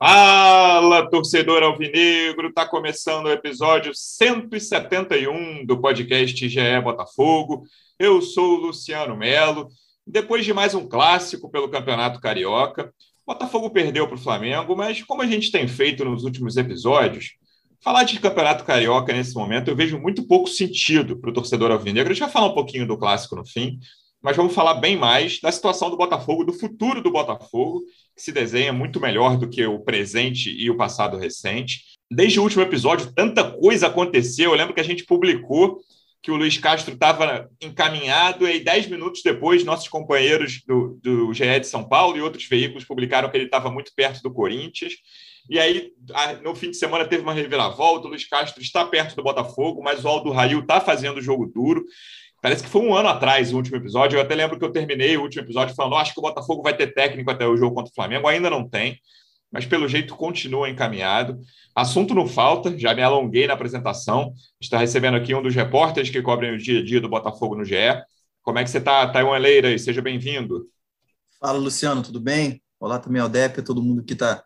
Fala, 0.00 1.10
torcedor 1.10 1.60
alvinegro! 1.64 2.50
Está 2.50 2.64
começando 2.64 3.26
o 3.26 3.32
episódio 3.32 3.90
171 3.92 5.66
do 5.66 5.80
podcast 5.80 6.48
GE 6.48 6.80
Botafogo. 6.84 7.64
Eu 7.98 8.22
sou 8.22 8.52
o 8.52 8.60
Luciano 8.60 9.16
Melo. 9.16 9.66
Depois 10.06 10.44
de 10.44 10.54
mais 10.54 10.72
um 10.72 10.88
clássico 10.88 11.50
pelo 11.50 11.68
Campeonato 11.68 12.20
Carioca, 12.20 12.94
Botafogo 13.26 13.70
perdeu 13.70 14.06
para 14.06 14.14
o 14.14 14.20
Flamengo, 14.20 14.76
mas 14.76 15.02
como 15.02 15.20
a 15.20 15.26
gente 15.26 15.50
tem 15.50 15.66
feito 15.66 16.04
nos 16.04 16.22
últimos 16.22 16.56
episódios, 16.56 17.32
falar 17.82 18.04
de 18.04 18.20
Campeonato 18.20 18.62
Carioca 18.64 19.12
nesse 19.12 19.34
momento 19.34 19.66
eu 19.66 19.74
vejo 19.74 19.98
muito 19.98 20.28
pouco 20.28 20.48
sentido 20.48 21.18
para 21.18 21.30
o 21.30 21.32
torcedor 21.32 21.72
alvinegro. 21.72 22.12
A 22.12 22.14
gente 22.14 22.22
vai 22.22 22.30
falar 22.30 22.46
um 22.46 22.54
pouquinho 22.54 22.86
do 22.86 22.96
clássico 22.96 23.34
no 23.34 23.44
fim, 23.44 23.80
mas 24.22 24.36
vamos 24.36 24.54
falar 24.54 24.74
bem 24.74 24.96
mais 24.96 25.40
da 25.40 25.50
situação 25.50 25.90
do 25.90 25.96
Botafogo, 25.96 26.44
do 26.44 26.52
futuro 26.52 27.02
do 27.02 27.10
Botafogo, 27.10 27.82
que 28.18 28.24
se 28.24 28.32
desenha 28.32 28.72
muito 28.72 29.00
melhor 29.00 29.38
do 29.38 29.48
que 29.48 29.64
o 29.64 29.78
presente 29.78 30.50
e 30.50 30.68
o 30.68 30.76
passado 30.76 31.16
recente. 31.16 31.82
Desde 32.10 32.40
o 32.40 32.42
último 32.42 32.62
episódio, 32.62 33.12
tanta 33.14 33.48
coisa 33.48 33.86
aconteceu. 33.86 34.50
Eu 34.50 34.56
lembro 34.56 34.74
que 34.74 34.80
a 34.80 34.84
gente 34.84 35.04
publicou 35.04 35.78
que 36.20 36.32
o 36.32 36.36
Luiz 36.36 36.58
Castro 36.58 36.94
estava 36.94 37.48
encaminhado, 37.62 38.48
e 38.48 38.58
dez 38.58 38.88
minutos 38.88 39.22
depois, 39.22 39.62
nossos 39.62 39.86
companheiros 39.86 40.64
do, 40.66 40.98
do 41.00 41.32
GE 41.32 41.60
de 41.60 41.66
São 41.68 41.88
Paulo 41.88 42.16
e 42.16 42.20
outros 42.20 42.44
veículos 42.44 42.84
publicaram 42.84 43.30
que 43.30 43.36
ele 43.36 43.44
estava 43.44 43.70
muito 43.70 43.92
perto 43.94 44.20
do 44.20 44.32
Corinthians. 44.32 44.94
E 45.48 45.56
aí, 45.60 45.92
no 46.42 46.56
fim 46.56 46.72
de 46.72 46.76
semana, 46.76 47.06
teve 47.06 47.22
uma 47.22 47.32
reviravolta. 47.32 48.08
O 48.08 48.10
Luiz 48.10 48.26
Castro 48.28 48.60
está 48.60 48.84
perto 48.84 49.14
do 49.14 49.22
Botafogo, 49.22 49.80
mas 49.80 50.04
o 50.04 50.08
Aldo 50.08 50.32
Rail 50.32 50.58
está 50.58 50.80
fazendo 50.80 51.22
jogo 51.22 51.46
duro. 51.46 51.84
Parece 52.40 52.62
que 52.62 52.68
foi 52.68 52.82
um 52.82 52.94
ano 52.94 53.08
atrás 53.08 53.52
o 53.52 53.56
último 53.56 53.76
episódio. 53.76 54.16
Eu 54.16 54.22
até 54.22 54.34
lembro 54.34 54.58
que 54.58 54.64
eu 54.64 54.70
terminei 54.70 55.16
o 55.16 55.22
último 55.22 55.42
episódio 55.42 55.74
falando: 55.74 55.96
acho 55.96 56.14
que 56.14 56.20
o 56.20 56.22
Botafogo 56.22 56.62
vai 56.62 56.76
ter 56.76 56.94
técnico 56.94 57.30
até 57.30 57.46
o 57.46 57.56
jogo 57.56 57.74
contra 57.74 57.90
o 57.90 57.94
Flamengo. 57.94 58.28
Ainda 58.28 58.48
não 58.48 58.68
tem, 58.68 59.00
mas 59.50 59.66
pelo 59.66 59.88
jeito 59.88 60.14
continua 60.14 60.68
encaminhado. 60.68 61.40
Assunto 61.74 62.14
não 62.14 62.28
falta, 62.28 62.76
já 62.78 62.94
me 62.94 63.02
alonguei 63.02 63.46
na 63.46 63.54
apresentação. 63.54 64.32
Está 64.60 64.78
recebendo 64.78 65.16
aqui 65.16 65.34
um 65.34 65.42
dos 65.42 65.54
repórteres 65.54 66.10
que 66.10 66.22
cobrem 66.22 66.54
o 66.54 66.58
dia 66.58 66.80
a 66.80 66.84
dia 66.84 67.00
do 67.00 67.08
Botafogo 67.08 67.56
no 67.56 67.64
GE. 67.64 67.74
Como 68.42 68.58
é 68.58 68.64
que 68.64 68.70
você 68.70 68.78
está, 68.78 69.06
Taiwan 69.08 69.38
Leira? 69.38 69.76
Seja 69.76 70.00
bem-vindo. 70.00 70.68
Fala, 71.40 71.58
Luciano, 71.58 72.02
tudo 72.02 72.20
bem? 72.20 72.62
Olá 72.80 72.98
também 72.98 73.20
ao 73.20 73.28
Dep, 73.28 73.62
todo 73.62 73.82
mundo 73.82 74.04
que 74.04 74.12
está 74.12 74.42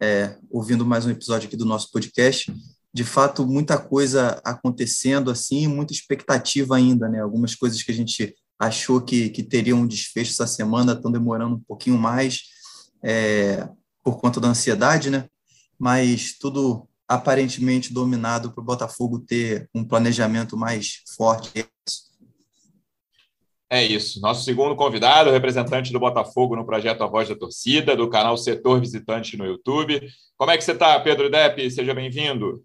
é, 0.00 0.36
ouvindo 0.50 0.84
mais 0.84 1.06
um 1.06 1.10
episódio 1.10 1.46
aqui 1.46 1.56
do 1.56 1.64
nosso 1.64 1.90
podcast 1.90 2.52
de 2.96 3.04
fato 3.04 3.46
muita 3.46 3.76
coisa 3.76 4.40
acontecendo 4.42 5.30
assim, 5.30 5.66
muita 5.66 5.92
expectativa 5.92 6.76
ainda, 6.76 7.06
né? 7.10 7.20
Algumas 7.20 7.54
coisas 7.54 7.82
que 7.82 7.92
a 7.92 7.94
gente 7.94 8.34
achou 8.58 9.02
que, 9.02 9.28
que 9.28 9.42
teriam 9.42 9.80
um 9.80 9.86
desfecho 9.86 10.30
essa 10.30 10.46
semana 10.46 10.94
estão 10.94 11.12
demorando 11.12 11.56
um 11.56 11.60
pouquinho 11.60 11.98
mais 11.98 12.44
é, 13.04 13.68
por 14.02 14.18
conta 14.18 14.40
da 14.40 14.48
ansiedade, 14.48 15.10
né? 15.10 15.28
Mas 15.78 16.38
tudo 16.40 16.88
aparentemente 17.06 17.92
dominado 17.92 18.50
para 18.50 18.62
o 18.62 18.64
Botafogo 18.64 19.18
ter 19.18 19.68
um 19.74 19.84
planejamento 19.84 20.56
mais 20.56 21.02
forte. 21.18 21.68
É 23.68 23.84
isso. 23.84 24.22
Nosso 24.22 24.42
segundo 24.42 24.74
convidado, 24.74 25.30
representante 25.30 25.92
do 25.92 26.00
Botafogo 26.00 26.56
no 26.56 26.64
projeto 26.64 27.04
A 27.04 27.06
Voz 27.06 27.28
da 27.28 27.36
Torcida, 27.36 27.94
do 27.94 28.08
canal 28.08 28.38
Setor 28.38 28.80
Visitante 28.80 29.36
no 29.36 29.44
YouTube. 29.44 30.00
Como 30.38 30.50
é 30.50 30.56
que 30.56 30.64
você 30.64 30.72
está, 30.72 30.98
Pedro 30.98 31.28
Depp? 31.28 31.70
Seja 31.70 31.92
bem-vindo. 31.92 32.64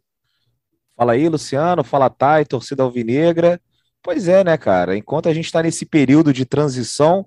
Fala 1.01 1.13
aí, 1.13 1.27
Luciano. 1.27 1.83
Fala, 1.83 2.11
Thay, 2.11 2.45
torcida 2.45 2.83
alvinegra. 2.83 3.59
Pois 4.03 4.27
é, 4.27 4.43
né, 4.43 4.55
cara? 4.55 4.95
Enquanto 4.95 5.27
a 5.27 5.33
gente 5.33 5.45
está 5.45 5.63
nesse 5.63 5.83
período 5.83 6.31
de 6.31 6.45
transição, 6.45 7.25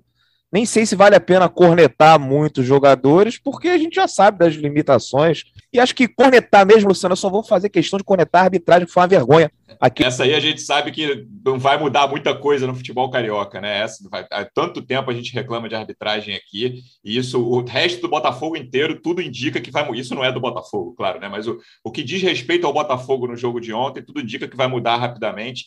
nem 0.55 0.65
sei 0.65 0.85
se 0.85 0.95
vale 0.95 1.17
a 1.17 1.19
pena 1.19 1.49
cornetar 1.49 2.17
muitos 2.17 2.65
jogadores, 2.65 3.37
porque 3.37 3.67
a 3.67 3.77
gente 3.77 3.95
já 3.95 4.07
sabe 4.07 4.39
das 4.39 4.53
limitações. 4.53 5.43
E 5.73 5.81
acho 5.81 5.93
que 5.93 6.07
cornetar 6.07 6.65
mesmo, 6.65 6.87
Luciano, 6.87 7.11
eu 7.11 7.17
só 7.17 7.29
vou 7.29 7.43
fazer 7.43 7.67
questão 7.67 7.97
de 7.97 8.05
cornetar 8.05 8.43
a 8.43 8.45
arbitragem, 8.45 8.87
que 8.87 8.93
foi 8.93 9.01
uma 9.01 9.09
vergonha. 9.09 9.51
Aqui. 9.81 10.05
Essa 10.05 10.23
aí 10.23 10.33
a 10.33 10.39
gente 10.39 10.61
sabe 10.61 10.93
que 10.93 11.27
não 11.45 11.59
vai 11.59 11.77
mudar 11.77 12.07
muita 12.07 12.33
coisa 12.33 12.65
no 12.65 12.73
futebol 12.73 13.09
carioca, 13.09 13.59
né? 13.59 13.79
Essa, 13.81 14.07
vai, 14.09 14.25
há 14.31 14.45
tanto 14.45 14.81
tempo 14.81 15.11
a 15.11 15.13
gente 15.13 15.33
reclama 15.33 15.67
de 15.67 15.75
arbitragem 15.75 16.33
aqui, 16.33 16.81
e 17.03 17.17
isso, 17.17 17.45
o 17.45 17.65
resto 17.65 18.03
do 18.03 18.07
Botafogo 18.07 18.55
inteiro, 18.55 19.01
tudo 19.01 19.21
indica 19.21 19.59
que 19.59 19.71
vai 19.71 19.85
Isso 19.91 20.15
não 20.15 20.23
é 20.23 20.31
do 20.31 20.39
Botafogo, 20.39 20.93
claro, 20.95 21.19
né? 21.19 21.27
Mas 21.27 21.49
o, 21.49 21.59
o 21.83 21.91
que 21.91 22.01
diz 22.01 22.21
respeito 22.21 22.65
ao 22.65 22.71
Botafogo 22.71 23.27
no 23.27 23.35
jogo 23.35 23.59
de 23.59 23.73
ontem, 23.73 24.01
tudo 24.01 24.21
indica 24.21 24.47
que 24.47 24.55
vai 24.55 24.67
mudar 24.67 24.95
rapidamente 24.95 25.65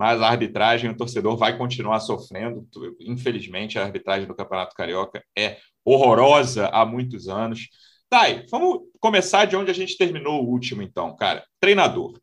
mas 0.00 0.22
a 0.22 0.28
arbitragem, 0.28 0.88
o 0.88 0.96
torcedor 0.96 1.36
vai 1.36 1.58
continuar 1.58 2.00
sofrendo. 2.00 2.66
Infelizmente, 3.00 3.78
a 3.78 3.84
arbitragem 3.84 4.26
do 4.26 4.34
Campeonato 4.34 4.74
Carioca 4.74 5.22
é 5.36 5.58
horrorosa 5.84 6.68
há 6.68 6.86
muitos 6.86 7.28
anos. 7.28 7.68
Thay, 8.08 8.46
vamos 8.50 8.80
começar 8.98 9.44
de 9.44 9.56
onde 9.56 9.70
a 9.70 9.74
gente 9.74 9.98
terminou 9.98 10.42
o 10.42 10.48
último, 10.48 10.80
então, 10.80 11.14
cara. 11.14 11.44
Treinador. 11.60 12.18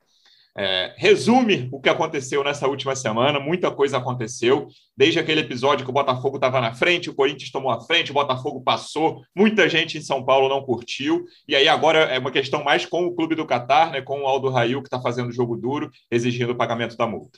É, 0.57 0.95
resume 0.97 1.69
o 1.71 1.79
que 1.79 1.87
aconteceu 1.87 2.43
nessa 2.43 2.67
última 2.67 2.95
semana. 2.95 3.39
Muita 3.39 3.69
coisa 3.69 3.97
aconteceu. 3.97 4.65
Desde 4.97 5.19
aquele 5.19 5.41
episódio 5.41 5.85
que 5.85 5.91
o 5.91 5.93
Botafogo 5.93 6.37
estava 6.37 6.59
na 6.59 6.73
frente, 6.73 7.11
o 7.11 7.13
Corinthians 7.13 7.51
tomou 7.51 7.69
a 7.69 7.79
frente, 7.81 8.09
o 8.09 8.15
Botafogo 8.15 8.59
passou. 8.63 9.21
Muita 9.35 9.69
gente 9.69 9.99
em 9.99 10.01
São 10.01 10.25
Paulo 10.25 10.49
não 10.49 10.63
curtiu. 10.63 11.25
E 11.47 11.55
aí 11.55 11.67
agora 11.67 11.99
é 12.05 12.17
uma 12.17 12.31
questão 12.31 12.63
mais 12.63 12.87
com 12.87 13.05
o 13.05 13.13
clube 13.13 13.35
do 13.35 13.45
Catar, 13.45 13.91
né, 13.91 14.01
com 14.01 14.23
o 14.23 14.25
Aldo 14.25 14.49
Rail, 14.49 14.81
que 14.81 14.87
está 14.87 14.99
fazendo 14.99 15.31
jogo 15.31 15.55
duro, 15.55 15.91
exigindo 16.09 16.53
o 16.53 16.57
pagamento 16.57 16.97
da 16.97 17.05
multa. 17.05 17.37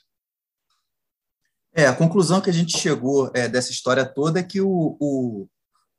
É, 1.80 1.88
a 1.88 1.96
conclusão 1.96 2.42
que 2.42 2.50
a 2.50 2.54
gente 2.54 2.78
chegou 2.78 3.32
é, 3.34 3.48
dessa 3.48 3.72
história 3.72 4.06
toda 4.06 4.42
é 4.42 4.44
que 4.44 4.60
o, 4.60 4.98
o, 5.00 5.48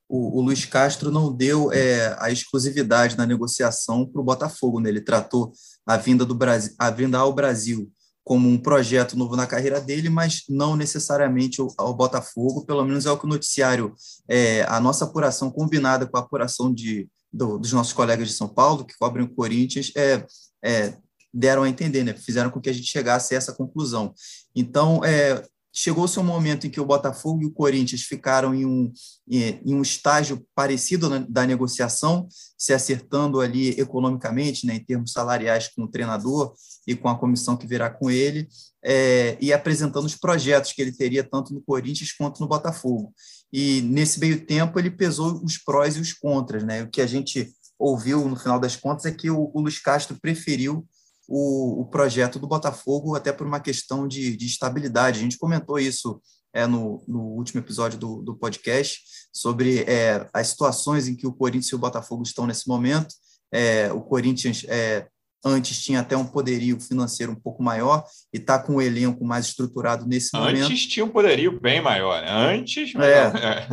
o, 0.07 0.39
o 0.39 0.43
Luiz 0.43 0.67
Castro 0.67 1.11
não 1.11 1.35
deu 1.35 1.73
é, 1.73 2.15
a 2.21 2.31
exclusividade 2.31 3.17
na 3.17 3.25
negociação 3.25 4.05
para 4.05 4.21
o 4.21 4.25
Botafogo. 4.25 4.79
Né? 4.79 4.91
Ele 4.91 5.01
tratou 5.01 5.55
a 5.87 5.97
vinda, 5.97 6.27
do 6.27 6.35
Brasil, 6.35 6.75
a 6.79 6.91
vinda 6.91 7.17
ao 7.17 7.33
Brasil 7.33 7.91
como 8.23 8.47
um 8.47 8.59
projeto 8.59 9.17
novo 9.17 9.35
na 9.37 9.47
carreira 9.47 9.81
dele, 9.81 10.11
mas 10.11 10.43
não 10.51 10.77
necessariamente 10.77 11.63
ao, 11.79 11.95
Botafogo, 11.95 12.67
pelo 12.67 12.85
menos 12.85 13.07
é 13.07 13.11
o 13.11 13.17
que 13.17 13.25
o 13.25 13.29
noticiário, 13.29 13.95
é, 14.29 14.67
a 14.69 14.79
nossa 14.81 15.07
apuração 15.07 15.51
combinada 15.51 16.07
com 16.07 16.19
a 16.19 16.21
apuração 16.21 16.71
de, 16.75 17.09
do, 17.33 17.59
dos 17.59 17.73
nossos 17.73 17.95
colegas 17.95 18.29
de 18.29 18.35
São 18.35 18.49
Paulo, 18.49 18.85
que 18.85 18.99
cobrem 18.99 19.25
o 19.25 19.35
Corinthians, 19.35 19.91
é, 19.97 20.27
é, 20.63 20.95
deram 21.33 21.63
a 21.63 21.71
entender, 21.71 22.05
né? 22.05 22.13
fizeram 22.13 22.51
com 22.51 22.61
que 22.61 22.69
a 22.69 22.75
gente 22.75 22.87
chegasse 22.87 23.35
a 23.35 23.39
essa 23.39 23.55
conclusão. 23.55 24.13
Então, 24.55 25.03
é, 25.03 25.43
chegou-se 25.73 26.19
um 26.19 26.25
momento 26.25 26.67
em 26.67 26.71
que 26.71 26.81
o 26.81 26.85
Botafogo 26.85 27.43
e 27.43 27.47
o 27.47 27.53
Corinthians 27.53 28.03
ficaram 28.03 28.55
em 28.55 28.65
um, 28.65 28.93
em 29.29 29.75
um 29.75 29.83
estágio 29.83 30.45
parecido 30.55 31.09
da 31.29 31.47
negociação, 31.47 32.27
se 32.59 32.73
acertando 32.73 33.41
ali 33.41 33.71
economicamente, 33.81 34.67
né, 34.67 34.77
em 34.77 34.85
termos 34.85 35.13
salariais 35.13 35.69
com 35.69 35.85
o 35.85 35.89
treinador 35.89 36.55
e 36.87 36.97
com 36.97 37.09
a 37.09 37.19
comissão 37.19 37.57
que 37.57 37.67
virá 37.67 37.89
com 37.89 38.11
ele, 38.11 38.49
é, 38.83 39.37
e 39.41 39.53
apresentando 39.53 40.07
os 40.07 40.17
projetos 40.17 40.73
que 40.73 40.83
ele 40.83 40.93
teria 40.93 41.23
tanto 41.23 41.55
no 41.55 41.61
Corinthians 41.61 42.13
quanto 42.13 42.41
no 42.41 42.49
Botafogo. 42.49 43.13
E 43.53 43.83
nesse 43.83 44.19
meio 44.19 44.45
tempo 44.45 44.79
ele 44.79 44.91
pesou 44.91 45.43
os 45.45 45.59
prós 45.59 45.97
e 45.97 46.01
os 46.01 46.13
contras. 46.13 46.65
Né? 46.65 46.83
O 46.83 46.91
que 46.91 47.01
a 47.01 47.07
gente 47.07 47.53
ouviu 47.79 48.29
no 48.29 48.37
final 48.37 48.61
das 48.61 48.77
contas 48.77 49.07
é 49.07 49.13
que 49.13 49.31
o, 49.31 49.51
o 49.55 49.61
Luiz 49.61 49.79
Castro 49.79 50.19
preferiu 50.21 50.87
o, 51.31 51.83
o 51.83 51.87
projeto 51.87 52.41
do 52.41 52.49
Botafogo, 52.49 53.15
até 53.15 53.33
por 53.33 53.47
uma 53.47 53.61
questão 53.61 54.09
de, 54.09 54.37
de 54.37 54.47
estabilidade. 54.47 55.21
A 55.21 55.23
gente 55.23 55.39
comentou 55.39 55.79
isso 55.79 56.21
é, 56.53 56.67
no, 56.67 57.05
no 57.07 57.21
último 57.21 57.61
episódio 57.61 57.97
do, 57.97 58.21
do 58.21 58.35
podcast, 58.35 59.01
sobre 59.33 59.85
é, 59.85 60.29
as 60.35 60.49
situações 60.49 61.07
em 61.07 61.15
que 61.15 61.29
o 61.29 61.33
Corinthians 61.33 61.71
e 61.71 61.75
o 61.77 61.79
Botafogo 61.79 62.25
estão 62.25 62.49
nesse 62.49 62.67
momento. 62.67 63.15
É, 63.53 63.93
o 63.93 64.01
Corinthians 64.01 64.65
é, 64.69 65.07
antes 65.45 65.81
tinha 65.81 66.01
até 66.01 66.17
um 66.17 66.27
poderio 66.27 66.81
financeiro 66.81 67.31
um 67.31 67.41
pouco 67.41 67.63
maior 67.63 68.05
e 68.35 68.39
está 68.39 68.59
com 68.59 68.77
o 68.77 68.83
elenco 68.83 69.25
mais 69.25 69.47
estruturado 69.47 70.07
nesse 70.09 70.37
antes 70.37 70.47
momento. 70.47 70.65
Antes 70.65 70.87
tinha 70.87 71.05
um 71.05 71.11
poderio 71.11 71.61
bem 71.61 71.81
maior, 71.81 72.21
né? 72.23 72.59
Antes. 72.59 72.93
É. 72.97 73.23
é. 73.23 73.69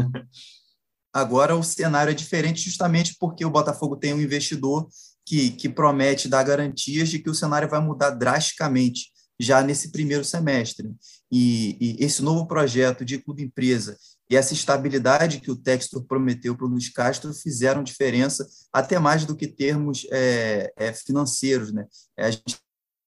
Agora 1.12 1.56
o 1.56 1.64
cenário 1.64 2.12
é 2.12 2.14
diferente 2.14 2.62
justamente 2.62 3.16
porque 3.20 3.44
o 3.44 3.50
Botafogo 3.50 3.96
tem 3.96 4.14
um 4.14 4.22
investidor 4.22 4.88
que, 5.28 5.50
que 5.52 5.68
promete 5.68 6.30
dar 6.30 6.42
garantias 6.44 7.10
de 7.10 7.20
que 7.20 7.30
o 7.30 7.36
cenário 7.36 7.68
vai 7.68 7.82
mudar 7.82 8.12
drasticamente 8.12 9.12
já 9.38 9.62
nesse 9.62 9.92
primeiro 9.92 10.24
semestre. 10.24 10.90
E, 11.30 11.78
e 11.82 12.04
esse 12.04 12.24
novo 12.24 12.48
projeto 12.48 13.04
de 13.04 13.18
clube 13.18 13.44
empresa 13.44 13.98
e 14.30 14.38
essa 14.38 14.54
estabilidade 14.54 15.42
que 15.42 15.52
o 15.52 15.56
Textor 15.58 16.06
prometeu 16.06 16.56
para 16.56 16.66
o 16.66 16.70
Luiz 16.70 16.88
Castro 16.88 17.34
fizeram 17.34 17.84
diferença, 17.84 18.48
até 18.72 18.98
mais 19.00 19.26
do 19.26 19.36
que 19.36 19.48
termos 19.48 20.08
é, 20.12 20.72
é, 20.78 20.94
financeiros. 20.94 21.74
Né? 21.74 21.86
É, 22.16 22.28
a 22.28 22.32
gente 22.32 22.58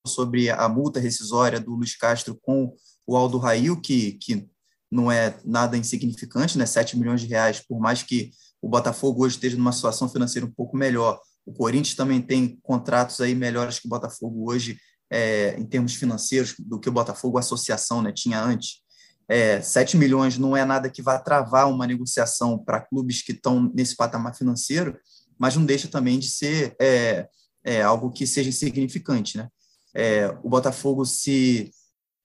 sobre 0.06 0.50
a 0.50 0.68
multa 0.68 1.00
rescisória 1.00 1.58
do 1.58 1.74
Luiz 1.74 1.96
Castro 1.96 2.38
com 2.42 2.74
o 3.06 3.16
Aldo 3.16 3.38
Rail, 3.38 3.80
que, 3.80 4.12
que 4.12 4.46
não 4.90 5.10
é 5.10 5.38
nada 5.44 5.76
insignificante, 5.76 6.58
né? 6.58 6.66
7 6.66 6.98
milhões 6.98 7.20
de 7.20 7.26
reais, 7.26 7.60
por 7.60 7.78
mais 7.78 8.02
que 8.02 8.30
o 8.62 8.68
Botafogo 8.68 9.24
hoje 9.24 9.36
esteja 9.36 9.56
numa 9.56 9.72
situação 9.72 10.08
financeira 10.08 10.46
um 10.46 10.50
pouco 10.50 10.76
melhor, 10.76 11.20
o 11.50 11.52
Corinthians 11.52 11.96
também 11.96 12.22
tem 12.22 12.58
contratos 12.62 13.20
aí 13.20 13.34
melhores 13.34 13.80
que 13.80 13.86
o 13.86 13.90
Botafogo 13.90 14.48
hoje, 14.48 14.78
é, 15.10 15.56
em 15.58 15.66
termos 15.66 15.94
financeiros, 15.94 16.54
do 16.58 16.78
que 16.78 16.88
o 16.88 16.92
Botafogo 16.92 17.38
Associação 17.38 18.00
né, 18.00 18.12
tinha 18.12 18.40
antes. 18.40 18.82
É, 19.28 19.60
7 19.60 19.96
milhões 19.96 20.38
não 20.38 20.56
é 20.56 20.64
nada 20.64 20.88
que 20.88 21.02
vá 21.02 21.18
travar 21.18 21.68
uma 21.68 21.86
negociação 21.86 22.56
para 22.56 22.80
clubes 22.80 23.22
que 23.22 23.32
estão 23.32 23.70
nesse 23.74 23.96
patamar 23.96 24.34
financeiro, 24.36 24.96
mas 25.38 25.56
não 25.56 25.64
deixa 25.64 25.88
também 25.88 26.18
de 26.18 26.28
ser 26.30 26.76
é, 26.80 27.28
é, 27.64 27.82
algo 27.82 28.10
que 28.10 28.26
seja 28.26 28.52
significante. 28.52 29.36
Né? 29.36 29.48
É, 29.94 30.28
o 30.44 30.48
Botafogo 30.48 31.04
se, 31.04 31.72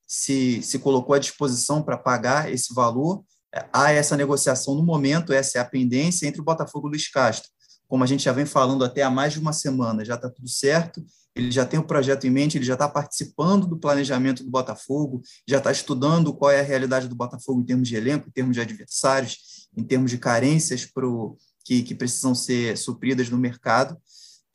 se, 0.06 0.62
se 0.62 0.78
colocou 0.78 1.16
à 1.16 1.20
disposição 1.20 1.82
para 1.82 1.98
pagar 1.98 2.52
esse 2.52 2.74
valor, 2.74 3.24
é, 3.54 3.66
há 3.74 3.92
essa 3.92 4.16
negociação 4.16 4.76
no 4.76 4.84
momento, 4.84 5.34
essa 5.34 5.58
é 5.58 5.62
a 5.62 5.66
pendência 5.66 6.28
entre 6.28 6.42
o 6.42 6.44
Botafogo 6.44 6.88
e 6.88 6.90
o 6.90 6.92
Luiz 6.92 7.10
Castro. 7.10 7.50
Como 7.88 8.04
a 8.04 8.08
gente 8.08 8.24
já 8.24 8.32
vem 8.32 8.46
falando 8.46 8.84
até 8.84 9.04
há 9.04 9.10
mais 9.10 9.34
de 9.34 9.40
uma 9.40 9.54
semana, 9.54 10.04
já 10.04 10.16
está 10.16 10.30
tudo 10.30 10.48
certo, 10.48 11.04
ele 11.36 11.52
já 11.52 11.66
tem 11.66 11.80
o 11.80 11.86
projeto 11.86 12.26
em 12.26 12.30
mente, 12.30 12.58
ele 12.58 12.66
já 12.66 12.74
está 12.74 12.88
participando 12.88 13.68
do 13.68 13.78
planejamento 13.78 14.44
do 14.44 14.50
Botafogo, 14.50 15.22
já 15.48 15.58
está 15.58 15.72
estudando 15.72 16.34
qual 16.34 16.50
é 16.50 16.62
a 16.62 16.64
realidade 16.64 17.08
do 17.08 17.16
Botafogo 17.16 17.62
em 17.62 17.66
termos 17.66 17.88
de 17.88 17.96
elenco, 17.96 18.30
em 18.30 18.32
termos 18.32 18.56
de 18.56 18.62
adversários, 18.62 19.68
em 19.76 19.84
termos 19.84 20.10
de 20.10 20.18
carências 20.18 20.86
pro, 20.86 21.38
que, 21.66 21.84
que 21.84 21.94
precisam 21.94 22.34
ser 22.34 22.78
supridas 22.78 23.30
no 23.30 23.38
mercado, 23.38 23.98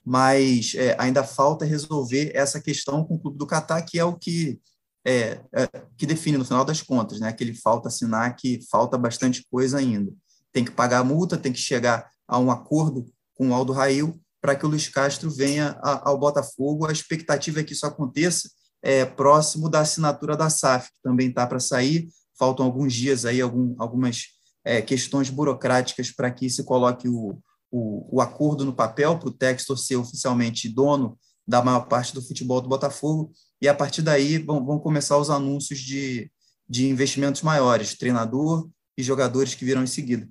mas 0.04 0.72
é, 0.76 0.96
ainda 0.98 1.22
falta 1.22 1.64
resolver 1.64 2.30
essa 2.34 2.60
questão 2.60 3.04
com 3.04 3.16
o 3.16 3.18
Clube 3.18 3.36
do 3.36 3.46
Catar, 3.46 3.82
que 3.82 3.98
é 3.98 4.04
o 4.04 4.16
que, 4.16 4.58
é, 5.04 5.40
é, 5.52 5.68
que 5.98 6.06
define 6.06 6.38
no 6.38 6.44
final 6.44 6.64
das 6.64 6.80
contas, 6.80 7.20
né? 7.20 7.32
que 7.32 7.44
ele 7.44 7.54
falta 7.54 7.88
assinar, 7.88 8.34
que 8.36 8.60
falta 8.70 8.96
bastante 8.96 9.44
coisa 9.50 9.78
ainda. 9.78 10.10
Tem 10.52 10.64
que 10.64 10.70
pagar 10.70 11.00
a 11.00 11.04
multa, 11.04 11.36
tem 11.36 11.52
que 11.52 11.58
chegar 11.58 12.10
a 12.26 12.38
um 12.38 12.50
acordo 12.50 13.04
com 13.40 13.48
o 13.48 13.54
Aldo 13.54 13.72
Rail, 13.72 14.20
para 14.38 14.54
que 14.54 14.66
o 14.66 14.68
Luiz 14.68 14.86
Castro 14.86 15.30
venha 15.30 15.74
ao 15.80 16.18
Botafogo. 16.18 16.84
A 16.84 16.92
expectativa 16.92 17.60
é 17.60 17.64
que 17.64 17.72
isso 17.72 17.86
aconteça 17.86 18.50
é, 18.82 19.06
próximo 19.06 19.66
da 19.66 19.80
assinatura 19.80 20.36
da 20.36 20.50
SAF, 20.50 20.88
que 20.88 21.00
também 21.02 21.30
está 21.30 21.46
para 21.46 21.58
sair. 21.58 22.06
Faltam 22.38 22.66
alguns 22.66 22.92
dias 22.92 23.24
aí, 23.24 23.40
algum, 23.40 23.74
algumas 23.78 24.24
é, 24.62 24.82
questões 24.82 25.30
burocráticas 25.30 26.10
para 26.10 26.30
que 26.30 26.50
se 26.50 26.62
coloque 26.64 27.08
o, 27.08 27.38
o, 27.70 28.16
o 28.16 28.20
acordo 28.20 28.62
no 28.62 28.74
papel 28.74 29.18
para 29.18 29.30
o 29.30 29.32
Textor 29.32 29.78
ser 29.78 29.96
oficialmente 29.96 30.68
dono 30.68 31.18
da 31.48 31.62
maior 31.62 31.88
parte 31.88 32.12
do 32.12 32.20
futebol 32.20 32.60
do 32.60 32.68
Botafogo. 32.68 33.32
E 33.58 33.66
a 33.68 33.74
partir 33.74 34.02
daí 34.02 34.36
vão, 34.36 34.62
vão 34.62 34.78
começar 34.78 35.16
os 35.16 35.30
anúncios 35.30 35.78
de, 35.78 36.30
de 36.68 36.90
investimentos 36.90 37.40
maiores, 37.40 37.96
treinador 37.96 38.68
e 38.98 39.02
jogadores 39.02 39.54
que 39.54 39.64
virão 39.64 39.82
em 39.82 39.86
seguida. 39.86 40.28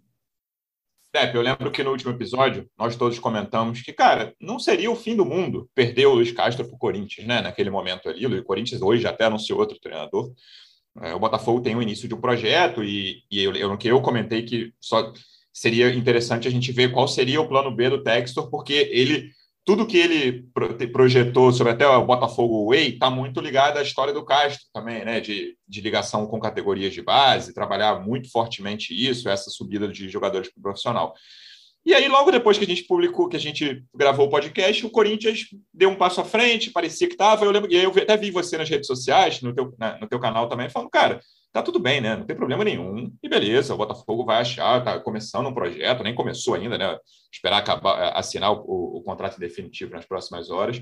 Pepe, 1.12 1.36
eu 1.36 1.42
lembro 1.42 1.72
que 1.72 1.84
no 1.84 1.92
último 1.92 2.12
episódio 2.12 2.70
nós 2.78 2.96
todos 2.96 3.18
comentamos 3.18 3.82
que, 3.82 3.92
cara, 3.92 4.34
não 4.40 4.60
seria 4.60 4.92
o 4.92 4.96
fim 4.96 5.16
do 5.16 5.26
mundo 5.26 5.70
perder 5.74 6.06
o 6.06 6.14
Luiz 6.14 6.32
Castro 6.32 6.66
para 6.66 6.76
o 6.76 6.78
Corinthians, 6.78 7.28
né? 7.28 7.42
Naquele 7.42 7.72
momento 7.72 8.08
ali. 8.08 8.26
O 8.26 8.44
Corinthians 8.44 8.82
hoje 8.82 9.08
até 9.08 9.26
anunciou 9.26 9.60
outro 9.60 9.80
treinador. 9.80 10.32
É, 11.02 11.14
o 11.16 11.20
Botafogo 11.20 11.62
tem 11.62 11.76
o 11.76 11.82
início 11.82 12.08
de 12.08 12.14
um 12.14 12.22
projeto 12.22 12.84
e, 12.84 13.24
e 13.32 13.44
eu, 13.44 13.56
eu, 13.56 13.78
eu 13.84 14.02
comentei 14.02 14.44
que 14.44 14.72
só 14.80 15.12
seria 15.52 15.94
interessante 15.94 16.48
a 16.48 16.52
gente 16.52 16.72
ver 16.72 16.92
qual 16.92 17.08
seria 17.08 17.42
o 17.42 17.48
plano 17.48 17.76
B 17.76 17.90
do 17.90 18.04
Textor, 18.04 18.50
porque 18.50 18.74
ele 18.92 19.32
tudo 19.66 19.86
que 19.86 19.98
ele 19.98 20.48
projetou 20.92 21.52
sobre 21.52 21.74
até 21.74 21.88
o 21.88 22.06
Botafogo 22.06 22.70
Way 22.70 22.94
está 22.94 23.10
muito 23.10 23.40
ligado 23.40 23.78
à 23.78 23.82
história 23.82 24.14
do 24.14 24.26
Castro 24.26 24.66
também, 24.74 25.06
né? 25.06 25.20
De, 25.20 25.56
de 25.68 25.82
ligação 25.82 26.26
com 26.26 26.40
categorias 26.40 26.94
de 26.94 27.02
base, 27.02 27.54
trabalhar 27.54 28.00
muito 28.00 28.32
fortemente 28.32 28.94
isso, 28.94 29.30
essa 29.30 29.50
subida 29.50 29.88
de 29.88 30.10
jogadores 30.10 30.50
para 30.52 30.60
o 30.60 30.64
profissional. 30.64 31.14
E 31.86 31.94
aí, 31.94 32.08
logo 32.08 32.30
depois 32.30 32.58
que 32.58 32.66
a 32.66 32.68
gente 32.68 32.84
publicou, 32.84 33.30
que 33.30 33.38
a 33.38 33.40
gente 33.40 33.84
gravou 33.96 34.28
o 34.28 34.30
podcast, 34.30 34.86
o 34.86 34.90
Corinthians 34.90 35.46
deu 35.74 35.90
um 35.90 35.96
passo 35.96 36.20
à 36.20 36.26
frente, 36.26 36.72
parecia 36.72 37.08
que 37.08 37.14
estava. 37.14 37.46
Eu 37.46 37.52
lembro, 37.52 37.72
e 37.72 37.78
aí 37.78 37.84
eu 37.84 37.92
até 37.92 38.18
vi 38.18 38.32
você 38.32 38.58
nas 38.58 38.70
redes 38.70 38.88
sociais, 38.88 39.42
no 39.42 39.54
teu, 39.54 39.74
né, 39.80 39.98
no 40.02 40.08
teu 40.08 40.20
canal 40.20 40.50
também, 40.50 40.70
falando, 40.70 40.90
cara, 40.90 41.22
tá 41.52 41.62
tudo 41.62 41.80
bem, 41.80 42.00
né? 42.02 42.16
Não 42.16 42.26
tem 42.26 42.36
problema 42.36 42.64
nenhum. 42.64 43.12
E 43.22 43.30
beleza, 43.30 43.74
o 43.74 43.78
Botafogo 43.78 44.26
vai 44.26 44.42
achar, 44.42 44.84
tá 44.84 45.00
começando 45.00 45.48
um 45.48 45.54
projeto, 45.54 46.04
nem 46.04 46.14
começou 46.14 46.54
ainda, 46.54 46.78
né? 46.78 46.98
Esperar 47.32 47.58
acabar, 47.58 48.02
é, 48.02 48.18
assinar 48.18 48.52
o, 48.52 48.98
o, 48.98 49.02
contrato 49.04 49.40
definitivo 49.40 49.92
nas 49.92 50.06
próximas 50.06 50.50
horas. 50.50 50.82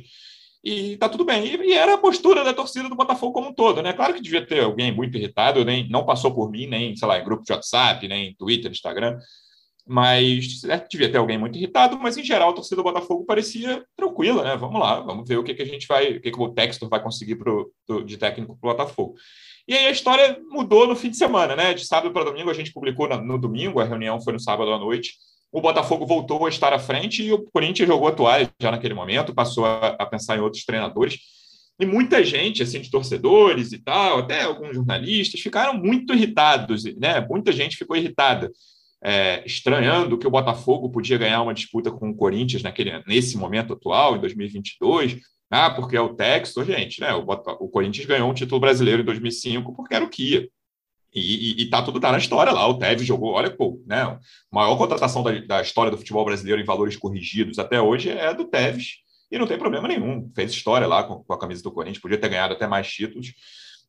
E 0.64 0.98
tá 0.98 1.08
tudo 1.08 1.24
bem. 1.24 1.46
E, 1.46 1.56
e, 1.70 1.74
era 1.74 1.94
a 1.94 1.98
postura 1.98 2.44
da 2.44 2.54
torcida 2.54 2.90
do 2.90 2.96
Botafogo 2.96 3.34
como 3.34 3.50
um 3.50 3.54
todo, 3.54 3.82
né? 3.82 3.94
Claro 3.94 4.14
que 4.14 4.22
devia 4.22 4.46
ter 4.46 4.64
alguém 4.64 4.92
muito 4.92 5.18
irritado, 5.18 5.64
nem 5.64 5.90
não 5.90 6.06
passou 6.06 6.34
por 6.34 6.52
mim, 6.52 6.68
nem, 6.68 6.96
sei 6.96 7.08
lá, 7.08 7.20
em 7.20 7.24
grupo 7.24 7.44
de 7.44 7.54
WhatsApp, 7.54 8.08
nem 8.08 8.30
em 8.30 8.36
Twitter, 8.36 8.72
Instagram. 8.72 9.18
Mas 9.90 10.66
é, 10.66 10.86
devia 10.90 11.10
ter 11.10 11.18
alguém 11.18 11.38
muito 11.38 11.58
irritado, 11.58 11.98
mas 11.98 12.18
em 12.18 12.24
geral 12.24 12.50
a 12.50 12.54
torcida 12.54 12.76
do 12.76 12.84
Botafogo 12.84 13.24
parecia 13.26 13.86
tranquila, 13.96 14.44
né? 14.44 14.58
Vamos 14.58 14.82
lá, 14.82 15.00
vamos 15.00 15.28
ver 15.30 15.38
o 15.38 15.44
que, 15.44 15.54
que 15.54 15.62
a 15.62 15.66
gente 15.66 15.88
vai, 15.88 16.18
o 16.18 16.22
que, 16.22 16.30
que 16.30 16.42
o 16.42 16.50
Textor 16.50 16.90
vai 16.90 17.02
conseguir 17.02 17.38
pro, 17.38 17.72
do, 17.88 18.04
de 18.04 18.18
técnico 18.18 18.58
para 18.60 18.70
o 18.70 18.74
Botafogo. 18.74 19.16
E 19.68 19.74
aí 19.74 19.88
a 19.88 19.92
história 19.92 20.40
mudou 20.50 20.88
no 20.88 20.96
fim 20.96 21.10
de 21.10 21.18
semana, 21.18 21.56
né? 21.56 21.74
De 21.74 21.86
sábado 21.86 22.14
para 22.14 22.24
domingo, 22.24 22.50
a 22.50 22.54
gente 22.54 22.72
publicou 22.72 23.10
no 23.22 23.38
domingo, 23.38 23.82
a 23.82 23.84
reunião 23.84 24.22
foi 24.22 24.32
no 24.32 24.40
sábado 24.40 24.72
à 24.72 24.80
noite. 24.80 25.16
O 25.52 25.60
Botafogo 25.60 26.06
voltou 26.06 26.46
a 26.46 26.50
estar 26.50 26.72
à 26.72 26.80
frente 26.80 27.22
e 27.22 27.34
o 27.34 27.44
Corinthians 27.52 27.88
jogou 27.88 28.08
a 28.08 28.14
toalha 28.14 28.50
já 28.62 28.72
naquele 28.72 28.94
momento, 28.94 29.36
passou 29.36 29.66
a, 29.66 29.88
a 30.00 30.06
pensar 30.06 30.38
em 30.38 30.40
outros 30.40 30.64
treinadores. 30.64 31.20
E 31.80 31.86
muita 31.86 32.24
gente, 32.24 32.64
assim, 32.64 32.80
de 32.80 32.90
torcedores 32.90 33.74
e 33.74 33.78
tal, 33.78 34.20
até 34.20 34.44
alguns 34.44 34.74
jornalistas, 34.74 35.42
ficaram 35.42 35.74
muito 35.74 36.14
irritados, 36.14 36.86
né? 36.96 37.20
Muita 37.30 37.52
gente 37.52 37.76
ficou 37.76 37.98
irritada, 37.98 38.50
é, 39.04 39.44
estranhando 39.46 40.18
que 40.18 40.26
o 40.26 40.32
Botafogo 40.32 40.90
podia 40.90 41.18
ganhar 41.18 41.42
uma 41.42 41.54
disputa 41.54 41.92
com 41.92 42.10
o 42.10 42.16
Corinthians 42.16 42.64
naquele, 42.64 43.04
nesse 43.06 43.38
momento 43.38 43.74
atual, 43.74 44.16
em 44.16 44.22
2022 44.22 45.20
ah, 45.50 45.70
porque 45.70 45.96
é 45.96 46.02
o 46.02 46.14
Textor, 46.14 46.66
gente, 46.66 47.00
né? 47.00 47.14
O, 47.14 47.22
o 47.24 47.70
Corinthians 47.70 48.06
ganhou 48.06 48.30
um 48.30 48.34
título 48.34 48.60
brasileiro 48.60 49.02
em 49.02 49.06
2005 49.06 49.74
porque 49.74 49.96
era 49.96 50.04
o 50.04 50.10
Kia. 50.10 50.48
E, 51.14 51.62
e, 51.62 51.62
e 51.64 51.70
tá 51.70 51.82
tudo 51.82 52.00
tá 52.00 52.12
na 52.12 52.18
história 52.18 52.52
lá. 52.52 52.68
O 52.68 52.78
Tevez 52.78 53.08
jogou, 53.08 53.32
olha, 53.32 53.50
pô, 53.50 53.82
né? 53.86 54.02
A 54.02 54.20
maior 54.52 54.78
contratação 54.78 55.24
da, 55.24 55.32
da 55.40 55.62
história 55.62 55.90
do 55.90 55.98
futebol 55.98 56.26
brasileiro 56.26 56.62
em 56.62 56.66
valores 56.66 56.98
corrigidos 56.98 57.60
até 57.60 57.82
hoje 57.82 58.10
é 58.10 58.34
do 58.34 58.46
Tevez. 58.46 58.98
E 59.32 59.38
não 59.38 59.48
tem 59.48 59.58
problema 59.58 59.88
nenhum. 59.88 60.30
Fez 60.36 60.52
história 60.52 60.88
lá 60.88 61.04
com, 61.04 61.24
com 61.24 61.34
a 61.34 61.40
camisa 61.40 61.64
do 61.64 61.72
Corinthians, 61.72 62.02
podia 62.02 62.18
ter 62.18 62.30
ganhado 62.30 62.54
até 62.54 62.68
mais 62.68 62.88
títulos. 62.90 63.34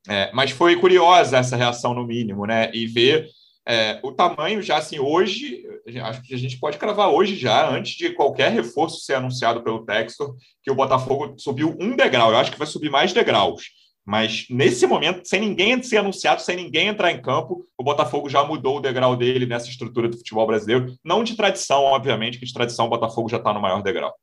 É, 0.08 0.31
mas 0.32 0.52
foi 0.52 0.76
curiosa 0.76 1.38
essa 1.38 1.56
reação, 1.56 1.93
no 1.93 2.06
mínimo, 2.06 2.46
né? 2.46 2.70
E 2.72 2.87
ver 2.87 3.28
é, 3.69 4.00
o 4.03 4.12
tamanho 4.12 4.62
já 4.62 4.79
assim 4.79 4.99
hoje, 4.99 5.62
acho 6.03 6.23
que 6.23 6.35
a 6.35 6.38
gente 6.38 6.59
pode 6.59 6.79
cravar 6.79 7.11
hoje 7.11 7.37
já, 7.37 7.69
antes 7.69 7.97
de 7.97 8.15
qualquer 8.15 8.50
reforço 8.50 9.00
ser 9.00 9.15
anunciado 9.15 9.62
pelo 9.62 9.85
Textor, 9.85 10.35
que 10.62 10.70
o 10.70 10.75
Botafogo 10.75 11.35
subiu 11.37 11.76
um 11.79 11.94
degrau. 11.94 12.31
Eu 12.31 12.38
acho 12.38 12.50
que 12.50 12.59
vai 12.59 12.67
subir 12.67 12.91
mais 12.91 13.12
degraus. 13.12 13.67
Mas 14.06 14.47
nesse 14.49 14.87
momento, 14.87 15.29
sem 15.29 15.38
ninguém 15.38 15.82
ser 15.82 15.99
anunciado, 15.99 16.41
sem 16.41 16.56
ninguém 16.56 16.88
entrar 16.88 17.12
em 17.12 17.20
campo, 17.20 17.67
o 17.76 17.85
Botafogo 17.85 18.31
já 18.31 18.43
mudou 18.43 18.79
o 18.79 18.81
degrau 18.81 19.15
dele 19.15 19.44
nessa 19.44 19.69
estrutura 19.69 20.09
do 20.09 20.17
futebol 20.17 20.47
brasileiro. 20.47 20.94
Não 21.05 21.22
de 21.22 21.37
tradição, 21.37 21.82
obviamente, 21.82 22.39
que 22.39 22.46
de 22.46 22.55
tradição 22.55 22.87
o 22.87 22.91
Botafogo 22.91 23.29
já 23.29 23.37
está 23.37 23.53
no 23.53 23.60
maior 23.60 23.82
degrau. 23.82 24.15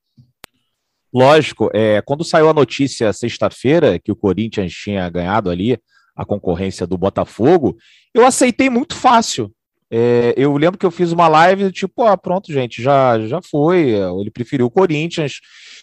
Lógico, 1.14 1.70
é, 1.72 2.02
quando 2.02 2.24
saiu 2.24 2.50
a 2.50 2.54
notícia 2.54 3.14
sexta-feira 3.14 4.00
que 4.00 4.12
o 4.12 4.16
Corinthians 4.16 4.74
tinha 4.74 5.08
ganhado 5.08 5.52
ali 5.52 5.78
a 6.16 6.26
concorrência 6.26 6.88
do 6.88 6.98
Botafogo, 6.98 7.78
eu 8.14 8.26
aceitei 8.26 8.70
muito 8.70 8.96
fácil. 8.96 9.52
É, 9.92 10.34
eu 10.36 10.56
lembro 10.58 10.80
que 10.80 10.86
eu 10.86 10.92
fiz 10.92 11.12
uma 11.12 11.28
live 11.28 11.72
tipo, 11.72 12.04
ah, 12.04 12.18
pronto, 12.18 12.52
gente, 12.52 12.82
já, 12.82 13.20
já 13.28 13.40
foi. 13.42 13.90
Ele 14.20 14.32
preferiu 14.32 14.66
o 14.66 14.72
Corinthians. 14.72 15.40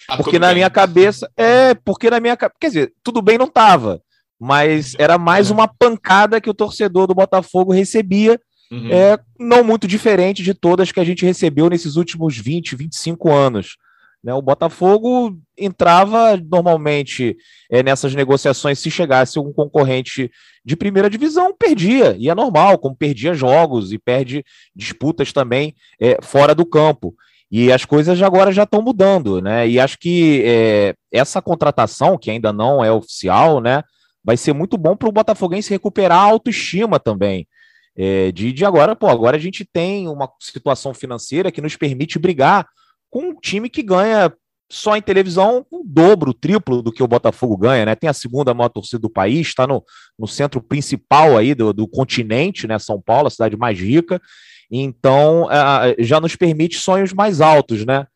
Ah, 0.08 0.16
porque 0.16 0.38
na 0.38 0.48
bem. 0.48 0.56
minha 0.56 0.70
cabeça. 0.70 1.30
É, 1.36 1.74
porque 1.74 2.10
na 2.10 2.18
minha 2.18 2.36
cabeça. 2.36 2.56
Quer 2.60 2.68
dizer, 2.68 2.92
tudo 3.02 3.22
bem, 3.22 3.38
não 3.38 3.46
tava. 3.46 4.02
Mas 4.40 4.94
era 4.98 5.18
mais 5.18 5.50
uma 5.50 5.68
pancada 5.68 6.40
que 6.40 6.50
o 6.50 6.54
torcedor 6.54 7.06
do 7.06 7.14
Botafogo 7.14 7.72
recebia. 7.72 8.40
Uhum. 8.72 8.88
É, 8.90 9.18
não 9.38 9.62
muito 9.62 9.86
diferente 9.86 10.42
de 10.42 10.54
todas 10.54 10.90
que 10.90 10.98
a 10.98 11.04
gente 11.04 11.24
recebeu 11.24 11.68
nesses 11.68 11.96
últimos 11.96 12.36
20, 12.36 12.74
25 12.74 13.30
anos. 13.30 13.76
Né? 14.22 14.32
O 14.32 14.42
Botafogo 14.42 15.36
entrava 15.58 16.36
normalmente 16.36 17.36
é, 17.70 17.82
nessas 17.82 18.14
negociações, 18.14 18.78
se 18.78 18.90
chegasse 18.90 19.38
um 19.38 19.52
concorrente 19.52 20.30
de 20.64 20.76
primeira 20.76 21.10
divisão, 21.10 21.54
perdia, 21.56 22.16
e 22.18 22.30
é 22.30 22.34
normal, 22.34 22.78
como 22.78 22.94
perdia 22.94 23.34
jogos 23.34 23.92
e 23.92 23.98
perde 23.98 24.44
disputas 24.74 25.32
também 25.32 25.74
é, 26.00 26.18
fora 26.22 26.54
do 26.54 26.64
campo. 26.64 27.14
E 27.50 27.70
as 27.70 27.84
coisas 27.84 28.22
agora 28.22 28.50
já 28.52 28.62
estão 28.62 28.80
mudando, 28.80 29.42
né? 29.42 29.68
E 29.68 29.78
acho 29.78 29.98
que 29.98 30.42
é, 30.46 30.94
essa 31.12 31.42
contratação, 31.42 32.16
que 32.16 32.30
ainda 32.30 32.50
não 32.52 32.82
é 32.82 32.90
oficial, 32.90 33.60
né, 33.60 33.82
vai 34.24 34.36
ser 34.36 34.54
muito 34.54 34.78
bom 34.78 34.96
para 34.96 35.08
o 35.08 35.12
Botafoguense 35.12 35.68
recuperar 35.68 36.18
a 36.18 36.22
autoestima 36.22 36.98
também. 36.98 37.46
É, 37.94 38.32
de, 38.32 38.52
de 38.52 38.64
agora, 38.64 38.96
pô, 38.96 39.06
agora 39.06 39.36
a 39.36 39.40
gente 39.40 39.66
tem 39.70 40.08
uma 40.08 40.30
situação 40.40 40.94
financeira 40.94 41.52
que 41.52 41.60
nos 41.60 41.76
permite 41.76 42.18
brigar 42.18 42.66
com 43.12 43.28
um 43.28 43.34
time 43.34 43.68
que 43.68 43.82
ganha 43.82 44.32
só 44.72 44.96
em 44.96 45.02
televisão 45.02 45.66
o 45.70 45.82
dobro, 45.84 46.30
o 46.30 46.34
triplo 46.34 46.80
do 46.80 46.90
que 46.90 47.02
o 47.02 47.06
Botafogo 47.06 47.58
ganha, 47.58 47.84
né? 47.84 47.94
Tem 47.94 48.08
a 48.08 48.14
segunda 48.14 48.54
maior 48.54 48.70
torcida 48.70 48.98
do 48.98 49.10
país, 49.10 49.48
está 49.48 49.66
no, 49.66 49.84
no 50.18 50.26
centro 50.26 50.62
principal 50.62 51.36
aí 51.36 51.54
do, 51.54 51.74
do 51.74 51.86
continente, 51.86 52.66
né? 52.66 52.78
São 52.78 52.98
Paulo, 52.98 53.26
a 53.26 53.30
cidade 53.30 53.54
mais 53.54 53.78
rica. 53.78 54.20
Então, 54.70 55.46
já 55.98 56.18
nos 56.18 56.34
permite 56.34 56.78
sonhos 56.78 57.12
mais 57.12 57.42
altos, 57.42 57.84
né? 57.84 58.06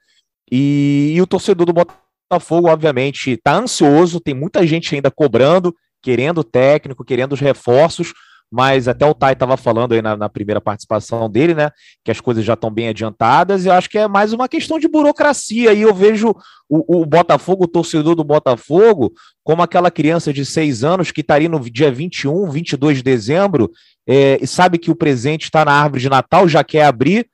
E, 0.51 1.13
e 1.15 1.21
o 1.21 1.27
torcedor 1.27 1.67
do 1.67 1.75
Botafogo, 1.75 2.69
obviamente, 2.69 3.33
está 3.33 3.55
ansioso, 3.59 4.19
tem 4.19 4.33
muita 4.33 4.67
gente 4.67 4.95
ainda 4.95 5.11
cobrando, 5.11 5.77
querendo 6.01 6.43
técnico, 6.43 7.05
querendo 7.05 7.35
os 7.35 7.41
reforços, 7.41 8.15
mas 8.51 8.87
até 8.87 9.05
o 9.05 9.15
Tai 9.15 9.33
estava 9.33 9.57
falando 9.57 9.93
aí 9.93 10.01
na, 10.01 10.17
na, 10.17 10.29
primeira 10.29 10.61
participação 10.61 11.29
dele, 11.29 11.55
né? 11.55 11.71
Que 12.05 12.11
as 12.11 12.21
coisas 12.21 12.45
já 12.45 12.55
estão 12.55 12.71
bem 12.71 12.89
adiantadas, 12.89 13.65
e 13.65 13.69
eu 13.69 13.73
acho 13.73 13.91
que 13.91 13.99
é 13.99 14.07
mais 14.07 14.33
uma 14.33 14.49
questão 14.49 14.79
de 14.79 14.89
burocracia. 14.89 15.73
E 15.73 15.83
eu 15.83 15.93
vejo 15.93 16.35
o, 16.69 17.01
o 17.01 17.07
Botafogo, 17.07 17.65
o 17.65 17.69
torcedor 17.69 18.15
do 18.15 18.25
Botafogo, 18.25 19.13
como 19.43 19.63
aquela 19.63 19.91
criança 19.91 20.33
de 20.33 20.45
seis 20.45 20.85
anos 20.85 21.11
que 21.11 21.21
estaria 21.21 21.51
tá 21.51 21.59
no 21.59 21.71
dia 21.71 21.91
21, 21.91 22.49
22 22.51 22.99
de 22.99 23.03
dezembro, 23.03 23.71
é, 24.07 24.39
e 24.41 24.47
sabe 24.47 24.79
que 24.79 24.91
o 24.91 24.97
presente 24.97 25.45
está 25.45 25.65
na 25.65 25.73
árvore 25.73 26.03
de 26.03 26.09
Natal, 26.09 26.49
já 26.49 26.63
quer 26.63 26.85
abrir, 26.85 27.29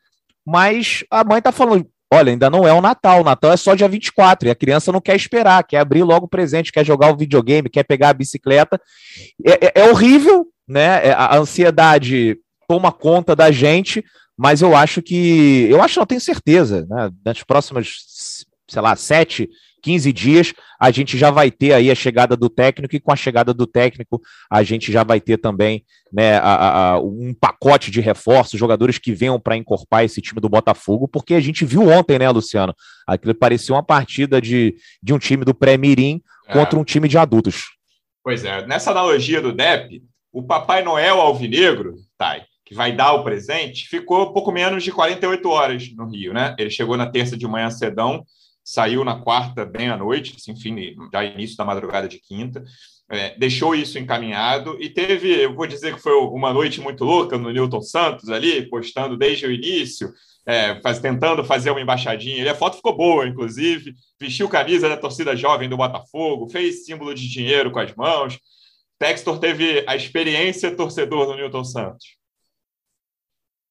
mas 0.46 1.04
a 1.10 1.22
mãe 1.22 1.38
está 1.38 1.52
falando: 1.52 1.86
olha, 2.12 2.30
ainda 2.30 2.50
não 2.50 2.66
é 2.66 2.72
o 2.72 2.80
Natal, 2.80 3.20
o 3.20 3.24
Natal 3.24 3.52
é 3.52 3.56
só 3.56 3.74
dia 3.74 3.88
24, 3.88 4.48
e 4.48 4.50
a 4.50 4.54
criança 4.54 4.92
não 4.92 5.00
quer 5.00 5.16
esperar, 5.16 5.64
quer 5.64 5.78
abrir 5.78 6.02
logo 6.02 6.26
o 6.26 6.28
presente, 6.28 6.72
quer 6.72 6.84
jogar 6.84 7.12
o 7.12 7.16
videogame, 7.16 7.70
quer 7.70 7.84
pegar 7.84 8.10
a 8.10 8.14
bicicleta. 8.14 8.80
É, 9.46 9.66
é, 9.66 9.72
é 9.82 9.90
horrível, 9.90 10.46
né? 10.68 11.08
É, 11.08 11.12
a 11.12 11.36
ansiedade 11.36 12.38
toma 12.68 12.92
conta 12.92 13.34
da 13.34 13.50
gente, 13.50 14.04
mas 14.36 14.62
eu 14.62 14.74
acho 14.74 15.02
que. 15.02 15.66
Eu 15.70 15.82
acho, 15.82 15.98
não 15.98 16.06
tenho 16.06 16.20
certeza, 16.20 16.86
né? 16.88 17.10
Nas 17.24 17.42
próximas, 17.42 18.44
sei 18.68 18.82
lá, 18.82 18.96
sete, 18.96 19.48
15 19.82 20.12
dias, 20.12 20.54
a 20.80 20.90
gente 20.90 21.18
já 21.18 21.30
vai 21.30 21.50
ter 21.50 21.72
aí 21.72 21.90
a 21.90 21.94
chegada 21.94 22.36
do 22.36 22.48
técnico, 22.48 22.94
e 22.94 23.00
com 23.00 23.12
a 23.12 23.16
chegada 23.16 23.52
do 23.52 23.66
técnico, 23.66 24.20
a 24.50 24.62
gente 24.62 24.92
já 24.92 25.02
vai 25.02 25.20
ter 25.20 25.36
também 25.36 25.84
né, 26.12 26.36
a, 26.36 26.92
a, 26.92 27.00
um 27.00 27.34
pacote 27.38 27.90
de 27.90 28.00
reforços, 28.00 28.58
jogadores 28.58 28.98
que 28.98 29.12
venham 29.12 29.40
para 29.40 29.56
encorpar 29.56 30.04
esse 30.04 30.22
time 30.22 30.40
do 30.40 30.48
Botafogo, 30.48 31.08
porque 31.08 31.34
a 31.34 31.40
gente 31.40 31.64
viu 31.64 31.88
ontem, 31.88 32.18
né, 32.18 32.30
Luciano? 32.30 32.74
Aquilo 33.06 33.34
parecia 33.34 33.74
uma 33.74 33.82
partida 33.82 34.40
de, 34.40 34.76
de 35.02 35.12
um 35.12 35.18
time 35.18 35.44
do 35.44 35.54
pré-mirim 35.54 36.22
é. 36.46 36.52
contra 36.52 36.78
um 36.78 36.84
time 36.84 37.08
de 37.08 37.18
adultos. 37.18 37.72
Pois 38.22 38.44
é, 38.44 38.64
nessa 38.66 38.92
analogia 38.92 39.42
do 39.42 39.52
DEP, 39.52 40.00
o 40.32 40.42
Papai 40.42 40.82
Noel 40.82 41.20
Alvinegro, 41.20 41.96
Thay, 42.16 42.42
que 42.64 42.74
vai 42.74 42.94
dar 42.94 43.12
o 43.12 43.22
presente, 43.22 43.88
ficou 43.88 44.32
pouco 44.32 44.50
menos 44.50 44.82
de 44.82 44.90
48 44.90 45.48
horas 45.48 45.94
no 45.94 46.08
Rio, 46.08 46.32
né? 46.32 46.56
Ele 46.58 46.70
chegou 46.70 46.96
na 46.96 47.06
terça 47.06 47.36
de 47.36 47.46
manhã 47.46 47.70
cedão, 47.70 48.24
saiu 48.64 49.04
na 49.04 49.20
quarta 49.20 49.64
bem 49.64 49.88
à 49.88 49.96
noite, 49.96 50.34
assim, 50.36 50.52
enfim, 50.52 50.94
já 51.12 51.24
início 51.24 51.56
da 51.56 51.64
madrugada 51.64 52.08
de 52.08 52.18
quinta, 52.18 52.62
é, 53.10 53.36
deixou 53.36 53.74
isso 53.74 53.98
encaminhado 53.98 54.78
e 54.80 54.88
teve, 54.88 55.28
eu 55.28 55.54
vou 55.54 55.66
dizer 55.66 55.94
que 55.94 56.00
foi 56.00 56.14
uma 56.14 56.52
noite 56.52 56.80
muito 56.80 57.04
louca 57.04 57.36
no 57.36 57.50
Newton 57.50 57.82
Santos 57.82 58.30
ali, 58.30 58.68
postando 58.70 59.18
desde 59.18 59.46
o 59.46 59.52
início, 59.52 60.10
é, 60.46 60.80
faz, 60.80 60.98
tentando 60.98 61.44
fazer 61.44 61.70
uma 61.70 61.80
embaixadinha. 61.80 62.42
E 62.42 62.48
a 62.48 62.54
foto 62.54 62.76
ficou 62.76 62.96
boa, 62.96 63.26
inclusive. 63.26 63.94
Vestiu 64.18 64.48
camisa 64.48 64.88
da 64.88 64.96
torcida 64.96 65.36
jovem 65.36 65.68
do 65.68 65.76
Botafogo, 65.76 66.48
fez 66.48 66.86
símbolo 66.86 67.14
de 67.14 67.28
dinheiro 67.28 67.70
com 67.70 67.78
as 67.78 67.94
mãos. 67.94 68.38
Textor 69.02 69.40
teve 69.40 69.84
a 69.88 69.96
experiência 69.96 70.76
torcedor 70.76 71.26
do 71.26 71.34
Newton 71.34 71.64
Santos. 71.64 72.16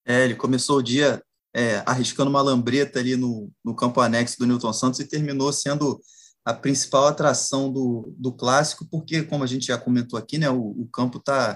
É, 0.06 0.26
ele 0.26 0.36
começou 0.36 0.80
o 0.80 0.84
dia 0.84 1.24
é, 1.56 1.82
arriscando 1.86 2.30
uma 2.30 2.42
lambreta 2.42 3.00
ali 3.00 3.16
no, 3.16 3.50
no 3.64 3.74
campo 3.74 4.02
anexo 4.02 4.38
do 4.38 4.46
Newton 4.46 4.74
Santos 4.74 5.00
e 5.00 5.08
terminou 5.08 5.54
sendo 5.54 6.02
a 6.44 6.54
principal 6.54 7.08
atração 7.08 7.72
do, 7.72 8.14
do 8.18 8.34
clássico, 8.34 8.86
porque, 8.92 9.24
como 9.24 9.46
a 9.46 9.48
gente 9.48 9.68
já 9.68 9.78
comentou 9.78 10.20
aqui, 10.20 10.38
né, 10.38 10.50
o, 10.50 10.60
o 10.60 10.90
campo 10.92 11.18
está 11.18 11.56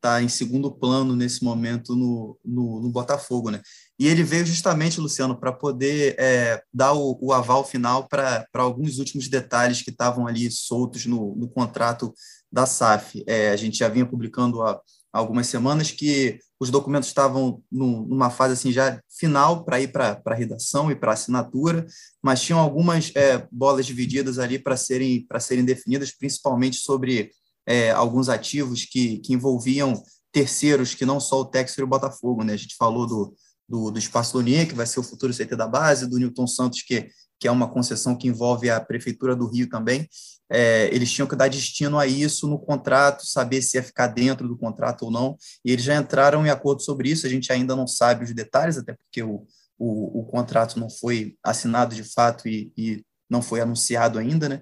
tá 0.00 0.22
em 0.22 0.28
segundo 0.28 0.72
plano 0.72 1.14
nesse 1.14 1.44
momento 1.44 1.94
no, 1.94 2.38
no, 2.42 2.80
no, 2.80 2.88
Botafogo. 2.88 3.50
Né? 3.50 3.60
E 3.98 4.08
ele 4.08 4.22
veio 4.22 4.46
justamente, 4.46 4.98
Luciano, 4.98 5.38
para 5.38 5.52
poder 5.52 6.16
é, 6.18 6.62
dar 6.72 6.94
o, 6.94 7.18
o, 7.20 7.34
aval 7.34 7.66
final 7.66 8.08
para 8.08 8.46
alguns 8.54 8.98
últimos 8.98 9.28
detalhes 9.28 9.82
que 9.82 9.90
estavam 9.90 10.26
ali 10.26 10.50
soltos 10.50 11.04
no, 11.04 11.36
no 11.36 11.50
contrato 11.50 12.14
da 12.52 12.66
SAF. 12.66 13.22
É, 13.26 13.50
a 13.50 13.56
gente 13.56 13.78
já 13.78 13.88
vinha 13.88 14.06
publicando 14.06 14.62
há, 14.62 14.80
algumas 15.12 15.46
semanas 15.46 15.90
que 15.90 16.38
os 16.58 16.70
documentos 16.70 17.08
estavam 17.08 17.62
no, 17.70 18.06
numa 18.06 18.30
fase 18.30 18.52
assim 18.54 18.70
já 18.70 19.00
final 19.08 19.64
para 19.64 19.80
ir 19.80 19.88
para 19.88 20.20
a 20.24 20.34
redação 20.34 20.90
e 20.90 20.94
para 20.94 21.12
assinatura, 21.12 21.86
mas 22.22 22.42
tinham 22.42 22.60
algumas 22.60 23.10
é, 23.16 23.46
bolas 23.50 23.86
divididas 23.86 24.38
ali 24.38 24.58
para 24.58 24.76
serem, 24.76 25.26
serem 25.40 25.64
definidas, 25.64 26.12
principalmente 26.12 26.76
sobre 26.76 27.30
é, 27.66 27.90
alguns 27.90 28.28
ativos 28.28 28.84
que, 28.84 29.18
que 29.18 29.32
envolviam 29.32 30.00
terceiros, 30.32 30.94
que 30.94 31.06
não 31.06 31.18
só 31.18 31.40
o 31.40 31.44
Texas 31.44 31.78
e 31.78 31.82
o 31.82 31.86
Botafogo. 31.86 32.44
Né? 32.44 32.52
A 32.52 32.56
gente 32.56 32.76
falou 32.76 33.06
do, 33.06 33.34
do, 33.68 33.90
do 33.90 33.98
Espaço 33.98 34.36
Lonier, 34.36 34.68
que 34.68 34.74
vai 34.74 34.86
ser 34.86 35.00
o 35.00 35.04
futuro 35.04 35.32
CT 35.32 35.56
da 35.56 35.66
base, 35.66 36.08
do 36.08 36.18
Newton 36.18 36.46
Santos, 36.46 36.82
que, 36.82 37.08
que 37.40 37.48
é 37.48 37.50
uma 37.50 37.68
concessão 37.68 38.14
que 38.14 38.28
envolve 38.28 38.68
a 38.68 38.78
Prefeitura 38.78 39.34
do 39.34 39.48
Rio 39.48 39.68
também, 39.68 40.06
é, 40.52 40.94
eles 40.94 41.10
tinham 41.10 41.26
que 41.26 41.34
dar 41.34 41.48
destino 41.48 41.98
a 41.98 42.06
isso 42.06 42.46
no 42.46 42.58
contrato, 42.58 43.26
saber 43.26 43.62
se 43.62 43.78
ia 43.78 43.82
ficar 43.82 44.08
dentro 44.08 44.46
do 44.46 44.58
contrato 44.58 45.06
ou 45.06 45.10
não, 45.10 45.36
e 45.64 45.72
eles 45.72 45.84
já 45.84 45.96
entraram 45.96 46.46
em 46.46 46.50
acordo 46.50 46.82
sobre 46.82 47.08
isso, 47.08 47.26
a 47.26 47.30
gente 47.30 47.50
ainda 47.50 47.74
não 47.74 47.86
sabe 47.86 48.24
os 48.24 48.34
detalhes, 48.34 48.76
até 48.76 48.92
porque 48.92 49.22
o, 49.22 49.46
o, 49.78 50.20
o 50.20 50.24
contrato 50.26 50.78
não 50.78 50.90
foi 50.90 51.36
assinado 51.42 51.94
de 51.94 52.04
fato 52.04 52.46
e, 52.46 52.70
e 52.76 53.04
não 53.28 53.40
foi 53.40 53.60
anunciado 53.60 54.18
ainda, 54.18 54.48
né? 54.48 54.60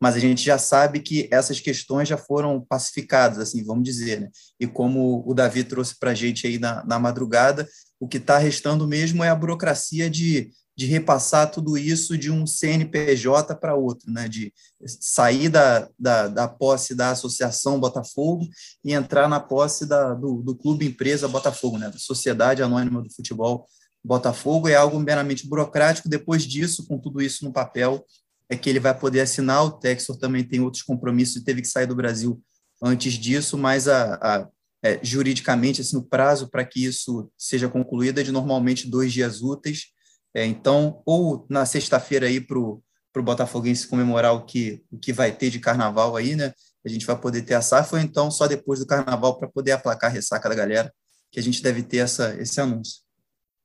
mas 0.00 0.14
a 0.14 0.18
gente 0.18 0.44
já 0.44 0.58
sabe 0.58 1.00
que 1.00 1.28
essas 1.32 1.58
questões 1.58 2.08
já 2.08 2.18
foram 2.18 2.60
pacificadas, 2.60 3.38
assim, 3.38 3.64
vamos 3.64 3.84
dizer, 3.84 4.20
né? 4.20 4.28
E 4.60 4.66
como 4.66 5.24
o 5.26 5.32
Davi 5.32 5.64
trouxe 5.64 5.98
para 5.98 6.10
a 6.10 6.14
gente 6.14 6.46
aí 6.46 6.58
na, 6.58 6.84
na 6.84 6.98
madrugada, 6.98 7.66
o 7.98 8.06
que 8.06 8.18
está 8.18 8.36
restando 8.36 8.86
mesmo 8.86 9.24
é 9.24 9.30
a 9.30 9.34
burocracia 9.34 10.10
de 10.10 10.50
de 10.76 10.84
repassar 10.84 11.50
tudo 11.50 11.78
isso 11.78 12.18
de 12.18 12.30
um 12.30 12.46
CNPJ 12.46 13.54
para 13.56 13.74
outro, 13.74 14.10
né? 14.12 14.28
de 14.28 14.52
sair 14.86 15.48
da, 15.48 15.88
da, 15.98 16.28
da, 16.28 16.46
posse 16.46 16.94
da 16.94 17.12
Associação 17.12 17.80
Botafogo 17.80 18.46
e 18.84 18.92
entrar 18.92 19.26
na 19.26 19.40
posse 19.40 19.86
da, 19.86 20.12
do, 20.12 20.42
do 20.42 20.54
Clube 20.54 20.86
Empresa 20.86 21.26
Botafogo, 21.26 21.78
né? 21.78 21.88
da 21.88 21.98
Sociedade 21.98 22.62
Anônima 22.62 23.00
do 23.00 23.10
Futebol 23.10 23.66
Botafogo. 24.04 24.68
É 24.68 24.74
algo 24.74 25.00
meramente 25.00 25.48
burocrático. 25.48 26.10
Depois 26.10 26.42
disso, 26.42 26.86
com 26.86 26.98
tudo 26.98 27.22
isso 27.22 27.42
no 27.42 27.52
papel, 27.52 28.04
é 28.50 28.54
que 28.54 28.68
ele 28.68 28.78
vai 28.78 28.96
poder 28.96 29.20
assinar. 29.20 29.64
O 29.64 29.70
Texor 29.70 30.18
também 30.18 30.44
tem 30.44 30.60
outros 30.60 30.82
compromissos 30.82 31.36
e 31.36 31.44
teve 31.44 31.62
que 31.62 31.68
sair 31.68 31.86
do 31.86 31.96
Brasil 31.96 32.38
antes 32.82 33.14
disso, 33.14 33.56
mas 33.56 33.88
a, 33.88 34.14
a 34.16 34.48
é, 34.82 35.00
juridicamente, 35.02 35.80
assim, 35.80 35.96
o 35.96 36.02
prazo 36.02 36.48
para 36.48 36.64
que 36.64 36.84
isso 36.84 37.30
seja 37.36 37.66
concluído 37.66 38.20
é 38.20 38.22
de 38.22 38.30
normalmente 38.30 38.88
dois 38.88 39.10
dias 39.10 39.40
úteis 39.40 39.95
é, 40.36 40.44
então, 40.44 41.00
ou 41.06 41.46
na 41.48 41.64
sexta-feira 41.64 42.26
aí 42.26 42.42
para 42.42 42.58
o 42.58 42.82
Botafoguense 43.22 43.88
comemorar 43.88 44.34
o 44.34 44.44
que, 44.44 44.84
o 44.92 44.98
que 44.98 45.10
vai 45.10 45.32
ter 45.32 45.48
de 45.48 45.58
carnaval 45.58 46.14
aí, 46.14 46.36
né? 46.36 46.52
A 46.84 46.90
gente 46.90 47.06
vai 47.06 47.18
poder 47.18 47.40
ter 47.40 47.54
a 47.54 47.62
SAF, 47.62 47.94
ou 47.94 47.98
então 47.98 48.30
só 48.30 48.46
depois 48.46 48.78
do 48.78 48.86
carnaval 48.86 49.38
para 49.38 49.48
poder 49.48 49.72
aplacar 49.72 50.10
a 50.10 50.12
ressaca 50.12 50.46
da 50.46 50.54
galera, 50.54 50.92
que 51.32 51.40
a 51.40 51.42
gente 51.42 51.62
deve 51.62 51.82
ter 51.82 51.96
essa, 51.96 52.36
esse 52.38 52.60
anúncio. 52.60 53.00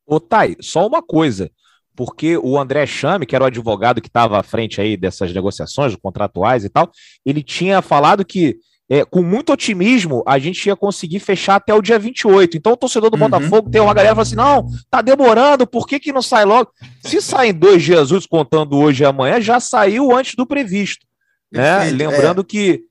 Ô, 0.05 0.17
Thay, 0.17 0.55
só 0.61 0.87
uma 0.87 1.03
coisa, 1.03 1.51
porque 1.93 2.37
o 2.37 2.57
André 2.57 2.85
Chame, 2.85 3.25
que 3.25 3.35
era 3.35 3.43
o 3.43 3.47
advogado 3.47 4.01
que 4.01 4.07
estava 4.07 4.39
à 4.39 4.43
frente 4.43 4.79
aí 4.79 4.95
dessas 4.95 5.33
negociações 5.33 5.93
contratuais 5.97 6.63
e 6.63 6.69
tal, 6.69 6.89
ele 7.25 7.43
tinha 7.43 7.81
falado 7.81 8.23
que 8.23 8.57
é, 8.91 9.05
com 9.05 9.23
muito 9.23 9.53
otimismo, 9.53 10.21
a 10.27 10.37
gente 10.37 10.65
ia 10.65 10.75
conseguir 10.75 11.19
fechar 11.19 11.55
até 11.55 11.73
o 11.73 11.81
dia 11.81 11.97
28. 11.97 12.57
Então, 12.57 12.73
o 12.73 12.77
torcedor 12.77 13.09
do 13.09 13.13
uhum. 13.13 13.29
Botafogo 13.29 13.69
tem 13.69 13.79
uma 13.79 13.93
galera 13.93 14.13
que 14.13 14.15
fala 14.15 14.21
assim: 14.23 14.35
não, 14.35 14.67
tá 14.89 15.01
demorando, 15.01 15.65
por 15.65 15.87
que, 15.87 15.97
que 15.97 16.11
não 16.11 16.21
sai 16.21 16.43
logo? 16.43 16.73
Se 16.99 17.21
saem 17.21 17.53
dois 17.53 17.81
dias 17.81 18.11
úteis, 18.11 18.25
contando 18.25 18.77
hoje 18.77 19.03
e 19.03 19.05
amanhã, 19.05 19.39
já 19.39 19.61
saiu 19.61 20.13
antes 20.13 20.35
do 20.35 20.45
previsto. 20.45 21.05
Né? 21.49 21.85
Lembrando 21.85 22.41
é. 22.41 22.43
que. 22.43 22.81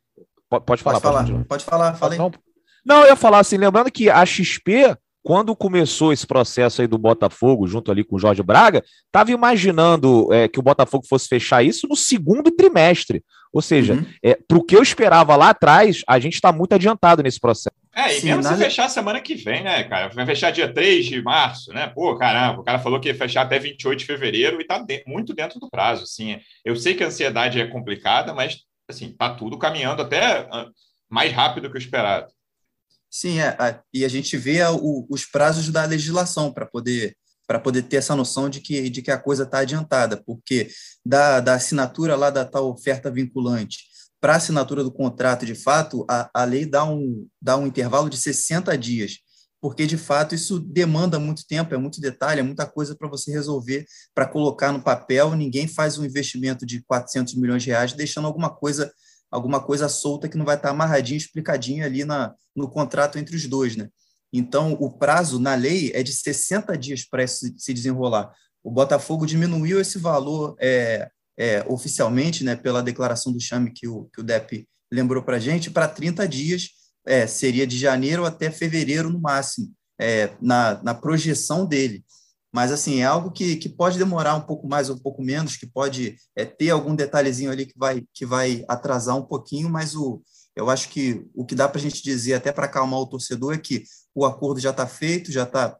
Pode, 0.48 0.64
pode 0.64 0.82
falar, 0.82 1.00
pode 1.02 1.26
falar. 1.26 1.44
Pode, 1.44 1.64
falar, 1.64 1.94
fala 1.94 2.16
não, 2.16 2.32
não, 2.82 3.02
eu 3.02 3.08
ia 3.08 3.16
falar 3.16 3.40
assim, 3.40 3.58
lembrando 3.58 3.92
que 3.92 4.08
a 4.08 4.24
XP 4.24 4.96
quando 5.22 5.54
começou 5.54 6.12
esse 6.12 6.26
processo 6.26 6.80
aí 6.80 6.88
do 6.88 6.98
Botafogo, 6.98 7.66
junto 7.66 7.90
ali 7.90 8.02
com 8.02 8.16
o 8.16 8.18
Jorge 8.18 8.42
Braga, 8.42 8.82
estava 9.06 9.30
imaginando 9.30 10.32
é, 10.32 10.48
que 10.48 10.58
o 10.58 10.62
Botafogo 10.62 11.06
fosse 11.06 11.28
fechar 11.28 11.62
isso 11.62 11.86
no 11.86 11.96
segundo 11.96 12.50
trimestre. 12.50 13.22
Ou 13.52 13.60
seja, 13.60 13.94
uhum. 13.94 14.06
é, 14.22 14.38
para 14.46 14.58
o 14.58 14.64
que 14.64 14.76
eu 14.76 14.82
esperava 14.82 15.36
lá 15.36 15.50
atrás, 15.50 16.02
a 16.06 16.18
gente 16.18 16.34
está 16.34 16.52
muito 16.52 16.74
adiantado 16.74 17.22
nesse 17.22 17.40
processo. 17.40 17.74
É, 17.94 18.16
e 18.16 18.20
Sim, 18.20 18.28
mesmo 18.28 18.42
nada... 18.42 18.56
se 18.56 18.62
fechar 18.62 18.88
semana 18.88 19.20
que 19.20 19.34
vem, 19.34 19.64
né, 19.64 19.82
cara? 19.84 20.08
Vai 20.08 20.24
fechar 20.24 20.52
dia 20.52 20.72
3 20.72 21.06
de 21.06 21.20
março, 21.20 21.72
né? 21.72 21.88
Pô, 21.88 22.16
caramba, 22.16 22.60
o 22.60 22.64
cara 22.64 22.78
falou 22.78 23.00
que 23.00 23.08
ia 23.08 23.14
fechar 23.14 23.42
até 23.42 23.58
28 23.58 23.98
de 23.98 24.06
fevereiro 24.06 24.60
e 24.60 24.64
tá 24.64 24.78
de... 24.78 25.02
muito 25.06 25.34
dentro 25.34 25.58
do 25.58 25.68
prazo, 25.68 26.04
assim. 26.04 26.38
Eu 26.64 26.76
sei 26.76 26.94
que 26.94 27.02
a 27.02 27.08
ansiedade 27.08 27.60
é 27.60 27.66
complicada, 27.66 28.32
mas, 28.32 28.60
assim, 28.88 29.12
tá 29.12 29.34
tudo 29.34 29.58
caminhando 29.58 30.02
até 30.02 30.48
ah, 30.52 30.68
mais 31.10 31.32
rápido 31.32 31.68
que 31.68 31.76
o 31.76 31.78
esperado. 31.78 32.28
Sim, 33.10 33.40
é, 33.40 33.56
e 33.92 34.04
a 34.04 34.08
gente 34.08 34.36
vê 34.36 34.62
o, 34.64 35.06
os 35.10 35.24
prazos 35.24 35.68
da 35.68 35.84
legislação 35.84 36.52
para 36.52 36.66
poder 36.66 37.16
para 37.46 37.58
poder 37.58 37.82
ter 37.82 37.96
essa 37.96 38.14
noção 38.14 38.48
de 38.48 38.60
que, 38.60 38.88
de 38.88 39.02
que 39.02 39.10
a 39.10 39.18
coisa 39.18 39.42
está 39.42 39.58
adiantada, 39.58 40.22
porque 40.24 40.70
da, 41.04 41.40
da 41.40 41.54
assinatura 41.54 42.14
lá 42.14 42.30
da 42.30 42.44
tal 42.44 42.70
oferta 42.70 43.10
vinculante 43.10 43.90
para 44.20 44.34
a 44.34 44.36
assinatura 44.36 44.84
do 44.84 44.92
contrato, 44.92 45.46
de 45.46 45.54
fato, 45.54 46.04
a, 46.08 46.30
a 46.34 46.44
lei 46.44 46.66
dá 46.66 46.84
um, 46.84 47.26
dá 47.40 47.56
um 47.56 47.66
intervalo 47.66 48.10
de 48.10 48.18
60 48.18 48.76
dias, 48.76 49.18
porque, 49.60 49.86
de 49.86 49.96
fato, 49.96 50.34
isso 50.34 50.58
demanda 50.58 51.18
muito 51.18 51.46
tempo, 51.46 51.74
é 51.74 51.78
muito 51.78 52.00
detalhe, 52.00 52.40
é 52.40 52.42
muita 52.42 52.66
coisa 52.66 52.94
para 52.94 53.08
você 53.08 53.30
resolver, 53.30 53.84
para 54.14 54.26
colocar 54.26 54.72
no 54.72 54.82
papel. 54.82 55.34
Ninguém 55.34 55.66
faz 55.66 55.98
um 55.98 56.04
investimento 56.04 56.64
de 56.64 56.82
400 56.84 57.34
milhões 57.34 57.62
de 57.62 57.70
reais 57.70 57.92
deixando 57.92 58.26
alguma 58.26 58.48
coisa 58.48 58.92
alguma 59.30 59.62
coisa 59.62 59.88
solta 59.88 60.28
que 60.28 60.36
não 60.36 60.44
vai 60.44 60.56
estar 60.56 60.70
amarradinho, 60.70 61.16
explicadinho 61.16 61.84
ali 61.84 62.04
na, 62.04 62.34
no 62.54 62.68
contrato 62.68 63.18
entre 63.18 63.36
os 63.36 63.46
dois, 63.46 63.76
né? 63.76 63.88
Então, 64.32 64.76
o 64.80 64.90
prazo 64.90 65.38
na 65.38 65.54
lei 65.54 65.90
é 65.94 66.02
de 66.02 66.12
60 66.12 66.76
dias 66.78 67.04
para 67.04 67.26
se, 67.26 67.54
se 67.56 67.74
desenrolar. 67.74 68.32
O 68.62 68.70
Botafogo 68.70 69.26
diminuiu 69.26 69.80
esse 69.80 69.98
valor 69.98 70.54
é, 70.60 71.10
é, 71.38 71.64
oficialmente, 71.66 72.44
né, 72.44 72.54
pela 72.54 72.82
declaração 72.82 73.32
do 73.32 73.40
Chame 73.40 73.72
que 73.72 73.88
o, 73.88 74.04
que 74.12 74.20
o 74.20 74.24
DEP 74.24 74.68
lembrou 74.92 75.22
para 75.22 75.36
a 75.36 75.40
gente, 75.40 75.70
para 75.70 75.88
30 75.88 76.28
dias, 76.28 76.70
é, 77.06 77.26
seria 77.26 77.66
de 77.66 77.78
janeiro 77.78 78.24
até 78.24 78.50
fevereiro 78.50 79.10
no 79.10 79.20
máximo, 79.20 79.72
é, 79.98 80.30
na, 80.40 80.80
na 80.82 80.94
projeção 80.94 81.66
dele. 81.66 82.04
Mas, 82.52 82.72
assim, 82.72 83.00
é 83.00 83.04
algo 83.04 83.30
que, 83.30 83.56
que 83.56 83.68
pode 83.68 83.96
demorar 83.96 84.34
um 84.34 84.40
pouco 84.40 84.66
mais 84.66 84.90
ou 84.90 84.96
um 84.96 84.98
pouco 84.98 85.22
menos, 85.22 85.56
que 85.56 85.66
pode 85.66 86.16
é, 86.34 86.44
ter 86.44 86.70
algum 86.70 86.94
detalhezinho 86.94 87.50
ali 87.50 87.64
que 87.64 87.78
vai, 87.78 88.04
que 88.12 88.26
vai 88.26 88.64
atrasar 88.68 89.16
um 89.16 89.22
pouquinho, 89.22 89.70
mas 89.70 89.94
o, 89.94 90.20
eu 90.56 90.68
acho 90.68 90.88
que 90.88 91.26
o 91.34 91.44
que 91.44 91.54
dá 91.54 91.68
para 91.68 91.78
a 91.78 91.82
gente 91.82 92.02
dizer, 92.02 92.34
até 92.34 92.50
para 92.50 92.66
acalmar 92.66 92.98
o 93.00 93.06
torcedor, 93.06 93.54
é 93.54 93.58
que 93.58 93.84
o 94.14 94.24
acordo 94.24 94.60
já 94.60 94.70
está 94.70 94.86
feito, 94.86 95.30
já 95.30 95.44
está 95.44 95.76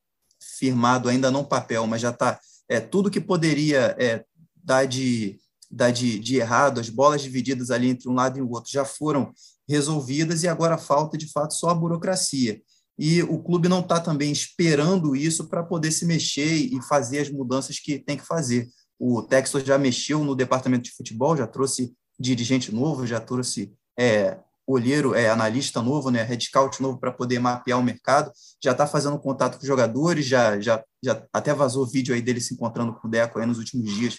firmado, 0.59 1.09
ainda 1.09 1.31
não 1.31 1.45
papel, 1.45 1.87
mas 1.87 2.01
já 2.01 2.11
está 2.11 2.39
é, 2.69 2.79
tudo 2.79 3.11
que 3.11 3.21
poderia 3.21 3.97
é, 3.99 4.25
dar, 4.55 4.87
de, 4.87 5.39
dar 5.69 5.91
de, 5.91 6.21
de 6.21 6.37
errado, 6.37 6.79
as 6.79 6.89
bolas 6.89 7.21
divididas 7.21 7.71
ali 7.73 7.89
entre 7.89 8.09
um 8.09 8.15
lado 8.15 8.39
e 8.39 8.43
o 8.43 8.51
outro 8.51 8.71
já 8.71 8.85
foram 8.85 9.33
resolvidas 9.69 10.45
e 10.45 10.49
agora 10.49 10.79
falta, 10.79 11.19
de 11.19 11.31
fato, 11.31 11.53
só 11.53 11.71
a 11.71 11.75
burocracia 11.75 12.63
e 13.03 13.23
o 13.23 13.43
clube 13.43 13.67
não 13.67 13.81
está 13.81 13.99
também 13.99 14.31
esperando 14.31 15.17
isso 15.17 15.49
para 15.49 15.63
poder 15.63 15.91
se 15.91 16.05
mexer 16.05 16.55
e 16.55 16.83
fazer 16.83 17.21
as 17.21 17.31
mudanças 17.31 17.79
que 17.79 17.99
tem 17.99 18.15
que 18.15 18.27
fazer. 18.27 18.69
O 18.99 19.23
Texas 19.23 19.65
já 19.65 19.79
mexeu 19.79 20.23
no 20.23 20.37
departamento 20.37 20.83
de 20.83 20.95
futebol, 20.95 21.35
já 21.35 21.47
trouxe 21.47 21.95
dirigente 22.19 22.71
novo, 22.75 23.07
já 23.07 23.19
trouxe 23.19 23.73
é, 23.99 24.37
olheiro, 24.67 25.15
é, 25.15 25.31
analista 25.31 25.81
novo, 25.81 26.11
né, 26.11 26.23
head 26.23 26.45
scout 26.45 26.83
novo 26.83 27.01
para 27.01 27.11
poder 27.11 27.39
mapear 27.39 27.79
o 27.79 27.83
mercado, 27.83 28.31
já 28.63 28.73
está 28.73 28.87
fazendo 28.87 29.19
contato 29.19 29.55
com 29.55 29.63
os 29.63 29.67
jogadores, 29.67 30.27
já, 30.27 30.61
já, 30.61 30.85
já 31.03 31.27
até 31.33 31.55
vazou 31.55 31.87
vídeo 31.87 32.15
aí 32.15 32.21
dele 32.21 32.39
se 32.39 32.53
encontrando 32.53 32.93
com 32.93 33.09
o 33.09 33.11
Deco 33.11 33.39
aí 33.39 33.47
nos 33.47 33.57
últimos 33.57 33.91
dias 33.91 34.19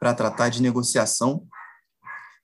para 0.00 0.12
tratar 0.12 0.48
de 0.48 0.60
negociação. 0.60 1.46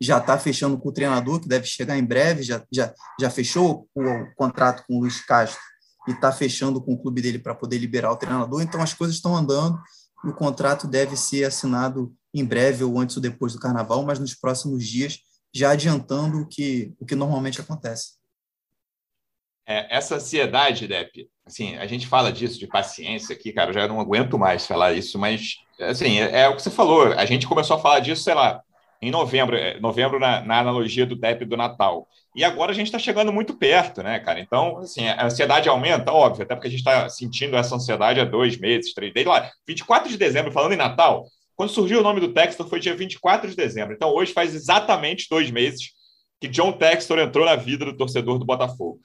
Já 0.01 0.19
está 0.19 0.39
fechando 0.39 0.79
com 0.79 0.91
o 0.91 0.93
treinador, 0.93 1.41
que 1.41 1.49
deve 1.49 1.67
chegar 1.67 1.99
em 1.99 2.05
breve, 2.05 2.45
já, 2.45 2.65
já, 2.73 2.95
já 3.21 3.31
fechou 3.31 3.89
o, 3.93 4.01
o 4.01 4.35
contrato 4.37 4.85
com 4.87 4.97
o 4.97 5.01
Luiz 5.01 5.21
Castro 5.25 5.61
e 6.07 6.13
está 6.13 6.33
fechando 6.33 6.81
com 6.81 6.95
o 6.95 6.99
clube 6.99 7.21
dele 7.21 7.39
para 7.39 7.55
poder 7.55 7.79
liberar 7.79 8.13
o 8.13 8.17
treinador. 8.17 8.63
Então 8.63 8.83
as 8.83 8.95
coisas 8.95 9.17
estão 9.17 9.37
andando 9.37 9.81
e 10.25 10.29
o 10.29 10.35
contrato 10.35 10.87
deve 10.87 11.17
ser 11.17 11.45
assinado 11.45 12.15
em 12.35 12.45
breve 12.45 12.85
ou 12.85 12.99
antes 12.99 13.17
ou 13.17 13.23
depois 13.23 13.53
do 13.53 13.61
carnaval, 13.61 14.03
mas 14.03 14.19
nos 14.19 14.35
próximos 14.35 14.87
dias, 14.87 15.19
já 15.55 15.71
adiantando 15.73 16.41
o 16.41 16.49
que, 16.49 16.95
o 16.99 17.05
que 17.05 17.15
normalmente 17.15 17.61
acontece. 17.61 18.15
É, 19.67 19.97
essa 19.97 20.17
ansiedade, 20.17 20.89
Depp, 20.89 21.29
assim, 21.47 21.77
a 21.77 21.87
gente 21.87 22.07
fala 22.07 22.33
disso 22.33 22.59
de 22.59 22.67
paciência 22.67 23.35
aqui, 23.35 23.53
cara, 23.53 23.71
eu 23.71 23.75
já 23.75 23.87
não 23.87 24.01
aguento 24.01 24.39
mais 24.39 24.67
falar 24.67 24.93
isso, 24.93 25.19
mas 25.19 25.57
assim, 25.79 26.19
é, 26.19 26.43
é 26.43 26.49
o 26.49 26.57
que 26.57 26.63
você 26.63 26.71
falou, 26.71 27.13
a 27.13 27.25
gente 27.25 27.47
começou 27.47 27.77
a 27.77 27.81
falar 27.81 28.01
disso, 28.01 28.25
sei 28.25 28.35
lá, 28.35 28.61
em 29.03 29.11
novembro, 29.11 29.57
é, 29.57 29.81
novembro 29.81 30.21
na, 30.21 30.41
na 30.43 30.61
analogia 30.61 31.05
do 31.05 31.17
DEP 31.17 31.45
do 31.45 31.57
Natal. 31.57 32.07
E 32.37 32.45
agora 32.45 32.71
a 32.71 32.75
gente 32.75 32.87
está 32.87 33.01
chegando 33.01 33.33
muito 33.33 33.59
perto, 33.59 34.01
né, 34.01 34.21
cara? 34.21 34.39
Então, 34.39 34.79
assim, 34.79 35.09
a 35.09 35.27
ansiedade 35.27 35.69
aumenta, 35.69 36.13
óbvio, 36.13 36.45
até 36.45 36.55
porque 36.55 36.69
a 36.69 36.71
gente 36.71 36.79
está 36.79 37.09
sentindo 37.09 37.57
essa 37.57 37.75
ansiedade 37.75 38.21
há 38.21 38.25
dois 38.25 38.57
meses, 38.57 38.95
três, 38.95 39.13
desde 39.13 39.29
lá, 39.29 39.51
24 39.67 40.09
de 40.09 40.17
dezembro, 40.17 40.53
falando 40.53 40.73
em 40.73 40.77
Natal, 40.77 41.27
quando 41.57 41.71
surgiu 41.71 41.99
o 41.99 42.03
nome 42.03 42.21
do 42.21 42.33
Textor 42.33 42.69
foi 42.69 42.79
dia 42.79 42.95
24 42.95 43.51
de 43.51 43.57
dezembro. 43.57 43.93
Então, 43.93 44.11
hoje 44.11 44.33
faz 44.33 44.55
exatamente 44.55 45.27
dois 45.29 45.51
meses 45.51 45.91
que 46.41 46.47
John 46.49 46.73
Textor 46.73 47.19
entrou 47.19 47.45
na 47.45 47.57
vida 47.57 47.85
do 47.85 47.97
torcedor 47.97 48.39
do 48.39 48.47
Botafogo. 48.47 49.01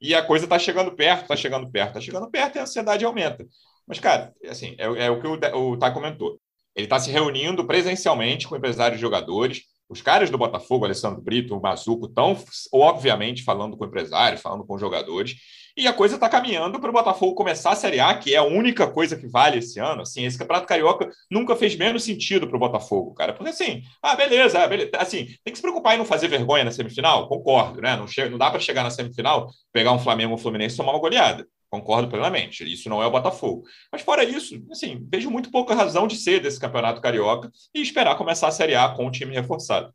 E 0.00 0.14
a 0.14 0.22
coisa 0.22 0.46
está 0.46 0.58
chegando 0.58 0.92
perto, 0.92 1.22
está 1.22 1.36
chegando 1.36 1.70
perto, 1.70 1.88
está 1.88 2.00
chegando 2.00 2.30
perto 2.30 2.56
e 2.56 2.58
a 2.60 2.62
ansiedade 2.62 3.04
aumenta. 3.04 3.44
Mas, 3.86 3.98
cara, 3.98 4.32
assim, 4.48 4.74
é, 4.78 5.06
é 5.06 5.10
o 5.10 5.20
que 5.20 5.26
o, 5.26 5.72
o 5.72 5.76
Tá 5.76 5.90
comentou. 5.90 6.39
Ele 6.74 6.86
está 6.86 6.98
se 6.98 7.10
reunindo 7.10 7.66
presencialmente 7.66 8.46
com 8.46 8.56
empresários 8.56 8.98
e 8.98 9.00
jogadores. 9.00 9.62
Os 9.88 10.00
caras 10.00 10.30
do 10.30 10.38
Botafogo, 10.38 10.84
Alessandro 10.84 11.20
Brito, 11.20 11.56
o 11.56 11.60
Mazuco, 11.60 12.06
estão, 12.06 12.36
obviamente, 12.72 13.42
falando 13.42 13.76
com 13.76 13.84
empresários, 13.84 14.40
falando 14.40 14.64
com 14.64 14.78
jogadores. 14.78 15.34
E 15.76 15.86
a 15.86 15.92
coisa 15.92 16.16
está 16.16 16.28
caminhando 16.28 16.78
para 16.78 16.90
o 16.90 16.92
Botafogo 16.92 17.34
começar 17.34 17.70
a 17.70 17.76
Série 17.76 18.00
A, 18.00 18.14
que 18.14 18.34
é 18.34 18.38
a 18.38 18.42
única 18.42 18.86
coisa 18.86 19.16
que 19.16 19.26
vale 19.26 19.58
esse 19.58 19.78
ano. 19.80 20.02
Assim, 20.02 20.24
esse 20.24 20.38
Campeonato 20.38 20.66
Carioca 20.66 21.08
nunca 21.30 21.56
fez 21.56 21.76
menos 21.76 22.04
sentido 22.04 22.46
para 22.46 22.56
o 22.56 22.60
Botafogo, 22.60 23.14
cara. 23.14 23.32
Porque 23.32 23.50
assim, 23.50 23.82
ah, 24.02 24.14
beleza, 24.14 24.66
beleza, 24.66 24.90
assim, 24.98 25.26
tem 25.44 25.52
que 25.52 25.56
se 25.56 25.62
preocupar 25.62 25.94
em 25.94 25.98
não 25.98 26.04
fazer 26.04 26.28
vergonha 26.28 26.64
na 26.64 26.72
semifinal, 26.72 27.28
concordo, 27.28 27.80
né? 27.80 27.96
Não, 27.96 28.06
chega, 28.06 28.30
não 28.30 28.38
dá 28.38 28.50
para 28.50 28.60
chegar 28.60 28.82
na 28.82 28.90
semifinal, 28.90 29.50
pegar 29.72 29.92
um 29.92 29.98
Flamengo 29.98 30.32
ou 30.32 30.38
um 30.38 30.40
Fluminense 30.42 30.74
e 30.74 30.76
tomar 30.76 30.92
uma 30.92 31.00
goleada. 31.00 31.46
Concordo 31.70 32.08
plenamente. 32.08 32.64
Isso 32.70 32.88
não 32.88 33.02
é 33.02 33.06
o 33.06 33.10
Botafogo. 33.10 33.64
Mas 33.92 34.02
fora 34.02 34.24
isso, 34.24 34.60
assim, 34.70 35.06
vejo 35.10 35.30
muito 35.30 35.50
pouca 35.50 35.74
razão 35.74 36.08
de 36.08 36.16
ser 36.16 36.40
desse 36.40 36.58
campeonato 36.58 37.00
carioca 37.00 37.50
e 37.72 37.80
esperar 37.80 38.16
começar 38.16 38.48
a 38.48 38.52
Série 38.52 38.74
A 38.74 38.88
com 38.88 39.06
o 39.06 39.10
time 39.10 39.32
reforçado. 39.32 39.94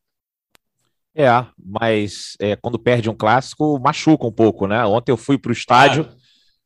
É, 1.14 1.28
mas 1.58 2.36
é, 2.40 2.56
quando 2.56 2.80
perde 2.80 3.10
um 3.10 3.16
clássico, 3.16 3.80
machuca 3.80 4.26
um 4.26 4.32
pouco, 4.32 4.68
né? 4.68 4.86
Ontem 4.86 5.12
eu 5.12 5.18
fui 5.18 5.38
para 5.38 5.50
o 5.50 5.54
estádio 5.54 6.10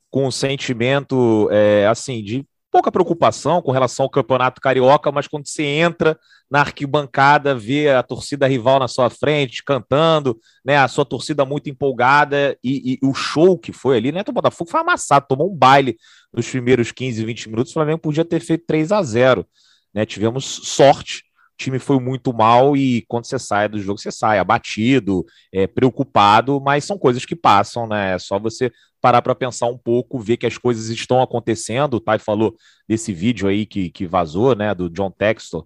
com 0.09 0.25
um 0.25 0.31
sentimento 0.31 1.47
é, 1.51 1.85
assim 1.87 2.23
de 2.23 2.45
pouca 2.71 2.91
preocupação 2.91 3.61
com 3.61 3.71
relação 3.71 4.03
ao 4.03 4.09
campeonato 4.09 4.61
carioca, 4.61 5.11
mas 5.11 5.27
quando 5.27 5.47
você 5.47 5.63
entra 5.63 6.17
na 6.49 6.59
arquibancada, 6.61 7.55
vê 7.55 7.89
a 7.89 8.03
torcida 8.03 8.47
rival 8.47 8.79
na 8.79 8.87
sua 8.87 9.09
frente 9.09 9.63
cantando, 9.63 10.39
né, 10.63 10.77
a 10.77 10.87
sua 10.87 11.05
torcida 11.05 11.45
muito 11.45 11.69
empolgada 11.69 12.57
e, 12.63 12.99
e 13.01 13.05
o 13.05 13.13
show 13.13 13.57
que 13.57 13.71
foi 13.71 13.97
ali, 13.97 14.11
né, 14.11 14.23
o 14.27 14.31
Botafogo 14.31 14.69
foi 14.69 14.79
amassado, 14.79 15.27
tomou 15.27 15.51
um 15.51 15.55
baile 15.55 15.97
nos 16.33 16.49
primeiros 16.49 16.91
15, 16.91 17.23
20 17.23 17.49
minutos, 17.49 17.71
o 17.71 17.73
Flamengo 17.73 17.99
podia 17.99 18.25
ter 18.25 18.39
feito 18.39 18.65
3 18.65 18.91
a 18.91 19.01
0, 19.01 19.45
né, 19.93 20.05
tivemos 20.05 20.45
sorte, 20.45 21.23
o 21.53 21.61
time 21.61 21.77
foi 21.77 21.99
muito 21.99 22.31
mal 22.33 22.77
e 22.77 23.03
quando 23.07 23.25
você 23.25 23.37
sai 23.37 23.67
do 23.67 23.79
jogo, 23.79 23.99
você 23.99 24.11
sai 24.11 24.39
abatido, 24.39 25.25
é, 25.53 25.67
preocupado, 25.67 26.61
mas 26.61 26.85
são 26.85 26.97
coisas 26.97 27.25
que 27.25 27.35
passam, 27.35 27.85
né? 27.85 28.13
É 28.13 28.17
só 28.17 28.39
você 28.39 28.71
parar 29.01 29.21
para 29.21 29.35
pensar 29.35 29.67
um 29.67 29.77
pouco, 29.77 30.19
ver 30.19 30.37
que 30.37 30.45
as 30.45 30.57
coisas 30.57 30.89
estão 30.89 31.21
acontecendo. 31.21 31.95
O 31.95 31.99
Thay 31.99 32.19
falou 32.19 32.55
desse 32.87 33.13
vídeo 33.13 33.47
aí 33.47 33.65
que, 33.65 33.89
que 33.89 34.05
vazou, 34.05 34.55
né, 34.55 34.73
do 34.73 34.89
John 34.89 35.11
Textor 35.11 35.65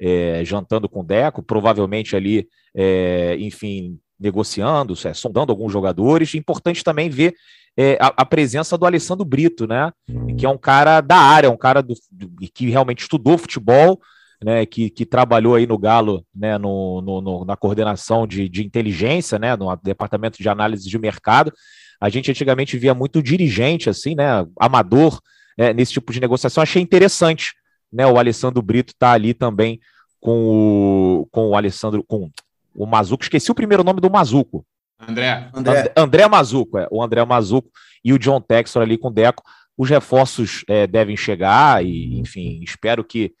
é, 0.00 0.44
jantando 0.44 0.88
com 0.88 1.00
o 1.00 1.04
Deco, 1.04 1.42
provavelmente 1.42 2.16
ali, 2.16 2.48
é, 2.74 3.36
enfim, 3.38 3.98
negociando, 4.18 4.94
é, 5.04 5.14
sondando 5.14 5.52
alguns 5.52 5.72
jogadores. 5.72 6.34
Importante 6.34 6.82
também 6.82 7.08
ver 7.08 7.34
é, 7.76 7.96
a, 8.00 8.12
a, 8.18 8.24
presença 8.24 8.78
do 8.78 8.86
Alessandro 8.86 9.24
Brito, 9.24 9.66
né, 9.66 9.92
que 10.38 10.46
é 10.46 10.48
um 10.48 10.58
cara 10.58 11.00
da 11.00 11.16
área, 11.16 11.50
um 11.50 11.56
cara 11.56 11.82
do, 11.82 11.94
do, 12.10 12.30
que 12.52 12.70
realmente 12.70 13.00
estudou 13.00 13.38
futebol, 13.38 14.00
né, 14.42 14.64
que, 14.66 14.90
que 14.90 15.04
trabalhou 15.04 15.54
aí 15.54 15.66
no 15.66 15.78
Galo, 15.78 16.24
né, 16.34 16.58
no, 16.58 17.00
no, 17.00 17.20
no 17.20 17.44
na 17.44 17.56
coordenação 17.56 18.26
de, 18.26 18.48
de 18.48 18.64
inteligência, 18.64 19.38
né, 19.38 19.56
no 19.56 19.74
departamento 19.76 20.38
de 20.38 20.48
análise 20.48 20.88
de 20.88 20.98
mercado, 20.98 21.52
a 22.00 22.08
gente 22.08 22.30
antigamente 22.30 22.76
via 22.76 22.94
muito 22.94 23.22
dirigente, 23.22 23.88
assim, 23.88 24.14
né, 24.14 24.46
amador, 24.58 25.20
é, 25.56 25.72
nesse 25.72 25.92
tipo 25.92 26.12
de 26.12 26.20
negociação. 26.20 26.62
Achei 26.62 26.82
interessante, 26.82 27.54
né, 27.92 28.06
o 28.06 28.18
Alessandro 28.18 28.62
Brito 28.62 28.94
tá 28.98 29.12
ali 29.12 29.34
também 29.34 29.80
com 30.20 30.48
o, 30.48 31.28
com 31.30 31.48
o 31.48 31.56
Alessandro, 31.56 32.02
com 32.02 32.30
o 32.74 32.86
Mazuco. 32.86 33.22
Esqueci 33.22 33.50
o 33.50 33.54
primeiro 33.54 33.84
nome 33.84 34.00
do 34.00 34.10
Mazuco. 34.10 34.64
André. 34.98 35.50
André, 35.54 35.92
André 35.96 36.28
Mazuco, 36.28 36.78
é, 36.78 36.88
o 36.90 37.02
André 37.02 37.24
Mazuco 37.24 37.70
e 38.04 38.12
o 38.12 38.18
John 38.18 38.40
Textor 38.40 38.82
ali 38.82 38.96
com 38.96 39.08
o 39.08 39.12
Deco. 39.12 39.42
Os 39.76 39.90
reforços 39.90 40.64
é, 40.68 40.86
devem 40.86 41.16
chegar 41.16 41.84
e, 41.84 42.18
enfim, 42.18 42.60
espero 42.62 43.04
que 43.04 43.32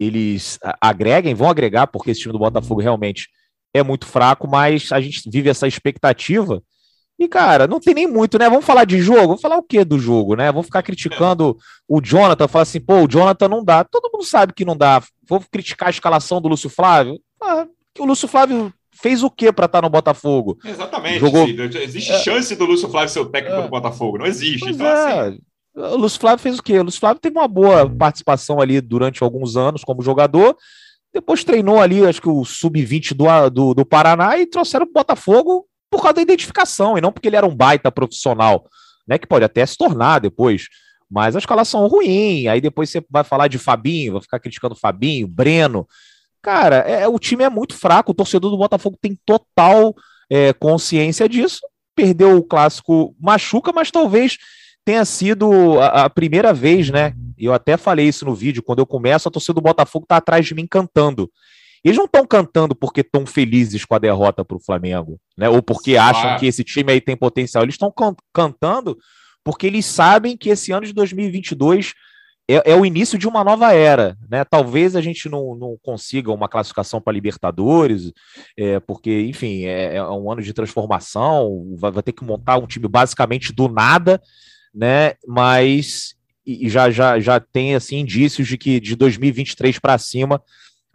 eles 0.00 0.58
agreguem, 0.80 1.34
vão 1.34 1.50
agregar, 1.50 1.86
porque 1.86 2.10
esse 2.10 2.20
time 2.20 2.32
do 2.32 2.38
Botafogo 2.38 2.80
realmente 2.80 3.28
é 3.74 3.82
muito 3.82 4.06
fraco, 4.06 4.48
mas 4.48 4.90
a 4.90 5.00
gente 5.00 5.28
vive 5.30 5.50
essa 5.50 5.68
expectativa 5.68 6.62
e, 7.18 7.26
cara, 7.26 7.66
não 7.66 7.80
tem 7.80 7.94
nem 7.94 8.06
muito, 8.06 8.38
né? 8.38 8.48
Vamos 8.48 8.64
falar 8.64 8.84
de 8.84 9.00
jogo? 9.00 9.28
Vamos 9.28 9.40
falar 9.40 9.56
o 9.56 9.62
que 9.62 9.84
do 9.84 9.98
jogo, 9.98 10.36
né? 10.36 10.52
Vamos 10.52 10.66
ficar 10.66 10.82
criticando 10.82 11.56
o 11.88 12.00
Jonathan, 12.00 12.46
falar 12.46 12.62
assim, 12.62 12.80
pô, 12.80 13.04
o 13.04 13.08
Jonathan 13.08 13.48
não 13.48 13.64
dá. 13.64 13.84
Todo 13.84 14.10
mundo 14.12 14.24
sabe 14.24 14.52
que 14.52 14.66
não 14.66 14.76
dá. 14.76 15.02
Vou 15.26 15.42
criticar 15.50 15.88
a 15.88 15.90
escalação 15.90 16.42
do 16.42 16.48
Lúcio 16.48 16.68
Flávio. 16.68 17.18
Ah, 17.42 17.66
o 17.98 18.04
Lúcio 18.04 18.28
Flávio 18.28 18.72
fez 18.92 19.22
o 19.22 19.30
que 19.30 19.50
para 19.50 19.64
estar 19.64 19.80
tá 19.80 19.86
no 19.86 19.90
Botafogo? 19.90 20.58
Exatamente. 20.62 21.18
Jogou... 21.18 21.48
Existe 21.48 22.12
é... 22.12 22.18
chance 22.18 22.54
do 22.54 22.66
Lúcio 22.66 22.88
Flávio 22.90 23.08
ser 23.08 23.20
o 23.20 23.26
técnico 23.26 23.60
é... 23.60 23.62
do 23.62 23.68
Botafogo. 23.68 24.18
Não 24.18 24.26
existe. 24.26 24.68
então, 24.68 24.86
é. 24.86 25.28
assim... 25.28 25.38
O 25.74 25.96
Lúcio 25.96 26.20
Flávio 26.20 26.42
fez 26.42 26.58
o 26.58 26.62
quê? 26.62 26.78
O 26.78 26.82
Lúcio 26.82 27.00
Flávio 27.00 27.20
teve 27.20 27.38
uma 27.38 27.48
boa 27.48 27.88
participação 27.88 28.60
ali 28.60 28.80
durante 28.80 29.22
alguns 29.22 29.56
anos 29.56 29.84
como 29.84 30.02
jogador. 30.02 30.56
Depois 31.14 31.44
treinou 31.44 31.80
ali, 31.80 32.04
acho 32.04 32.20
que 32.20 32.28
o 32.28 32.44
sub-20 32.44 33.14
do, 33.14 33.50
do, 33.50 33.74
do 33.74 33.86
Paraná 33.86 34.38
e 34.38 34.46
trouxeram 34.46 34.86
o 34.86 34.92
Botafogo 34.92 35.66
por 35.90 36.02
causa 36.02 36.14
da 36.14 36.22
identificação 36.22 36.96
e 36.96 37.00
não 37.00 37.12
porque 37.12 37.28
ele 37.28 37.36
era 37.36 37.46
um 37.46 37.54
baita 37.54 37.90
profissional, 37.90 38.68
né? 39.06 39.18
Que 39.18 39.26
pode 39.26 39.44
até 39.44 39.64
se 39.64 39.76
tornar 39.76 40.18
depois. 40.18 40.68
Mas 41.10 41.36
a 41.36 41.38
escalação 41.38 41.86
ruim, 41.86 42.48
aí 42.48 42.60
depois 42.60 42.90
você 42.90 43.04
vai 43.08 43.22
falar 43.22 43.48
de 43.48 43.58
Fabinho, 43.58 44.14
vai 44.14 44.22
ficar 44.22 44.40
criticando 44.40 44.74
Fabinho, 44.74 45.28
Breno. 45.28 45.86
cara, 46.42 46.76
é, 46.78 47.06
o 47.06 47.18
time 47.18 47.44
é 47.44 47.48
muito 47.48 47.74
fraco, 47.74 48.12
o 48.12 48.14
torcedor 48.14 48.50
do 48.50 48.58
Botafogo 48.58 48.98
tem 49.00 49.18
total 49.24 49.94
é, 50.30 50.52
consciência 50.52 51.28
disso. 51.28 51.60
Perdeu 51.94 52.36
o 52.36 52.42
clássico, 52.42 53.14
machuca, 53.18 53.72
mas 53.72 53.90
talvez 53.90 54.36
tenha 54.84 55.04
sido 55.04 55.80
a, 55.80 56.04
a, 56.04 56.10
primeira 56.10 56.52
vez, 56.52 56.90
né? 56.90 57.14
Eu 57.38 57.52
até 57.52 57.76
falei 57.76 58.06
isso 58.06 58.24
no 58.24 58.34
vídeo, 58.34 58.62
quando 58.62 58.78
eu 58.78 58.86
começo, 58.86 59.28
a 59.28 59.30
torcida 59.30 59.54
do 59.54 59.60
Botafogo 59.60 60.06
tá 60.06 60.16
atrás 60.16 60.46
de 60.46 60.54
mim 60.54 60.66
cantando. 60.66 61.30
Eles 61.84 61.96
não 61.96 62.06
estão 62.06 62.26
cantando 62.26 62.74
porque 62.74 63.00
estão 63.00 63.26
felizes 63.26 63.84
com 63.84 63.94
a 63.94 63.98
derrota 63.98 64.44
para 64.44 64.56
o 64.56 64.62
Flamengo, 64.62 65.20
né? 65.36 65.48
Ou 65.48 65.62
porque 65.62 65.96
acham 65.96 66.38
que 66.38 66.46
esse 66.46 66.64
time 66.64 66.92
aí 66.92 67.00
tem 67.00 67.16
potencial. 67.16 67.62
Eles 67.62 67.74
estão 67.74 67.90
can 67.90 68.14
cantando 68.32 68.96
porque 69.44 69.66
eles 69.66 69.86
sabem 69.86 70.36
que 70.36 70.50
esse 70.50 70.72
ano 70.72 70.86
de 70.86 70.92
2022 70.92 71.94
é, 72.48 72.72
é, 72.72 72.76
o 72.76 72.86
início 72.86 73.18
de 73.18 73.26
uma 73.26 73.42
nova 73.42 73.72
era, 73.72 74.16
né? 74.28 74.44
Talvez 74.44 74.94
a 74.94 75.00
gente 75.00 75.28
não, 75.28 75.56
não 75.56 75.76
consiga 75.82 76.32
uma 76.32 76.48
classificação 76.48 77.00
para 77.00 77.12
Libertadores, 77.12 78.12
é, 78.56 78.78
porque, 78.80 79.22
enfim, 79.22 79.64
é, 79.64 79.96
é, 79.96 80.02
um 80.04 80.30
ano 80.30 80.40
de 80.40 80.52
transformação, 80.52 81.74
vai, 81.76 81.90
vai, 81.90 82.02
ter 82.02 82.12
que 82.12 82.24
montar 82.24 82.56
um 82.58 82.66
time 82.66 82.86
basicamente 82.86 83.52
do 83.52 83.68
nada, 83.68 84.22
né? 84.72 85.14
Mas 85.26 86.14
e 86.46 86.68
já, 86.68 86.88
já, 86.90 87.18
já 87.18 87.40
tem 87.40 87.74
assim 87.74 87.98
indícios 87.98 88.46
de 88.46 88.56
que 88.56 88.78
de 88.78 88.94
2023 88.94 89.80
para 89.80 89.98
cima 89.98 90.40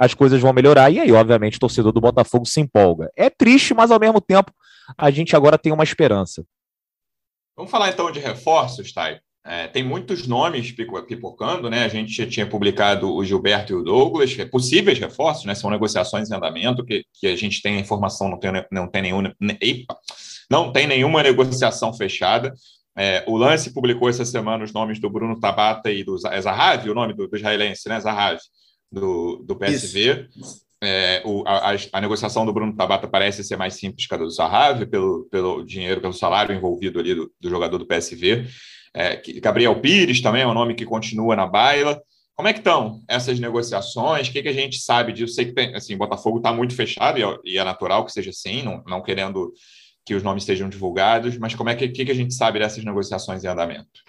as 0.01 0.15
coisas 0.15 0.41
vão 0.41 0.51
melhorar. 0.51 0.89
E 0.89 0.99
aí, 0.99 1.11
obviamente, 1.11 1.57
o 1.57 1.59
torcedor 1.59 1.91
do 1.91 2.01
Botafogo 2.01 2.43
se 2.43 2.59
empolga. 2.59 3.11
É 3.15 3.29
triste, 3.29 3.71
mas 3.71 3.91
ao 3.91 3.99
mesmo 3.99 4.19
tempo 4.19 4.51
a 4.97 5.11
gente 5.11 5.35
agora 5.35 5.59
tem 5.59 5.71
uma 5.71 5.83
esperança. 5.83 6.43
Vamos 7.55 7.69
falar 7.69 7.89
então 7.89 8.11
de 8.11 8.19
reforços, 8.19 8.91
Thay. 8.91 9.19
É, 9.45 9.67
tem 9.67 9.83
muitos 9.83 10.25
nomes 10.25 10.71
pipocando, 10.71 11.69
né? 11.69 11.83
A 11.83 11.87
gente 11.87 12.11
já 12.13 12.27
tinha 12.27 12.47
publicado 12.47 13.13
o 13.13 13.23
Gilberto 13.23 13.73
e 13.73 13.75
o 13.75 13.83
Douglas, 13.83 14.37
é 14.39 14.45
possíveis 14.45 14.97
reforços, 14.97 15.45
né? 15.45 15.53
São 15.53 15.69
negociações 15.69 16.31
em 16.31 16.33
andamento, 16.33 16.83
que, 16.83 17.05
que 17.13 17.27
a 17.27 17.35
gente 17.35 17.61
tem 17.61 17.77
a 17.77 17.79
informação, 17.79 18.27
não 18.27 18.39
tem, 18.39 18.51
não 18.71 18.87
tem 18.87 19.03
nenhuma. 19.03 19.35
Epa, 19.61 19.95
não 20.49 20.71
tem 20.71 20.87
nenhuma 20.87 21.21
negociação 21.21 21.93
fechada. 21.93 22.51
É, 22.97 23.23
o 23.27 23.37
Lance 23.37 23.71
publicou 23.71 24.09
essa 24.09 24.25
semana 24.25 24.63
os 24.63 24.73
nomes 24.73 24.99
do 24.99 25.11
Bruno 25.11 25.39
Tabata 25.39 25.91
e 25.91 26.03
do 26.03 26.17
Zahavi, 26.17 26.89
o 26.89 26.95
nome 26.95 27.13
do, 27.13 27.27
do 27.27 27.37
israelense, 27.37 27.87
né? 27.87 27.99
Zahavi 27.99 28.41
do, 28.91 29.37
do 29.45 29.55
PSV. 29.55 30.27
É, 30.83 31.21
o, 31.23 31.43
a, 31.47 31.75
a, 31.93 32.01
negociação 32.01 32.43
do 32.43 32.51
Bruno 32.51 32.75
Tabata 32.75 33.07
parece 33.07 33.43
ser 33.43 33.55
mais 33.55 33.75
simples 33.75 34.07
que 34.07 34.15
a 34.15 34.17
do 34.17 34.31
Sarrave, 34.31 34.87
pelo, 34.87 35.25
pelo 35.29 35.63
dinheiro, 35.63 36.01
pelo 36.01 36.13
salário 36.13 36.55
envolvido 36.55 36.99
ali 36.99 37.13
do, 37.13 37.31
do 37.39 37.49
jogador 37.49 37.77
do 37.77 37.85
PSV. 37.85 38.47
É, 38.93 39.21
Gabriel 39.39 39.79
Pires 39.79 40.21
também 40.21 40.41
é 40.41 40.47
um 40.47 40.53
nome 40.53 40.73
que 40.73 40.85
continua 40.85 41.35
na 41.35 41.45
baila. 41.45 42.01
Como 42.35 42.47
é 42.47 42.53
que 42.53 42.59
estão 42.59 43.03
essas 43.07 43.39
negociações? 43.39 44.27
O 44.27 44.31
que, 44.31 44.41
que 44.41 44.49
a 44.49 44.53
gente 44.53 44.79
sabe 44.79 45.13
disso? 45.13 45.35
Sei 45.35 45.45
que 45.45 45.53
tem, 45.53 45.75
assim, 45.75 45.95
Botafogo 45.95 46.37
está 46.37 46.51
muito 46.51 46.75
fechado 46.75 47.19
e 47.19 47.23
é, 47.23 47.37
e 47.45 47.57
é, 47.59 47.63
natural 47.63 48.03
que 48.03 48.11
seja 48.11 48.31
assim, 48.31 48.63
não, 48.63 48.83
não 48.87 49.03
querendo 49.03 49.53
que 50.03 50.15
os 50.15 50.23
nomes 50.23 50.43
sejam 50.43 50.67
divulgados, 50.67 51.37
mas 51.37 51.53
como 51.53 51.69
é 51.69 51.75
que, 51.75 51.87
que, 51.89 52.05
que 52.05 52.11
a 52.11 52.15
gente 52.15 52.33
sabe 52.33 52.57
dessas 52.57 52.83
negociações 52.83 53.43
em 53.43 53.47
andamento? 53.47 54.01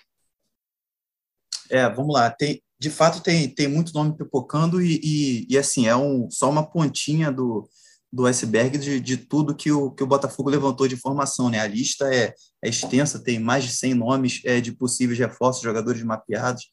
É, 1.70 1.88
vamos 1.90 2.14
lá. 2.14 2.30
Tem, 2.30 2.62
de 2.82 2.90
fato 2.90 3.22
tem, 3.22 3.48
tem 3.48 3.68
muito 3.68 3.94
nome 3.94 4.16
pipocando 4.16 4.82
e, 4.82 5.00
e, 5.04 5.46
e, 5.48 5.56
assim, 5.56 5.86
é 5.86 5.94
um, 5.94 6.28
só 6.28 6.50
uma 6.50 6.68
pontinha 6.68 7.30
do, 7.30 7.68
do 8.12 8.26
iceberg 8.26 8.76
de, 8.76 8.98
de 8.98 9.16
tudo 9.16 9.54
que 9.54 9.70
o, 9.70 9.92
que 9.92 10.02
o 10.02 10.06
Botafogo 10.06 10.50
levantou 10.50 10.88
de 10.88 10.96
informação. 10.96 11.48
Né? 11.48 11.60
A 11.60 11.66
lista 11.68 12.12
é, 12.12 12.34
é 12.60 12.68
extensa, 12.68 13.20
tem 13.20 13.38
mais 13.38 13.62
de 13.62 13.70
100 13.70 13.94
nomes 13.94 14.40
é, 14.44 14.60
de 14.60 14.72
possíveis 14.72 15.16
reforços, 15.16 15.62
jogadores 15.62 16.02
mapeados, 16.02 16.64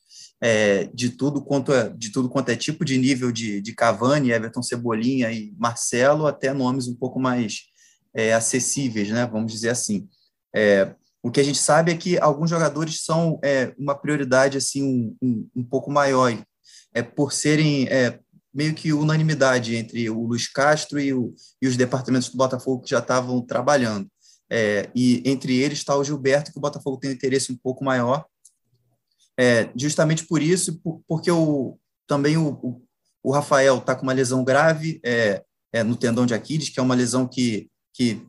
é, 0.41 0.86
de, 0.91 1.12
tudo 1.12 1.43
quanto 1.43 1.72
é, 1.72 1.89
de 1.89 2.12
tudo 2.12 2.28
quanto 2.28 2.50
é 2.50 2.56
tipo 2.56 2.84
de 2.84 2.98
nível 2.98 3.32
de, 3.32 3.62
de 3.62 3.76
Cavani, 3.76 4.32
Everton 4.32 4.63
Cebolinha 4.63 5.32
e 5.32 5.54
Marcelo, 5.60 6.26
até 6.26 6.52
nomes 6.54 6.88
um 6.88 6.95
pouco 6.95 7.19
mais 7.19 7.65
é, 8.15 8.34
acessíveis, 8.34 9.10
né? 9.10 9.30
vamos 9.32 9.52
dizer 9.52 9.69
assim. 9.69 10.10
É, 10.56 10.95
o 11.30 11.32
que 11.32 11.39
a 11.39 11.44
gente 11.44 11.60
sabe 11.60 11.92
é 11.92 11.96
que 11.98 12.18
alguns 12.18 12.50
jogadores 12.50 13.04
são 13.04 13.39
é, 13.44 13.72
uma 13.78 13.94
prioridade 13.94 14.58
assim 14.58 14.84
um, 14.84 15.15
um, 15.22 15.50
um, 15.58 15.63
pouco 15.63 15.92
maior, 15.92 16.36
é 16.92 17.04
por 17.04 17.32
serem 17.32 17.88
é, 17.88 18.20
meio 18.52 18.74
que 18.74 18.92
unanimidade 18.92 19.76
entre 19.76 20.10
o 20.10 20.24
Luiz 20.26 20.48
Castro 20.48 21.00
e, 21.00 21.13
o, 21.13 21.36
e 21.62 21.68
os 21.68 21.78
departamentos 21.78 22.30
do 22.30 22.38
Botafogo 22.38 22.82
que 22.82 22.89
já 22.89 22.98
estavam 22.98 23.39
trabalhando. 23.46 24.10
É, 24.50 24.89
e 24.96 25.22
entre 25.24 25.56
eles 25.56 25.78
está 25.78 25.96
o 25.96 26.04
Gilberto, 26.04 26.52
que 26.52 26.58
o 26.58 26.62
Botafogo 26.62 26.98
tem 26.98 27.12
interesse 27.12 27.52
um 27.52 27.58
pouco 27.58 27.84
maior, 27.84 28.26
é, 29.38 29.70
justamente 29.76 30.26
por 30.26 30.42
isso, 30.42 30.80
por, 30.80 31.00
porque 31.08 31.30
o, 31.30 31.78
também 32.08 32.38
o, 32.38 32.54
o, 32.54 32.82
o 33.22 33.32
Rafael 33.32 33.78
está 33.78 33.96
com 33.96 34.02
uma 34.02 34.13
lesão 34.13 34.44
grave 34.44 35.00
é, 35.06 35.44
é, 35.72 35.84
no 35.84 35.96
tendão 35.96 36.26
de 36.26 36.34
Aquiles, 36.34 36.70
que 36.70 36.80
é 36.80 36.84
uma 36.84 36.96
lesão 36.96 37.28
que, 37.28 37.70
que 37.94 38.28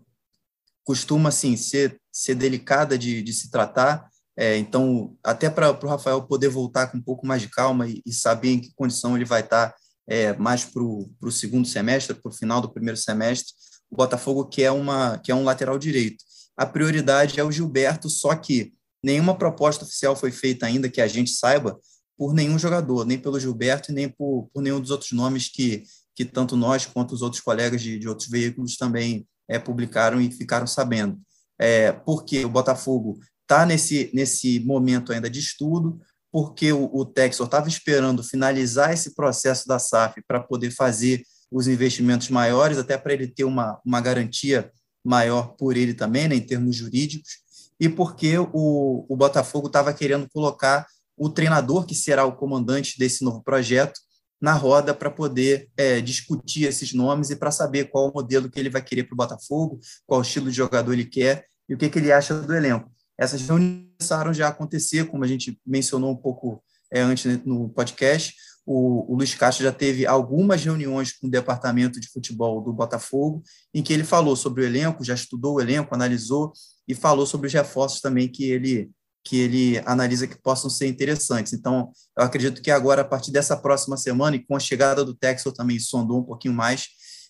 costuma 0.84 1.30
assim 1.30 1.56
ser, 1.56 1.99
ser 2.12 2.34
delicada 2.34 2.98
de, 2.98 3.22
de 3.22 3.32
se 3.32 3.50
tratar. 3.50 4.08
É, 4.36 4.56
então, 4.56 5.16
até 5.22 5.50
para 5.50 5.70
o 5.70 5.88
Rafael 5.88 6.22
poder 6.22 6.48
voltar 6.48 6.86
com 6.86 6.98
um 6.98 7.02
pouco 7.02 7.26
mais 7.26 7.42
de 7.42 7.48
calma 7.48 7.88
e, 7.88 8.02
e 8.06 8.12
saber 8.12 8.50
em 8.50 8.60
que 8.60 8.74
condição 8.74 9.16
ele 9.16 9.24
vai 9.24 9.40
estar 9.40 9.74
é, 10.08 10.36
mais 10.36 10.64
para 10.64 10.82
o 10.82 11.30
segundo 11.30 11.68
semestre, 11.68 12.16
para 12.16 12.30
o 12.30 12.34
final 12.34 12.60
do 12.60 12.72
primeiro 12.72 12.96
semestre, 12.96 13.52
o 13.90 13.96
Botafogo 13.96 14.44
quer, 14.46 14.70
uma, 14.70 15.18
quer 15.18 15.34
um 15.34 15.44
lateral 15.44 15.78
direito. 15.78 16.24
A 16.56 16.66
prioridade 16.66 17.38
é 17.38 17.44
o 17.44 17.52
Gilberto, 17.52 18.08
só 18.08 18.34
que 18.34 18.72
nenhuma 19.02 19.36
proposta 19.36 19.84
oficial 19.84 20.14
foi 20.14 20.30
feita 20.30 20.66
ainda 20.66 20.88
que 20.88 21.00
a 21.00 21.08
gente 21.08 21.30
saiba 21.30 21.78
por 22.16 22.34
nenhum 22.34 22.58
jogador, 22.58 23.06
nem 23.06 23.18
pelo 23.18 23.40
Gilberto 23.40 23.90
e 23.90 23.94
nem 23.94 24.08
por, 24.08 24.50
por 24.52 24.62
nenhum 24.62 24.80
dos 24.80 24.90
outros 24.90 25.12
nomes 25.12 25.48
que, 25.48 25.84
que 26.14 26.24
tanto 26.24 26.56
nós 26.56 26.86
quanto 26.86 27.12
os 27.14 27.22
outros 27.22 27.40
colegas 27.40 27.80
de, 27.80 27.98
de 27.98 28.08
outros 28.08 28.28
veículos 28.28 28.76
também 28.76 29.26
é, 29.48 29.58
publicaram 29.58 30.20
e 30.20 30.30
ficaram 30.30 30.66
sabendo. 30.66 31.18
É, 31.60 31.92
porque 31.92 32.44
o 32.44 32.48
Botafogo 32.48 33.18
está 33.42 33.66
nesse, 33.66 34.10
nesse 34.14 34.60
momento 34.60 35.12
ainda 35.12 35.28
de 35.28 35.40
estudo, 35.40 36.00
porque 36.32 36.72
o, 36.72 36.88
o 36.92 37.04
Texor 37.04 37.46
estava 37.46 37.68
esperando 37.68 38.22
finalizar 38.22 38.92
esse 38.92 39.14
processo 39.14 39.68
da 39.68 39.78
SAF 39.78 40.22
para 40.26 40.40
poder 40.40 40.70
fazer 40.70 41.22
os 41.50 41.66
investimentos 41.66 42.30
maiores, 42.30 42.78
até 42.78 42.96
para 42.96 43.12
ele 43.12 43.26
ter 43.26 43.44
uma, 43.44 43.80
uma 43.84 44.00
garantia 44.00 44.70
maior 45.04 45.54
por 45.56 45.76
ele 45.76 45.92
também, 45.92 46.28
né, 46.28 46.36
em 46.36 46.40
termos 46.40 46.76
jurídicos, 46.76 47.40
e 47.78 47.88
porque 47.88 48.38
o, 48.38 49.06
o 49.08 49.16
Botafogo 49.16 49.66
estava 49.66 49.92
querendo 49.92 50.28
colocar 50.32 50.86
o 51.16 51.28
treinador, 51.28 51.84
que 51.84 51.94
será 51.94 52.24
o 52.24 52.36
comandante 52.36 52.98
desse 52.98 53.24
novo 53.24 53.42
projeto, 53.42 54.00
na 54.40 54.54
roda 54.54 54.94
para 54.94 55.10
poder 55.10 55.68
é, 55.76 56.00
discutir 56.00 56.64
esses 56.64 56.92
nomes 56.94 57.30
e 57.30 57.36
para 57.36 57.50
saber 57.50 57.90
qual 57.90 58.08
o 58.08 58.12
modelo 58.12 58.48
que 58.48 58.58
ele 58.58 58.70
vai 58.70 58.82
querer 58.82 59.04
para 59.04 59.14
o 59.14 59.16
Botafogo, 59.16 59.78
qual 60.06 60.22
estilo 60.22 60.50
de 60.50 60.56
jogador 60.56 60.92
ele 60.92 61.04
quer 61.04 61.44
e 61.68 61.74
o 61.74 61.78
que, 61.78 61.88
que 61.88 61.98
ele 61.98 62.10
acha 62.10 62.34
do 62.34 62.54
elenco. 62.54 62.90
Essas 63.18 63.42
reuniões 63.42 63.90
começaram 63.98 64.32
já 64.32 64.46
a 64.46 64.50
acontecer, 64.50 65.06
como 65.06 65.24
a 65.24 65.26
gente 65.26 65.60
mencionou 65.66 66.10
um 66.10 66.16
pouco 66.16 66.62
é, 66.90 67.00
antes 67.00 67.44
no 67.44 67.68
podcast. 67.68 68.34
O, 68.64 69.12
o 69.12 69.16
Luiz 69.16 69.34
Castro 69.34 69.64
já 69.64 69.72
teve 69.72 70.06
algumas 70.06 70.64
reuniões 70.64 71.12
com 71.12 71.26
o 71.26 71.30
departamento 71.30 72.00
de 72.00 72.08
futebol 72.08 72.62
do 72.62 72.72
Botafogo, 72.72 73.42
em 73.74 73.82
que 73.82 73.92
ele 73.92 74.04
falou 74.04 74.36
sobre 74.36 74.62
o 74.62 74.66
elenco, 74.66 75.04
já 75.04 75.14
estudou 75.14 75.56
o 75.56 75.60
elenco, 75.60 75.94
analisou 75.94 76.52
e 76.88 76.94
falou 76.94 77.26
sobre 77.26 77.46
os 77.46 77.52
reforços 77.52 78.00
também 78.00 78.28
que 78.28 78.44
ele 78.44 78.90
que 79.24 79.38
ele 79.38 79.82
analisa 79.84 80.26
que 80.26 80.40
possam 80.40 80.70
ser 80.70 80.86
interessantes. 80.86 81.52
Então, 81.52 81.90
eu 82.16 82.24
acredito 82.24 82.62
que 82.62 82.70
agora, 82.70 83.02
a 83.02 83.04
partir 83.04 83.30
dessa 83.30 83.56
próxima 83.56 83.96
semana, 83.96 84.36
e 84.36 84.44
com 84.44 84.56
a 84.56 84.60
chegada 84.60 85.04
do 85.04 85.14
Texel 85.14 85.52
também 85.52 85.78
sondou 85.78 86.20
um 86.20 86.24
pouquinho 86.24 86.54
mais, 86.54 86.88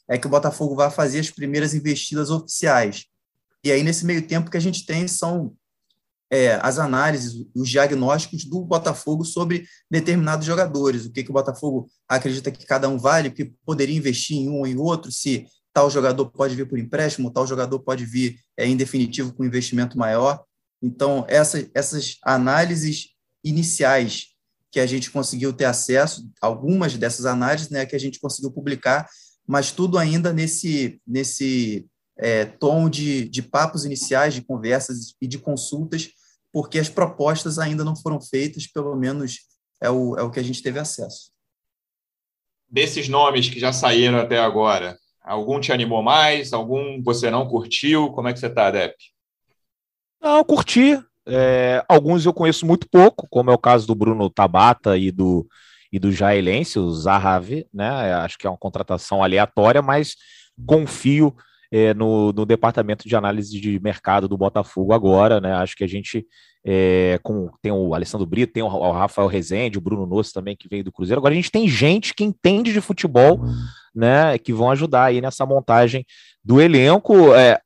é 0.08 0.18
que 0.18 0.26
o 0.26 0.30
Botafogo 0.30 0.74
vai 0.74 0.90
fazer 0.90 1.20
as 1.20 1.30
primeiras 1.30 1.74
investidas 1.74 2.30
oficiais. 2.30 3.06
E 3.64 3.70
aí, 3.70 3.82
nesse 3.82 4.04
meio 4.06 4.26
tempo, 4.26 4.50
que 4.50 4.56
a 4.56 4.60
gente 4.60 4.86
tem 4.86 5.06
são 5.06 5.54
é, 6.30 6.54
as 6.62 6.78
análises, 6.78 7.44
os 7.54 7.68
diagnósticos 7.68 8.44
do 8.44 8.64
Botafogo 8.64 9.24
sobre 9.24 9.66
determinados 9.90 10.46
jogadores, 10.46 11.04
o 11.04 11.10
que, 11.10 11.24
que 11.24 11.30
o 11.30 11.34
Botafogo 11.34 11.88
acredita 12.08 12.50
que 12.50 12.64
cada 12.64 12.88
um 12.88 12.96
vale, 12.96 13.30
que 13.30 13.52
poderia 13.66 13.96
investir 13.96 14.36
em 14.36 14.48
um 14.48 14.60
ou 14.60 14.66
em 14.66 14.78
outro, 14.78 15.10
se 15.10 15.46
tal 15.72 15.90
jogador 15.90 16.26
pode 16.30 16.54
vir 16.54 16.68
por 16.68 16.78
empréstimo, 16.78 17.32
tal 17.32 17.46
jogador 17.46 17.80
pode 17.80 18.04
vir 18.04 18.38
é, 18.56 18.66
em 18.66 18.76
definitivo 18.76 19.32
com 19.32 19.44
investimento 19.44 19.98
maior. 19.98 20.42
Então, 20.82 21.24
essa, 21.28 21.68
essas 21.74 22.16
análises 22.22 23.08
iniciais 23.44 24.28
que 24.70 24.80
a 24.80 24.86
gente 24.86 25.10
conseguiu 25.10 25.52
ter 25.52 25.64
acesso, 25.64 26.30
algumas 26.40 26.96
dessas 26.96 27.26
análises 27.26 27.70
né, 27.70 27.84
que 27.84 27.96
a 27.96 27.98
gente 27.98 28.20
conseguiu 28.20 28.52
publicar, 28.52 29.08
mas 29.46 29.72
tudo 29.72 29.98
ainda 29.98 30.32
nesse, 30.32 31.00
nesse 31.06 31.86
é, 32.16 32.44
tom 32.44 32.88
de, 32.88 33.28
de 33.28 33.42
papos 33.42 33.84
iniciais, 33.84 34.34
de 34.34 34.42
conversas 34.42 35.14
e 35.20 35.26
de 35.26 35.38
consultas, 35.38 36.10
porque 36.52 36.78
as 36.78 36.88
propostas 36.88 37.58
ainda 37.58 37.84
não 37.84 37.96
foram 37.96 38.20
feitas, 38.20 38.66
pelo 38.66 38.94
menos 38.96 39.40
é 39.80 39.90
o, 39.90 40.16
é 40.16 40.22
o 40.22 40.30
que 40.30 40.38
a 40.38 40.42
gente 40.42 40.62
teve 40.62 40.78
acesso. 40.78 41.32
Desses 42.68 43.08
nomes 43.08 43.48
que 43.48 43.58
já 43.58 43.72
saíram 43.72 44.18
até 44.18 44.38
agora, 44.38 44.96
algum 45.20 45.58
te 45.58 45.72
animou 45.72 46.02
mais? 46.02 46.52
Algum 46.52 47.02
você 47.02 47.30
não 47.30 47.48
curtiu? 47.48 48.12
Como 48.12 48.28
é 48.28 48.32
que 48.32 48.38
você 48.38 48.46
está, 48.46 48.70
Dep? 48.70 48.94
Não, 50.20 50.44
curti. 50.44 50.98
É, 51.26 51.84
alguns 51.88 52.26
eu 52.26 52.32
conheço 52.32 52.66
muito 52.66 52.88
pouco, 52.88 53.26
como 53.30 53.50
é 53.50 53.54
o 53.54 53.58
caso 53.58 53.86
do 53.86 53.94
Bruno 53.94 54.28
Tabata 54.28 54.96
e 54.96 55.10
do, 55.10 55.46
e 55.92 55.98
do 55.98 56.08
israelense, 56.08 56.78
o 56.78 56.90
Zahavi, 56.90 57.66
né? 57.72 58.14
Acho 58.14 58.38
que 58.38 58.46
é 58.46 58.50
uma 58.50 58.58
contratação 58.58 59.22
aleatória, 59.22 59.82
mas 59.82 60.16
confio 60.66 61.34
é, 61.72 61.94
no, 61.94 62.32
no, 62.32 62.44
departamento 62.44 63.08
de 63.08 63.14
análise 63.14 63.60
de 63.60 63.78
mercado 63.80 64.28
do 64.28 64.36
Botafogo 64.36 64.92
agora, 64.92 65.40
né? 65.40 65.52
Acho 65.54 65.76
que 65.76 65.84
a 65.84 65.88
gente 65.88 66.26
é, 66.64 67.18
com, 67.22 67.50
tem 67.62 67.70
o 67.70 67.94
Alessandro 67.94 68.26
Brito, 68.26 68.52
tem 68.52 68.62
o, 68.62 68.66
o, 68.66 68.92
Rafael 68.92 69.28
Rezende, 69.28 69.78
o 69.78 69.80
Bruno 69.80 70.06
Nosso 70.06 70.32
também, 70.32 70.56
que 70.56 70.68
veio 70.68 70.84
do 70.84 70.92
Cruzeiro. 70.92 71.20
Agora 71.20 71.32
a 71.32 71.36
gente 71.36 71.50
tem 71.50 71.68
gente 71.68 72.14
que 72.14 72.24
entende 72.24 72.72
de 72.72 72.80
futebol, 72.80 73.40
né? 73.94 74.36
Que 74.38 74.52
vão 74.52 74.70
ajudar 74.70 75.04
aí 75.04 75.20
nessa 75.20 75.46
montagem 75.46 76.04
do 76.44 76.60
elenco. 76.60 77.34
É, 77.34 77.60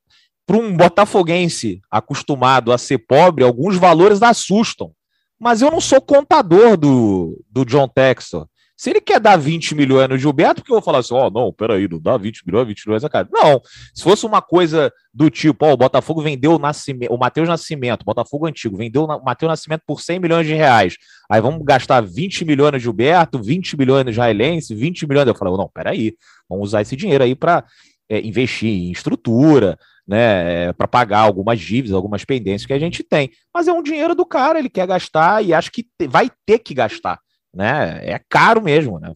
Para 0.46 0.56
um 0.56 0.76
botafoguense 0.76 1.80
acostumado 1.90 2.72
a 2.72 2.78
ser 2.78 2.98
pobre, 2.98 3.44
alguns 3.44 3.76
valores 3.76 4.22
assustam. 4.22 4.92
Mas 5.38 5.62
eu 5.62 5.70
não 5.70 5.80
sou 5.80 6.00
contador 6.00 6.76
do, 6.76 7.42
do 7.50 7.64
John 7.64 7.88
Textor. 7.88 8.46
Se 8.76 8.90
ele 8.90 9.00
quer 9.00 9.20
dar 9.20 9.36
20 9.36 9.74
milhões 9.74 10.08
no 10.08 10.18
Gilberto, 10.18 10.56
porque 10.56 10.72
eu 10.72 10.76
vou 10.76 10.82
falar 10.82 10.98
assim, 10.98 11.14
ó, 11.14 11.28
oh, 11.28 11.30
não, 11.30 11.52
peraí, 11.52 11.88
não 11.88 12.00
dá 12.00 12.16
20 12.16 12.42
milhões, 12.44 12.66
20 12.66 12.86
milhões 12.86 13.04
a 13.04 13.08
cara. 13.08 13.28
Não, 13.32 13.62
se 13.94 14.02
fosse 14.02 14.26
uma 14.26 14.42
coisa 14.42 14.92
do 15.12 15.30
tipo, 15.30 15.64
ó, 15.64 15.72
o 15.72 15.76
Botafogo 15.76 16.20
vendeu 16.20 16.54
o, 16.54 16.58
Nascimento, 16.58 17.12
o 17.12 17.16
Matheus 17.16 17.48
Nascimento, 17.48 18.04
Botafogo 18.04 18.46
antigo, 18.46 18.76
vendeu 18.76 19.04
o 19.04 19.24
Matheus 19.24 19.48
Nascimento 19.48 19.82
por 19.86 20.00
100 20.00 20.18
milhões 20.18 20.46
de 20.46 20.54
reais. 20.54 20.96
Aí 21.30 21.40
vamos 21.40 21.64
gastar 21.64 22.00
20 22.00 22.44
milhões 22.44 22.72
no 22.72 22.78
Gilberto, 22.80 23.40
20 23.40 23.76
milhões 23.78 24.04
no 24.04 24.10
Israelense, 24.10 24.74
20 24.74 25.06
milhões. 25.06 25.28
Eu 25.28 25.36
falei, 25.36 25.56
não, 25.56 25.70
peraí, 25.72 26.16
vamos 26.48 26.70
usar 26.70 26.82
esse 26.82 26.96
dinheiro 26.96 27.22
aí 27.22 27.36
para 27.36 27.64
é, 28.08 28.20
investir 28.20 28.68
em 28.68 28.90
estrutura, 28.90 29.78
né, 30.06 30.72
para 30.74 30.86
pagar 30.86 31.20
algumas 31.20 31.60
dívidas, 31.60 31.94
algumas 31.94 32.24
pendências 32.24 32.66
que 32.66 32.72
a 32.72 32.78
gente 32.78 33.02
tem. 33.02 33.30
Mas 33.52 33.68
é 33.68 33.72
um 33.72 33.82
dinheiro 33.82 34.14
do 34.14 34.26
cara, 34.26 34.58
ele 34.58 34.68
quer 34.68 34.86
gastar 34.86 35.44
e 35.44 35.54
acho 35.54 35.70
que 35.70 35.86
vai 36.08 36.30
ter 36.46 36.58
que 36.58 36.74
gastar 36.74 37.18
né? 37.54 38.00
É 38.02 38.20
caro 38.28 38.60
mesmo, 38.60 38.98
né? 38.98 39.12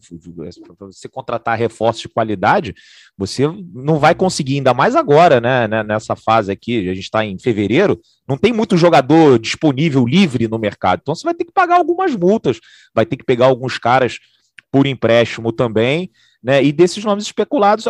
Para 0.77 0.87
você 0.87 1.09
contratar 1.09 1.57
reforços 1.57 2.01
de 2.01 2.09
qualidade, 2.09 2.73
você 3.17 3.43
não 3.73 3.99
vai 3.99 4.15
conseguir, 4.15 4.55
ainda 4.55 4.73
mais 4.73 4.95
agora, 4.95 5.41
né? 5.41 5.67
né 5.67 5.83
nessa 5.83 6.15
fase 6.15 6.51
aqui, 6.51 6.89
a 6.89 6.93
gente 6.93 7.03
está 7.03 7.25
em 7.25 7.37
fevereiro, 7.37 7.99
não 8.27 8.37
tem 8.37 8.53
muito 8.53 8.77
jogador 8.77 9.37
disponível 9.37 10.05
livre 10.05 10.47
no 10.47 10.57
mercado. 10.57 10.99
Então 11.01 11.13
você 11.13 11.23
vai 11.23 11.33
ter 11.33 11.45
que 11.45 11.51
pagar 11.51 11.75
algumas 11.75 12.15
multas, 12.15 12.59
vai 12.95 13.05
ter 13.05 13.17
que 13.17 13.25
pegar 13.25 13.47
alguns 13.47 13.77
caras 13.77 14.19
por 14.71 14.87
empréstimo 14.87 15.51
também, 15.51 16.09
né? 16.41 16.63
E 16.63 16.71
desses 16.71 17.03
nomes 17.03 17.25
especulados, 17.25 17.85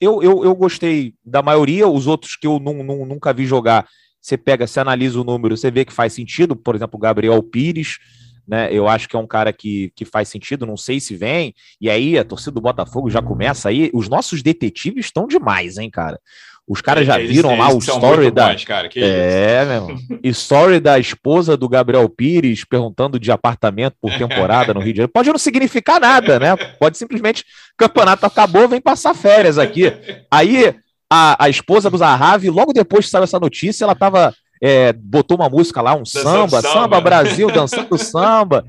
eu, 0.00 0.22
eu, 0.22 0.44
eu, 0.44 0.54
gostei 0.54 1.14
da 1.24 1.42
maioria, 1.42 1.88
os 1.88 2.06
outros 2.06 2.36
que 2.36 2.46
eu 2.46 2.58
não, 2.58 2.82
não, 2.82 3.06
nunca 3.06 3.32
vi 3.32 3.46
jogar, 3.46 3.86
você 4.20 4.36
pega, 4.36 4.66
você 4.66 4.80
analisa 4.80 5.20
o 5.20 5.24
número, 5.24 5.56
você 5.56 5.70
vê 5.70 5.84
que 5.84 5.92
faz 5.92 6.12
sentido, 6.12 6.54
por 6.56 6.74
exemplo, 6.74 6.98
Gabriel 6.98 7.42
Pires 7.42 7.98
né? 8.46 8.72
Eu 8.72 8.86
acho 8.86 9.08
que 9.08 9.16
é 9.16 9.18
um 9.18 9.26
cara 9.26 9.52
que, 9.52 9.90
que 9.96 10.04
faz 10.04 10.28
sentido, 10.28 10.64
não 10.64 10.76
sei 10.76 11.00
se 11.00 11.16
vem. 11.16 11.54
E 11.80 11.90
aí 11.90 12.16
a 12.16 12.24
torcida 12.24 12.52
do 12.52 12.60
Botafogo 12.60 13.10
já 13.10 13.20
começa 13.20 13.68
aí. 13.68 13.90
Os 13.92 14.08
nossos 14.08 14.42
detetives 14.42 15.06
estão 15.06 15.26
demais, 15.26 15.78
hein, 15.78 15.90
cara? 15.90 16.20
Os 16.68 16.80
caras 16.80 17.06
já 17.06 17.16
viram 17.16 17.50
eles, 17.50 17.64
lá 17.64 17.72
o 17.72 17.78
story 17.78 18.30
da. 18.30 18.48
Bons, 18.48 18.64
cara, 18.64 18.90
é, 18.96 19.64
meu. 19.64 19.96
Story 20.24 20.80
da 20.80 20.98
esposa 20.98 21.56
do 21.56 21.68
Gabriel 21.68 22.08
Pires 22.08 22.64
perguntando 22.64 23.20
de 23.20 23.30
apartamento 23.30 23.94
por 24.00 24.12
temporada 24.18 24.74
no 24.74 24.80
Rio 24.80 24.92
de 24.92 24.96
Janeiro. 24.96 25.12
Pode 25.12 25.30
não 25.30 25.38
significar 25.38 26.00
nada, 26.00 26.40
né? 26.40 26.56
Pode 26.78 26.98
simplesmente. 26.98 27.44
Campeonato 27.76 28.26
acabou, 28.26 28.68
vem 28.68 28.80
passar 28.80 29.14
férias 29.14 29.58
aqui. 29.58 29.92
Aí 30.28 30.74
a, 31.08 31.44
a 31.44 31.48
esposa 31.48 31.88
do 31.88 31.98
Zahavi, 31.98 32.50
logo 32.50 32.72
depois 32.72 33.04
que 33.04 33.10
saiu 33.12 33.24
essa 33.24 33.38
notícia, 33.38 33.84
ela 33.84 33.92
estava 33.92 34.34
é, 34.60 34.92
botou 34.92 35.36
uma 35.36 35.48
música 35.48 35.80
lá, 35.80 35.94
um 35.94 36.04
samba, 36.04 36.60
samba, 36.60 36.62
samba, 36.62 37.00
Brasil, 37.00 37.50
dançando 37.50 37.96
samba. 37.96 38.64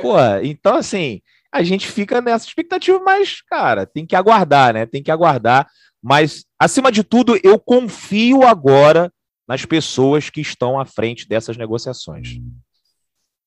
Pô, 0.00 0.16
então 0.42 0.74
assim, 0.74 1.20
a 1.52 1.62
gente 1.62 1.86
fica 1.86 2.20
nessa 2.20 2.46
expectativa, 2.46 2.98
mas, 2.98 3.40
cara, 3.42 3.86
tem 3.86 4.06
que 4.06 4.16
aguardar, 4.16 4.74
né? 4.74 4.86
Tem 4.86 5.02
que 5.02 5.10
aguardar. 5.10 5.66
Mas, 6.08 6.46
acima 6.58 6.90
de 6.90 7.04
tudo, 7.04 7.38
eu 7.42 7.58
confio 7.58 8.42
agora 8.42 9.12
nas 9.46 9.66
pessoas 9.66 10.30
que 10.30 10.40
estão 10.40 10.80
à 10.80 10.86
frente 10.86 11.28
dessas 11.28 11.58
negociações. 11.58 12.40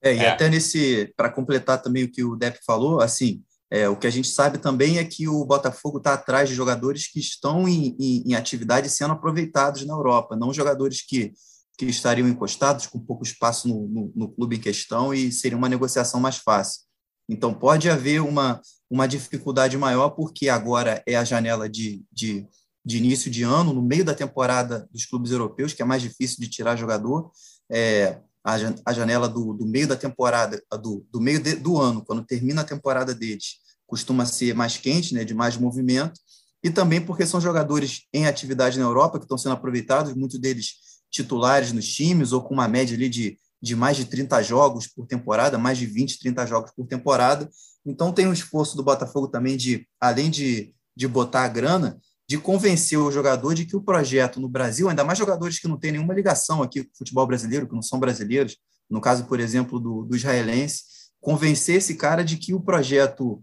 É, 0.03 0.13
e 0.13 0.19
é. 0.19 0.29
até 0.29 0.47
nesse, 0.47 1.11
para 1.17 1.31
completar 1.31 1.81
também 1.81 2.03
o 2.03 2.11
que 2.11 2.23
o 2.23 2.35
Depp 2.35 2.59
falou, 2.63 3.01
assim, 3.01 3.41
é, 3.71 3.89
o 3.89 3.95
que 3.95 4.05
a 4.05 4.11
gente 4.11 4.27
sabe 4.27 4.59
também 4.59 4.99
é 4.99 5.03
que 5.03 5.27
o 5.27 5.43
Botafogo 5.43 5.97
está 5.97 6.13
atrás 6.13 6.49
de 6.49 6.55
jogadores 6.55 7.07
que 7.07 7.19
estão 7.19 7.67
em, 7.67 7.95
em, 7.99 8.23
em 8.27 8.35
atividade 8.35 8.89
sendo 8.89 9.13
aproveitados 9.13 9.83
na 9.83 9.93
Europa, 9.95 10.35
não 10.35 10.53
jogadores 10.53 11.01
que 11.03 11.33
que 11.77 11.85
estariam 11.85 12.27
encostados 12.27 12.85
com 12.85 12.99
pouco 12.99 13.23
espaço 13.23 13.67
no, 13.67 13.87
no, 13.87 14.11
no, 14.15 14.29
clube 14.29 14.57
em 14.57 14.59
questão 14.59 15.11
e 15.11 15.31
seria 15.31 15.57
uma 15.57 15.69
negociação 15.69 16.19
mais 16.19 16.37
fácil. 16.37 16.81
Então, 17.27 17.55
pode 17.55 17.89
haver 17.89 18.21
uma, 18.21 18.61
uma 18.91 19.07
dificuldade 19.07 19.77
maior, 19.77 20.09
porque 20.09 20.49
agora 20.49 21.01
é 21.07 21.15
a 21.15 21.23
janela 21.23 21.69
de, 21.69 22.03
de, 22.11 22.45
de 22.83 22.97
início 22.97 23.31
de 23.31 23.41
ano, 23.41 23.71
no 23.71 23.81
meio 23.81 24.03
da 24.03 24.13
temporada 24.13 24.85
dos 24.91 25.05
clubes 25.05 25.31
europeus, 25.31 25.73
que 25.73 25.81
é 25.81 25.85
mais 25.85 26.01
difícil 26.01 26.37
de 26.41 26.49
tirar 26.49 26.75
jogador. 26.75 27.31
É, 27.71 28.19
a, 28.43 28.91
janela 28.91 29.29
do, 29.29 29.53
do 29.53 29.65
meio 29.65 29.87
da 29.87 29.95
temporada, 29.95 30.61
do, 30.81 31.05
do 31.09 31.21
meio 31.21 31.39
de, 31.39 31.55
do 31.55 31.79
ano, 31.79 32.03
quando 32.03 32.25
termina 32.25 32.61
a 32.61 32.65
temporada 32.65 33.15
deles, 33.15 33.59
costuma 33.87 34.25
ser 34.25 34.53
mais 34.53 34.75
quente, 34.75 35.13
né, 35.13 35.23
de 35.23 35.33
mais 35.33 35.55
movimento, 35.55 36.19
e 36.61 36.69
também 36.69 36.99
porque 36.99 37.25
são 37.25 37.39
jogadores 37.39 38.07
em 38.13 38.25
atividade 38.25 38.77
na 38.77 38.85
Europa 38.85 39.19
que 39.19 39.25
estão 39.25 39.37
sendo 39.37 39.53
aproveitados, 39.53 40.13
muitos 40.13 40.37
deles 40.37 40.73
titulares 41.09 41.71
nos 41.71 41.87
times, 41.87 42.33
ou 42.33 42.41
com 42.41 42.53
uma 42.53 42.67
média 42.67 42.95
ali 42.95 43.07
de, 43.07 43.37
de 43.61 43.75
mais 43.75 43.95
de 43.95 44.05
30 44.05 44.41
jogos 44.41 44.87
por 44.87 45.05
temporada, 45.05 45.57
mais 45.57 45.77
de 45.77 45.85
20, 45.85 46.19
30 46.19 46.45
jogos 46.47 46.71
por 46.71 46.87
temporada. 46.87 47.49
Então 47.85 48.11
tem 48.11 48.27
um 48.27 48.33
esforço 48.33 48.75
do 48.75 48.83
Botafogo 48.83 49.27
também 49.27 49.55
de, 49.55 49.87
além 49.99 50.29
de, 50.29 50.73
de 50.95 51.07
botar 51.07 51.43
a 51.43 51.47
grana, 51.47 51.99
de 52.27 52.37
convencer 52.37 52.97
o 52.97 53.11
jogador 53.11 53.53
de 53.53 53.65
que 53.65 53.75
o 53.75 53.81
projeto 53.81 54.39
no 54.39 54.47
Brasil, 54.47 54.89
ainda 54.89 55.03
mais 55.03 55.19
jogadores 55.19 55.59
que 55.59 55.67
não 55.67 55.77
têm 55.77 55.91
nenhuma 55.91 56.13
ligação 56.13 56.63
aqui 56.63 56.83
com 56.83 56.89
o 56.89 56.97
futebol 56.97 57.27
brasileiro, 57.27 57.67
que 57.67 57.75
não 57.75 57.81
são 57.81 57.99
brasileiros, 57.99 58.57
no 58.89 59.01
caso, 59.01 59.25
por 59.25 59.39
exemplo, 59.39 59.79
do, 59.79 60.03
do 60.03 60.15
israelense, 60.15 60.83
convencer 61.19 61.75
esse 61.75 61.95
cara 61.95 62.23
de 62.23 62.37
que 62.37 62.53
o 62.53 62.61
projeto 62.61 63.41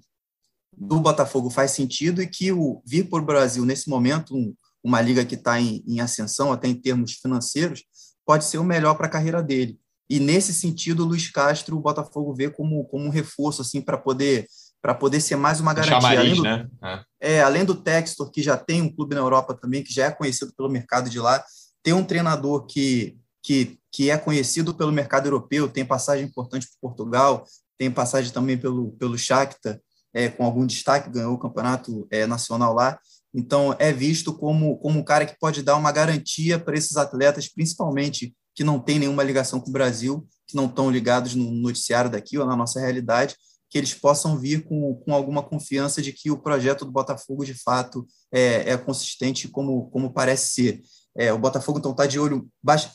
do 0.77 1.01
Botafogo 1.01 1.51
faz 1.51 1.73
sentido 1.73 2.23
e 2.23 2.27
que 2.27 2.53
o 2.53 2.83
vir 2.85 3.09
para 3.09 3.23
o 3.23 3.27
Brasil 3.27 3.65
nesse 3.65 3.89
momento, 3.89 4.35
um, 4.35 4.55
uma 4.83 5.01
liga 5.01 5.25
que 5.25 5.35
está 5.35 5.61
em, 5.61 5.83
em 5.87 6.01
ascensão, 6.01 6.53
até 6.53 6.69
em 6.69 6.75
termos 6.75 7.13
financeiros, 7.13 7.85
pode 8.25 8.45
ser 8.45 8.59
o 8.59 8.65
melhor 8.65 8.95
para 8.95 9.07
a 9.07 9.11
carreira 9.11 9.43
dele. 9.43 9.79
E 10.09 10.19
nesse 10.19 10.55
sentido, 10.55 11.03
o 11.03 11.07
Luiz 11.07 11.31
Castro, 11.31 11.77
o 11.77 11.81
Botafogo 11.81 12.35
vê 12.35 12.49
como, 12.49 12.85
como 12.85 13.05
um 13.05 13.11
reforço 13.11 13.63
assim 13.63 13.81
para 13.81 13.99
poder 13.99 14.47
para 14.81 14.95
poder 14.95 15.21
ser 15.21 15.35
mais 15.37 15.61
uma 15.61 15.75
garantia. 15.75 16.01
Chamariz, 16.01 16.21
além, 16.21 16.37
do, 16.37 16.43
né? 16.43 16.69
é. 17.21 17.35
é. 17.35 17.43
além 17.43 17.65
do 17.65 17.75
Textor, 17.75 18.31
que 18.31 18.41
já 18.41 18.57
tem 18.57 18.81
um 18.81 18.89
clube 18.89 19.15
na 19.15 19.21
Europa 19.21 19.53
também, 19.53 19.83
que 19.83 19.93
já 19.93 20.07
é 20.07 20.11
conhecido 20.11 20.53
pelo 20.57 20.69
mercado 20.69 21.11
de 21.11 21.19
lá, 21.19 21.43
tem 21.83 21.93
um 21.93 22.05
treinador 22.05 22.65
que, 22.65 23.19
que, 23.43 23.79
que 23.91 24.09
é 24.09 24.17
conhecido 24.17 24.73
pelo 24.73 24.93
mercado 24.93 25.27
europeu, 25.27 25.69
tem 25.69 25.85
passagem 25.85 26.27
importante 26.27 26.67
para 26.69 26.89
Portugal, 26.89 27.45
tem 27.77 27.91
passagem 27.91 28.33
também 28.33 28.57
pelo, 28.57 28.93
pelo 28.93 29.19
Shakhtar, 29.19 29.81
é, 30.15 30.29
com 30.29 30.45
algum 30.45 30.67
destaque, 30.67 31.11
ganhou 31.11 31.35
o 31.35 31.39
campeonato 31.39 32.07
é, 32.11 32.27
nacional 32.27 32.73
lá. 32.73 32.99
Então, 33.35 33.75
é 33.79 33.93
visto 33.93 34.33
como, 34.33 34.79
como 34.79 34.99
um 34.99 35.05
cara 35.05 35.27
que 35.27 35.39
pode 35.39 35.63
dar 35.63 35.77
uma 35.77 35.93
garantia 35.93 36.59
para 36.59 36.77
esses 36.77 36.97
atletas, 36.97 37.49
principalmente 37.49 38.35
que 38.59 38.65
não 38.65 38.81
têm 38.81 38.99
nenhuma 38.99 39.23
ligação 39.23 39.61
com 39.61 39.71
o 39.71 39.73
Brasil, 39.73 40.27
que 40.45 40.57
não 40.57 40.67
estão 40.67 40.91
ligados 40.91 41.37
no 41.37 41.49
noticiário 41.49 42.11
daqui 42.11 42.37
ou 42.39 42.45
na 42.45 42.57
nossa 42.57 42.81
realidade, 42.81 43.37
que 43.71 43.79
eles 43.79 43.95
possam 43.95 44.37
vir 44.37 44.65
com, 44.65 44.97
com 44.97 45.15
alguma 45.15 45.45
confiança 45.45 46.03
de 46.03 46.13
que 46.13 46.29
o 46.29 46.37
projeto 46.37 46.85
do 46.85 46.91
Botafogo, 46.91 47.45
de 47.45 47.55
fato, 47.55 48.05
é, 48.35 48.73
é 48.73 48.77
consistente 48.77 49.47
como, 49.47 49.89
como 49.91 50.13
parece 50.13 50.55
ser. 50.55 50.81
É, 51.17 51.33
o 51.33 51.39
Botafogo, 51.39 51.79
então, 51.79 51.93
está 51.93 52.05
de, 52.05 52.19
olho, 52.19 52.49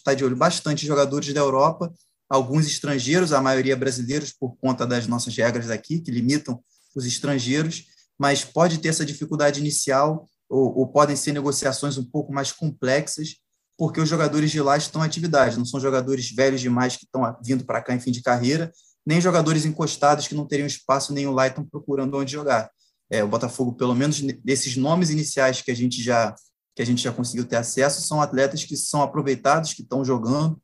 tá 0.04 0.13
de 0.13 0.26
olho 0.26 0.36
bastante 0.36 0.86
jogadores 0.86 1.34
da 1.34 1.39
Europa, 1.39 1.89
alguns 2.30 2.67
estrangeiros, 2.67 3.32
a 3.32 3.39
maioria 3.39 3.78
brasileiros, 3.78 4.34
por 4.34 4.58
conta 4.58 4.86
das 4.86 5.08
nossas 5.08 5.34
regras 5.34 5.69
aqui, 5.69 6.02
que 6.02 6.12
limitam 6.12 6.62
os 6.93 7.06
estrangeiros, 7.06 7.86
mas 8.19 8.43
pode 8.43 8.80
ter 8.80 8.89
essa 8.89 9.06
dificuldade 9.06 9.62
inicial 9.62 10.28
ou, 10.49 10.80
ou, 10.80 10.88
podem 10.88 11.15
ser 11.15 11.32
negociações 11.32 11.97
um 11.97 12.04
pouco 12.04 12.34
mais 12.34 12.52
complexas, 12.52 13.38
porque 13.78 14.00
os 14.00 14.10
jogadores 14.10 14.52
de 14.52 14.62
lá 14.62 14.78
estão 14.78 15.02
em 15.02 15.06
atividade, 15.06 15.58
não 15.58 15.66
são 15.66 15.80
jogadores 15.80 16.32
velhos 16.32 16.62
demais 16.62 16.96
que 16.96 17.06
estão 17.06 17.36
vindo 17.44 17.66
para 17.66 17.82
cá 17.82 17.94
em 17.96 18.00
fim 18.00 18.12
de 18.12 18.22
carreira, 18.22 18.72
nem 19.06 19.20
jogadores 19.20 19.66
encostados 19.66 20.28
que 20.28 20.36
não 20.36 20.48
teriam 20.48 20.68
espaço 20.68 21.14
nenhum 21.14 21.32
lá 21.32 21.48
e 21.48 21.50
estão 21.50 21.66
procurando 21.66 22.18
onde 22.18 22.32
jogar. 22.32 22.70
É, 23.10 23.24
o 23.24 23.28
Botafogo, 23.28 23.74
pelo 23.74 23.94
menos 23.94 24.22
desses 24.44 24.78
nomes 24.78 25.10
iniciais 25.10 25.62
que 25.62 25.72
a 25.72 25.76
gente 25.76 26.02
já 26.02 26.36
que 26.76 26.82
a 26.82 26.86
gente 26.86 27.04
já 27.04 27.12
conseguiu 27.12 27.46
ter 27.46 27.58
acesso, 27.58 28.02
são 28.02 28.20
atletas 28.20 28.64
que 28.64 28.76
são 28.76 29.04
aproveitados, 29.04 29.74
que 29.74 29.84
estão 29.84 30.04
jogando 30.04 30.60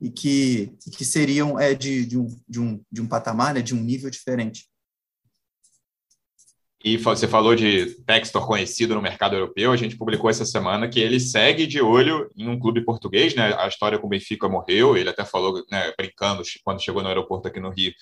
e 0.00 0.10
que, 0.10 0.74
que 0.96 1.04
seriam 1.04 1.58
é, 1.58 1.72
de, 1.72 2.04
de, 2.04 2.18
um, 2.18 2.26
de, 2.48 2.60
um, 2.60 2.84
de 2.90 3.00
um 3.00 3.06
patamar, 3.06 3.54
né, 3.54 3.62
de 3.62 3.72
um 3.72 3.80
nível 3.80 4.10
diferente. 4.10 4.68
E 6.84 6.96
você 6.96 7.28
falou 7.28 7.54
de 7.54 7.86
Textor 8.04 8.44
conhecido 8.44 8.94
no 8.94 9.02
mercado 9.02 9.36
europeu. 9.36 9.70
A 9.70 9.76
gente 9.76 9.96
publicou 9.96 10.28
essa 10.28 10.44
semana 10.44 10.88
que 10.88 10.98
ele 10.98 11.20
segue 11.20 11.64
de 11.64 11.80
olho 11.80 12.28
em 12.36 12.48
um 12.48 12.58
clube 12.58 12.84
português, 12.84 13.36
né? 13.36 13.54
A 13.56 13.68
história 13.68 13.98
com 13.98 14.08
o 14.08 14.10
Benfica 14.10 14.48
morreu. 14.48 14.96
Ele 14.96 15.08
até 15.08 15.24
falou, 15.24 15.62
né, 15.70 15.92
brincando, 15.96 16.42
quando 16.64 16.82
chegou 16.82 17.00
no 17.00 17.08
aeroporto 17.08 17.46
aqui 17.46 17.60
no 17.60 17.70
Rio, 17.70 17.92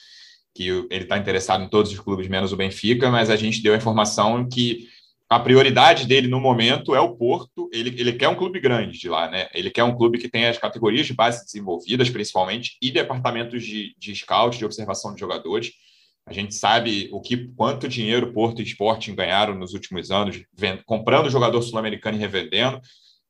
que 0.55 0.69
ele 0.90 1.05
está 1.05 1.19
interessado 1.19 1.62
em 1.62 1.69
todos 1.69 1.93
os 1.93 2.01
clubes, 2.01 2.27
menos 2.27 2.53
o 2.53 2.57
Benfica, 2.57 3.11
mas 3.11 3.29
a 3.29 3.37
gente 3.37 3.62
deu 3.62 3.75
a 3.75 3.77
informação 3.77 4.49
que 4.49 4.88
a 5.29 5.38
prioridade 5.38 6.07
dele 6.07 6.27
no 6.27 6.40
momento 6.40 6.95
é 6.95 7.01
o 7.01 7.14
Porto. 7.14 7.69
Ele, 7.73 7.90
ele 8.01 8.14
quer 8.14 8.29
um 8.29 8.35
clube 8.35 8.59
grande 8.61 8.99
de 8.99 9.11
lá, 9.11 9.31
né? 9.31 9.47
Ele 9.55 9.71
quer 9.71 9.85
um 9.85 9.95
clube 9.95 10.19
que 10.19 10.29
tenha 10.29 10.49
as 10.49 10.59
categorias 10.59 11.07
de 11.07 11.12
base 11.12 11.45
desenvolvidas, 11.45 12.09
principalmente, 12.09 12.79
e 12.81 12.90
departamentos 12.90 13.62
de, 13.62 13.95
de 13.99 14.14
scout, 14.16 14.59
de 14.59 14.64
observação 14.64 15.14
de 15.14 15.21
jogadores. 15.21 15.71
A 16.31 16.33
gente 16.33 16.55
sabe 16.55 17.09
o 17.12 17.21
que 17.21 17.49
quanto 17.57 17.88
dinheiro 17.88 18.33
Porto 18.33 18.62
e 18.62 18.64
Sporting 18.64 19.16
ganharam 19.16 19.53
nos 19.53 19.75
últimos 19.75 20.12
anos, 20.12 20.40
vendo, 20.57 20.81
comprando 20.85 21.29
jogador 21.29 21.61
sul-americano 21.61 22.16
e 22.16 22.21
revendendo. 22.21 22.81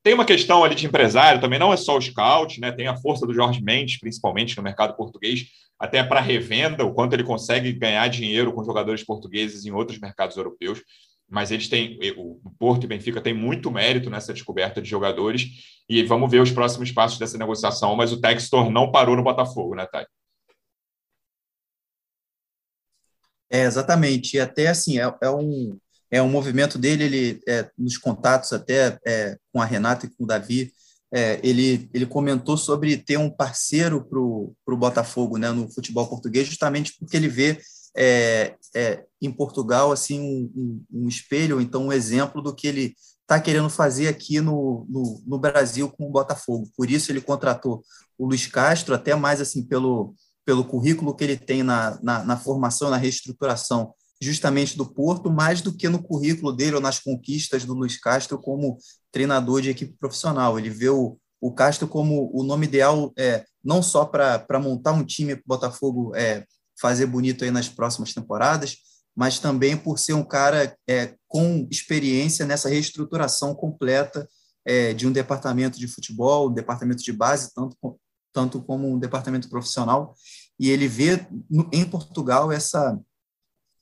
Tem 0.02 0.12
uma 0.12 0.26
questão 0.26 0.62
ali 0.62 0.74
de 0.74 0.84
empresário, 0.84 1.40
também 1.40 1.58
não 1.58 1.72
é 1.72 1.78
só 1.78 1.96
o 1.96 2.00
scout, 2.00 2.60
né? 2.60 2.70
Tem 2.70 2.88
a 2.88 2.96
força 2.98 3.26
do 3.26 3.32
Jorge 3.32 3.62
Mendes, 3.62 3.98
principalmente 3.98 4.54
no 4.54 4.62
mercado 4.62 4.94
português, 4.94 5.46
até 5.78 6.04
para 6.04 6.20
revenda, 6.20 6.84
o 6.84 6.92
quanto 6.92 7.14
ele 7.14 7.24
consegue 7.24 7.72
ganhar 7.72 8.06
dinheiro 8.08 8.52
com 8.52 8.62
jogadores 8.62 9.02
portugueses 9.02 9.64
em 9.64 9.70
outros 9.70 9.98
mercados 9.98 10.36
europeus. 10.36 10.82
Mas 11.26 11.50
eles 11.50 11.68
têm, 11.68 11.98
o 12.18 12.50
Porto 12.58 12.84
e 12.84 12.86
Benfica 12.86 13.22
têm 13.22 13.32
muito 13.32 13.70
mérito 13.70 14.10
nessa 14.10 14.34
descoberta 14.34 14.82
de 14.82 14.90
jogadores, 14.90 15.46
e 15.88 16.02
vamos 16.02 16.30
ver 16.30 16.42
os 16.42 16.50
próximos 16.50 16.92
passos 16.92 17.18
dessa 17.18 17.38
negociação. 17.38 17.96
Mas 17.96 18.12
o 18.12 18.20
Textor 18.20 18.68
não 18.70 18.92
parou 18.92 19.16
no 19.16 19.22
Botafogo, 19.22 19.74
né, 19.74 19.86
Thay? 19.90 20.04
É, 23.50 23.64
exatamente. 23.64 24.36
E 24.36 24.40
até 24.40 24.68
assim, 24.68 24.98
é, 24.98 25.12
é 25.20 25.30
um, 25.30 25.76
é 26.10 26.22
um 26.22 26.28
movimento 26.28 26.78
dele, 26.78 27.04
ele 27.04 27.40
é, 27.48 27.68
nos 27.76 27.98
contatos 27.98 28.52
até 28.52 28.98
é, 29.04 29.36
com 29.52 29.60
a 29.60 29.64
Renata 29.64 30.06
e 30.06 30.10
com 30.10 30.24
o 30.24 30.26
Davi, 30.26 30.72
é, 31.12 31.40
ele, 31.42 31.90
ele 31.92 32.06
comentou 32.06 32.56
sobre 32.56 32.96
ter 32.96 33.16
um 33.16 33.28
parceiro 33.28 34.04
para 34.04 34.18
o 34.18 34.76
Botafogo 34.76 35.36
né, 35.36 35.50
no 35.50 35.68
futebol 35.70 36.06
português, 36.06 36.46
justamente 36.46 36.94
porque 36.98 37.16
ele 37.16 37.28
vê 37.28 37.58
é, 37.96 38.54
é, 38.74 39.04
em 39.20 39.32
Portugal 39.32 39.90
assim 39.90 40.20
um, 40.20 40.52
um, 40.54 41.04
um, 41.04 41.08
espelho, 41.08 41.60
então 41.60 41.86
um 41.86 41.92
exemplo 41.92 42.40
do 42.40 42.54
que 42.54 42.68
ele 42.68 42.94
está 43.22 43.40
querendo 43.40 43.68
fazer 43.68 44.06
aqui 44.06 44.40
no, 44.40 44.86
no, 44.88 45.22
no, 45.26 45.38
Brasil 45.38 45.88
com 45.90 46.06
o 46.06 46.10
Botafogo. 46.10 46.70
Por 46.76 46.88
isso 46.88 47.10
ele 47.10 47.20
contratou 47.20 47.82
o 48.16 48.26
Luiz 48.26 48.46
Castro, 48.46 48.94
até 48.94 49.14
mais 49.14 49.40
assim 49.40 49.64
pelo, 49.64 50.14
pelo 50.44 50.64
currículo 50.64 51.14
que 51.14 51.24
ele 51.24 51.36
tem 51.36 51.62
na, 51.62 51.98
na, 52.02 52.24
na 52.24 52.36
formação, 52.36 52.90
na 52.90 52.96
reestruturação 52.96 53.94
justamente 54.20 54.76
do 54.76 54.84
Porto, 54.84 55.30
mais 55.30 55.62
do 55.62 55.72
que 55.72 55.88
no 55.88 56.02
currículo 56.02 56.52
dele 56.52 56.76
ou 56.76 56.80
nas 56.80 56.98
conquistas 56.98 57.64
do 57.64 57.72
Luiz 57.72 57.98
Castro 57.98 58.38
como 58.38 58.76
treinador 59.10 59.62
de 59.62 59.70
equipe 59.70 59.96
profissional. 59.98 60.58
Ele 60.58 60.68
vê 60.68 60.90
o, 60.90 61.18
o 61.40 61.52
Castro 61.52 61.88
como 61.88 62.30
o 62.34 62.42
nome 62.42 62.66
ideal, 62.66 63.12
é, 63.18 63.44
não 63.64 63.82
só 63.82 64.04
para 64.04 64.60
montar 64.60 64.92
um 64.92 65.04
time 65.04 65.34
para 65.34 65.42
o 65.42 65.48
Botafogo 65.48 66.14
é, 66.14 66.44
fazer 66.78 67.06
bonito 67.06 67.44
aí 67.44 67.50
nas 67.50 67.68
próximas 67.68 68.12
temporadas, 68.12 68.76
mas 69.16 69.38
também 69.38 69.76
por 69.76 69.98
ser 69.98 70.12
um 70.12 70.24
cara 70.24 70.76
é, 70.88 71.14
com 71.26 71.66
experiência 71.70 72.44
nessa 72.46 72.68
reestruturação 72.68 73.54
completa 73.54 74.28
é, 74.64 74.92
de 74.92 75.06
um 75.06 75.12
departamento 75.12 75.78
de 75.78 75.88
futebol, 75.88 76.50
um 76.50 76.54
departamento 76.54 77.02
de 77.02 77.12
base, 77.12 77.52
tanto, 77.54 77.76
tanto 78.32 78.62
como 78.62 78.88
um 78.88 78.98
departamento 78.98 79.48
profissional. 79.48 80.14
E 80.58 80.70
ele 80.70 80.88
vê 80.88 81.26
no, 81.50 81.68
em 81.72 81.84
Portugal 81.84 82.52
essa 82.52 82.98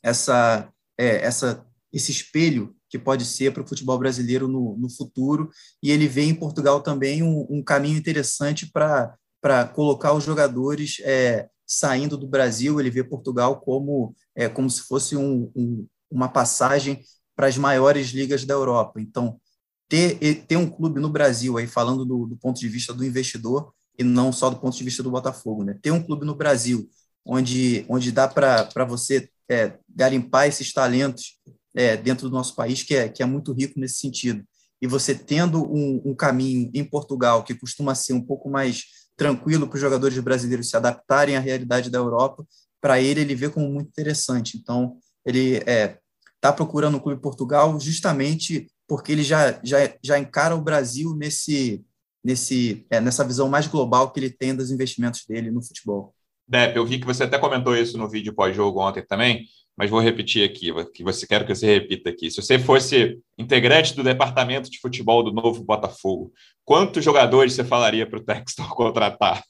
essa, 0.03 0.73
é, 0.97 1.25
essa, 1.25 1.67
esse 1.93 2.11
espelho 2.11 2.75
que 2.89 2.99
pode 2.99 3.25
ser 3.25 3.53
para 3.53 3.63
o 3.63 3.67
futebol 3.67 3.99
brasileiro 3.99 4.49
no, 4.49 4.77
no 4.79 4.89
futuro, 4.89 5.51
e 5.83 5.91
ele 5.91 6.09
vê 6.09 6.23
em 6.23 6.35
Portugal 6.35 6.81
também 6.81 7.23
um, 7.23 7.47
um 7.51 7.63
caminho 7.63 7.99
interessante 7.99 8.71
para 8.71 9.69
colocar 9.75 10.15
os 10.15 10.25
jogadores 10.25 10.97
é, 11.01 11.49
saindo 11.67 12.17
do 12.17 12.27
Brasil, 12.27 12.81
ele 12.81 12.91
vê 12.91 13.05
Portugal 13.05 13.61
como, 13.61 14.15
é, 14.35 14.49
como 14.49 14.71
se 14.71 14.83
fosse 14.83 15.17
um, 15.17 15.53
um, 15.55 15.87
uma 16.11 16.29
passagem 16.31 17.03
para 17.37 17.47
as 17.47 17.59
maiores 17.59 18.09
ligas 18.09 18.45
da 18.47 18.55
Europa. 18.55 19.01
Então, 19.01 19.39
ter, 19.87 20.47
ter 20.47 20.57
um 20.57 20.69
clube 20.69 20.99
no 20.99 21.11
Brasil, 21.11 21.59
aí 21.59 21.67
falando 21.67 22.07
do, 22.07 22.27
do 22.27 22.37
ponto 22.39 22.59
de 22.59 22.69
vista 22.69 22.95
do 22.95 23.05
investidor, 23.05 23.75
e 23.99 24.05
não 24.05 24.33
só 24.33 24.49
do 24.49 24.57
ponto 24.57 24.77
de 24.77 24.85
vista 24.85 25.03
do 25.03 25.11
Botafogo, 25.11 25.65
né? 25.65 25.77
ter 25.83 25.91
um 25.91 26.03
clube 26.03 26.25
no 26.25 26.35
Brasil 26.35 26.89
onde, 27.27 27.85
onde 27.89 28.13
dá 28.13 28.29
para 28.29 28.85
você 28.87 29.29
é, 29.51 29.75
garimpar 29.89 30.47
esses 30.47 30.73
talentos 30.73 31.39
é, 31.75 31.97
dentro 31.97 32.29
do 32.29 32.35
nosso 32.35 32.55
país, 32.55 32.83
que 32.83 32.95
é, 32.95 33.09
que 33.09 33.23
é 33.23 33.27
muito 33.27 33.53
rico 33.53 33.79
nesse 33.79 33.99
sentido. 33.99 34.45
E 34.81 34.87
você 34.87 35.15
tendo 35.15 35.63
um, 35.65 36.01
um 36.05 36.15
caminho 36.15 36.71
em 36.73 36.85
Portugal, 36.85 37.43
que 37.43 37.55
costuma 37.55 37.95
ser 37.95 38.13
um 38.13 38.25
pouco 38.25 38.49
mais 38.49 38.85
tranquilo 39.17 39.67
para 39.67 39.75
os 39.75 39.81
jogadores 39.81 40.19
brasileiros 40.21 40.71
se 40.71 40.77
adaptarem 40.77 41.37
à 41.37 41.41
realidade 41.41 41.91
da 41.91 41.99
Europa, 41.99 42.47
para 42.81 43.01
ele, 43.01 43.21
ele 43.21 43.35
vê 43.35 43.51
como 43.51 43.69
muito 43.69 43.89
interessante. 43.89 44.57
Então, 44.57 44.97
ele 45.27 45.57
está 45.57 45.71
é, 45.71 45.99
tá 46.41 46.53
procurando 46.53 46.97
o 46.97 47.01
Clube 47.01 47.21
Portugal 47.21 47.79
justamente 47.81 48.71
porque 48.87 49.13
ele 49.13 49.23
já, 49.23 49.61
já, 49.63 49.79
já 50.03 50.19
encara 50.19 50.57
o 50.57 50.63
Brasil 50.63 51.15
nesse, 51.15 51.85
nesse, 52.25 52.87
é, 52.91 53.01
nessa 53.01 53.25
visão 53.25 53.49
mais 53.49 53.67
global 53.67 54.11
que 54.11 54.21
ele 54.21 54.31
tem 54.31 54.55
dos 54.55 54.71
investimentos 54.71 55.25
dele 55.27 55.51
no 55.51 55.63
futebol. 55.63 56.15
Depp, 56.47 56.77
eu 56.77 56.87
vi 56.87 56.99
que 56.99 57.07
você 57.07 57.25
até 57.25 57.39
comentou 57.39 57.77
isso 57.77 57.99
no 57.99 58.09
vídeo 58.09 58.33
pós-jogo 58.33 58.81
ontem 58.81 59.05
também, 59.07 59.45
mas 59.77 59.91
vou 59.91 60.01
repetir 60.01 60.49
aqui, 60.49 60.73
que 60.93 61.05
você 61.05 61.27
quero 61.27 61.47
que 61.47 61.55
você 61.55 61.67
repita 61.67 62.11
aqui. 62.11 62.31
Se 62.31 62.43
você 62.43 62.59
fosse 62.59 63.19
integrante 63.37 63.95
do 63.95 64.03
departamento 64.03 64.71
de 64.71 64.81
futebol 64.81 65.23
do 65.23 65.33
novo 65.33 65.63
Botafogo, 65.63 66.33
quantos 66.65 67.05
jogadores 67.05 67.53
você 67.53 67.63
falaria 67.63 68.09
para 68.09 68.19
o 68.19 68.25
Textor 68.25 68.69
contratar? 68.75 69.43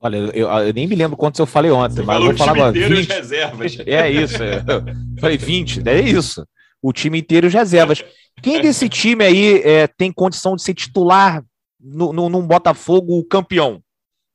Olha, 0.00 0.16
eu, 0.16 0.48
eu, 0.48 0.72
nem 0.72 0.86
me 0.86 0.94
lembro 0.94 1.16
quantos 1.16 1.38
eu 1.38 1.46
falei 1.46 1.70
ontem, 1.70 1.96
você 1.96 2.02
mas 2.02 2.20
eu 2.20 2.26
vou 2.26 2.36
falar 2.36 2.52
agora. 2.52 2.72
20. 2.72 3.08
reservas. 3.08 3.78
É 3.86 4.10
isso. 4.10 4.42
É. 4.42 4.62
falei 5.18 5.38
20, 5.38 5.88
é 5.88 6.00
isso. 6.00 6.46
O 6.84 6.92
time 6.92 7.18
inteiro 7.18 7.48
de 7.48 7.56
reservas. 7.56 8.04
Quem 8.42 8.60
desse 8.60 8.88
time 8.90 9.24
aí 9.24 9.62
é, 9.62 9.86
tem 9.86 10.12
condição 10.12 10.54
de 10.54 10.62
ser 10.62 10.74
titular 10.74 11.42
no, 11.80 12.12
no, 12.12 12.28
num 12.28 12.46
Botafogo 12.46 13.24
campeão? 13.24 13.82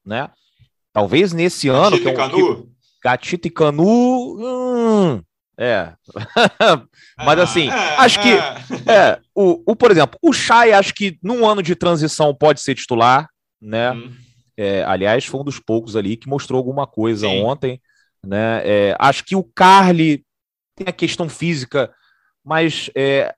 Né? 0.04 0.30
Talvez 0.92 1.32
nesse 1.32 1.68
Gatito 1.68 1.86
ano. 1.86 2.02
Que 2.02 2.08
é 2.08 2.12
um, 2.12 2.16
Canu? 2.16 2.58
Que, 2.58 2.70
Gatito 3.04 3.48
e 3.48 3.52
Canu. 3.52 4.38
Hum, 4.40 5.22
é. 5.60 5.94
Mas 7.24 7.40
assim, 7.40 7.70
ah, 7.70 8.02
acho 8.02 8.20
que. 8.20 8.34
Ah. 8.34 8.64
É, 8.92 9.20
o, 9.36 9.72
o, 9.72 9.76
por 9.76 9.92
exemplo, 9.92 10.18
o 10.22 10.34
Chay, 10.34 10.74
acho 10.74 10.94
que 10.96 11.20
num 11.22 11.48
ano 11.48 11.62
de 11.62 11.76
transição 11.76 12.34
pode 12.34 12.62
ser 12.62 12.74
titular, 12.74 13.30
né? 13.62 13.92
Hum. 13.92 14.12
É, 14.58 14.84
aliás, 14.86 15.26
foi 15.26 15.40
um 15.40 15.44
dos 15.44 15.60
poucos 15.60 15.96
ali 15.96 16.18
que 16.18 16.28
mostrou 16.28 16.58
alguma 16.58 16.88
coisa 16.88 17.28
Sim. 17.28 17.44
ontem. 17.44 17.80
Né? 18.26 18.62
É, 18.66 18.96
acho 19.00 19.24
que 19.24 19.36
o 19.36 19.44
Carly 19.44 20.26
tem 20.76 20.88
a 20.88 20.92
questão 20.92 21.30
física, 21.30 21.94
mas 22.50 22.90
é, 22.98 23.32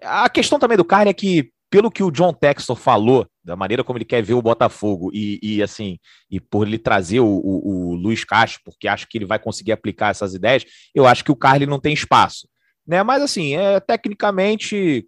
a 0.00 0.30
questão 0.30 0.58
também 0.58 0.78
do 0.78 0.84
Carly 0.84 1.10
é 1.10 1.12
que 1.12 1.50
pelo 1.68 1.90
que 1.90 2.02
o 2.02 2.10
John 2.10 2.32
Textor 2.32 2.74
falou, 2.74 3.26
da 3.44 3.54
maneira 3.54 3.84
como 3.84 3.98
ele 3.98 4.04
quer 4.06 4.22
ver 4.22 4.32
o 4.32 4.40
Botafogo, 4.40 5.10
e, 5.12 5.38
e 5.42 5.62
assim, 5.62 5.98
e 6.30 6.40
por 6.40 6.66
ele 6.66 6.78
trazer 6.78 7.20
o, 7.20 7.26
o, 7.26 7.90
o, 7.90 7.94
Luiz 7.94 8.24
Castro, 8.24 8.62
porque 8.64 8.88
acho 8.88 9.06
que 9.06 9.18
ele 9.18 9.26
vai 9.26 9.38
conseguir 9.38 9.72
aplicar 9.72 10.08
essas 10.08 10.32
ideias, 10.32 10.64
eu 10.94 11.06
acho 11.06 11.22
que 11.22 11.30
o 11.30 11.36
Carly 11.36 11.66
não 11.66 11.78
tem 11.78 11.92
espaço. 11.92 12.48
Né? 12.86 13.02
Mas 13.02 13.22
assim, 13.22 13.54
é, 13.54 13.78
tecnicamente, 13.78 15.06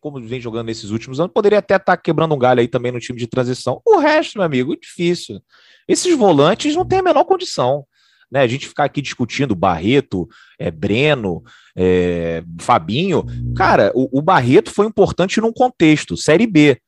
como 0.00 0.18
vem 0.20 0.40
jogando 0.40 0.66
nesses 0.66 0.88
últimos 0.88 1.20
anos, 1.20 1.32
poderia 1.34 1.58
até 1.58 1.76
estar 1.76 1.96
tá 1.96 2.02
quebrando 2.02 2.34
um 2.34 2.38
galho 2.38 2.60
aí 2.60 2.66
também 2.66 2.90
no 2.90 2.98
time 2.98 3.18
de 3.18 3.26
transição. 3.26 3.80
O 3.84 3.98
resto, 3.98 4.38
meu 4.38 4.46
amigo, 4.46 4.74
difícil. 4.74 5.38
Esses 5.86 6.16
volantes 6.16 6.74
não 6.74 6.84
têm 6.84 7.00
a 7.00 7.04
menor 7.04 7.24
condição 7.24 7.84
né? 8.30 8.40
A 8.40 8.46
gente 8.46 8.68
ficar 8.68 8.84
aqui 8.84 9.02
discutindo 9.02 9.54
Barreto, 9.54 10.28
é, 10.58 10.70
Breno, 10.70 11.42
é, 11.76 12.42
Fabinho, 12.60 13.24
cara, 13.56 13.90
o, 13.94 14.18
o, 14.18 14.22
Barreto 14.22 14.70
foi 14.70 14.86
importante 14.86 15.40
num 15.40 15.52
contexto, 15.52 16.16
Série 16.16 16.46
B, 16.46 16.80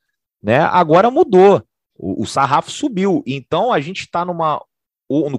né? 0.43 0.61
Agora 0.61 1.11
mudou, 1.11 1.63
o, 1.97 2.23
o 2.23 2.27
sarrafo 2.27 2.71
subiu, 2.71 3.23
então 3.27 3.73
a 3.73 3.81
gente 3.81 4.01
está 4.01 4.25
numa 4.25 4.63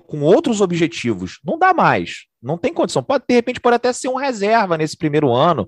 com 0.05 0.21
outros 0.21 0.61
objetivos, 0.61 1.39
não 1.43 1.57
dá 1.57 1.73
mais, 1.73 2.25
não 2.39 2.59
tem 2.59 2.71
condição. 2.71 3.01
Pode, 3.01 3.23
de 3.27 3.33
repente, 3.33 3.59
pode 3.59 3.75
até 3.75 3.91
ser 3.91 4.07
um 4.07 4.15
reserva 4.15 4.77
nesse 4.77 4.95
primeiro 4.95 5.33
ano, 5.33 5.67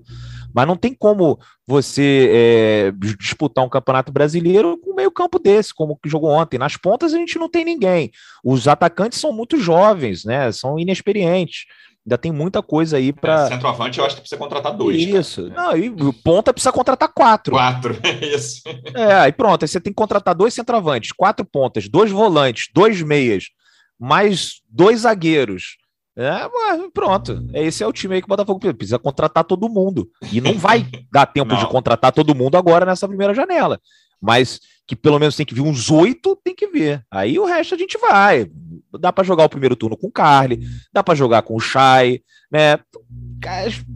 mas 0.56 0.66
não 0.66 0.74
tem 0.74 0.94
como 0.94 1.38
você 1.66 2.30
é, 2.32 2.92
disputar 3.18 3.62
um 3.62 3.68
campeonato 3.68 4.10
brasileiro 4.10 4.78
com 4.78 4.94
meio 4.94 5.10
campo 5.10 5.38
desse, 5.38 5.74
como 5.74 5.98
que 6.02 6.08
jogou 6.08 6.30
ontem. 6.30 6.56
Nas 6.56 6.78
pontas 6.78 7.12
a 7.12 7.18
gente 7.18 7.38
não 7.38 7.46
tem 7.46 7.62
ninguém. 7.62 8.10
Os 8.42 8.66
atacantes 8.66 9.20
são 9.20 9.34
muito 9.34 9.60
jovens, 9.60 10.24
né? 10.24 10.50
São 10.50 10.78
inexperientes. 10.78 11.66
Ainda 12.06 12.16
tem 12.16 12.32
muita 12.32 12.62
coisa 12.62 12.96
aí 12.96 13.12
para. 13.12 13.44
É, 13.44 13.48
centroavante, 13.48 13.98
eu 13.98 14.06
acho 14.06 14.14
que 14.14 14.22
precisa 14.22 14.38
contratar 14.38 14.74
dois. 14.74 14.96
Isso. 14.96 15.50
Cara. 15.50 15.62
Não, 15.62 15.76
e 15.76 16.12
ponta 16.24 16.54
precisa 16.54 16.72
contratar 16.72 17.12
quatro. 17.12 17.52
Quatro, 17.52 17.98
é 18.02 18.24
isso. 18.24 18.62
É, 18.94 19.12
aí 19.12 19.32
pronto. 19.32 19.62
Aí 19.62 19.68
você 19.68 19.78
tem 19.78 19.92
que 19.92 19.96
contratar 19.96 20.34
dois 20.34 20.54
centroavantes, 20.54 21.12
quatro 21.12 21.44
pontas, 21.44 21.86
dois 21.86 22.10
volantes, 22.10 22.70
dois 22.72 23.02
meias, 23.02 23.50
mais 24.00 24.62
dois 24.70 25.00
zagueiros. 25.00 25.76
É, 26.16 26.48
mas 26.48 26.90
pronto. 26.94 27.46
Esse 27.52 27.82
é 27.82 27.86
o 27.86 27.92
time 27.92 28.14
aí 28.14 28.22
que 28.22 28.26
o 28.26 28.28
Botafogo 28.28 28.58
precisa 28.74 28.98
contratar 28.98 29.44
todo 29.44 29.68
mundo. 29.68 30.08
E 30.32 30.40
não 30.40 30.58
vai 30.58 30.86
dar 31.12 31.26
tempo 31.26 31.54
de 31.54 31.66
contratar 31.66 32.10
todo 32.10 32.34
mundo 32.34 32.56
agora 32.56 32.86
nessa 32.86 33.06
primeira 33.06 33.34
janela. 33.34 33.78
Mas 34.20 34.60
que 34.86 34.96
pelo 34.96 35.18
menos 35.18 35.36
tem 35.36 35.44
que 35.44 35.54
vir 35.54 35.60
uns 35.60 35.90
oito, 35.90 36.34
tem 36.42 36.54
que 36.54 36.68
ver. 36.68 37.04
Aí 37.10 37.38
o 37.38 37.44
resto 37.44 37.74
a 37.74 37.78
gente 37.78 37.98
vai. 37.98 38.50
Dá 38.98 39.12
para 39.12 39.24
jogar 39.24 39.44
o 39.44 39.48
primeiro 39.48 39.76
turno 39.76 39.96
com 39.96 40.06
o 40.06 40.12
Carly, 40.12 40.66
dá 40.90 41.02
para 41.02 41.14
jogar 41.14 41.42
com 41.42 41.54
o 41.54 41.60
Shai, 41.60 42.20
né? 42.50 42.78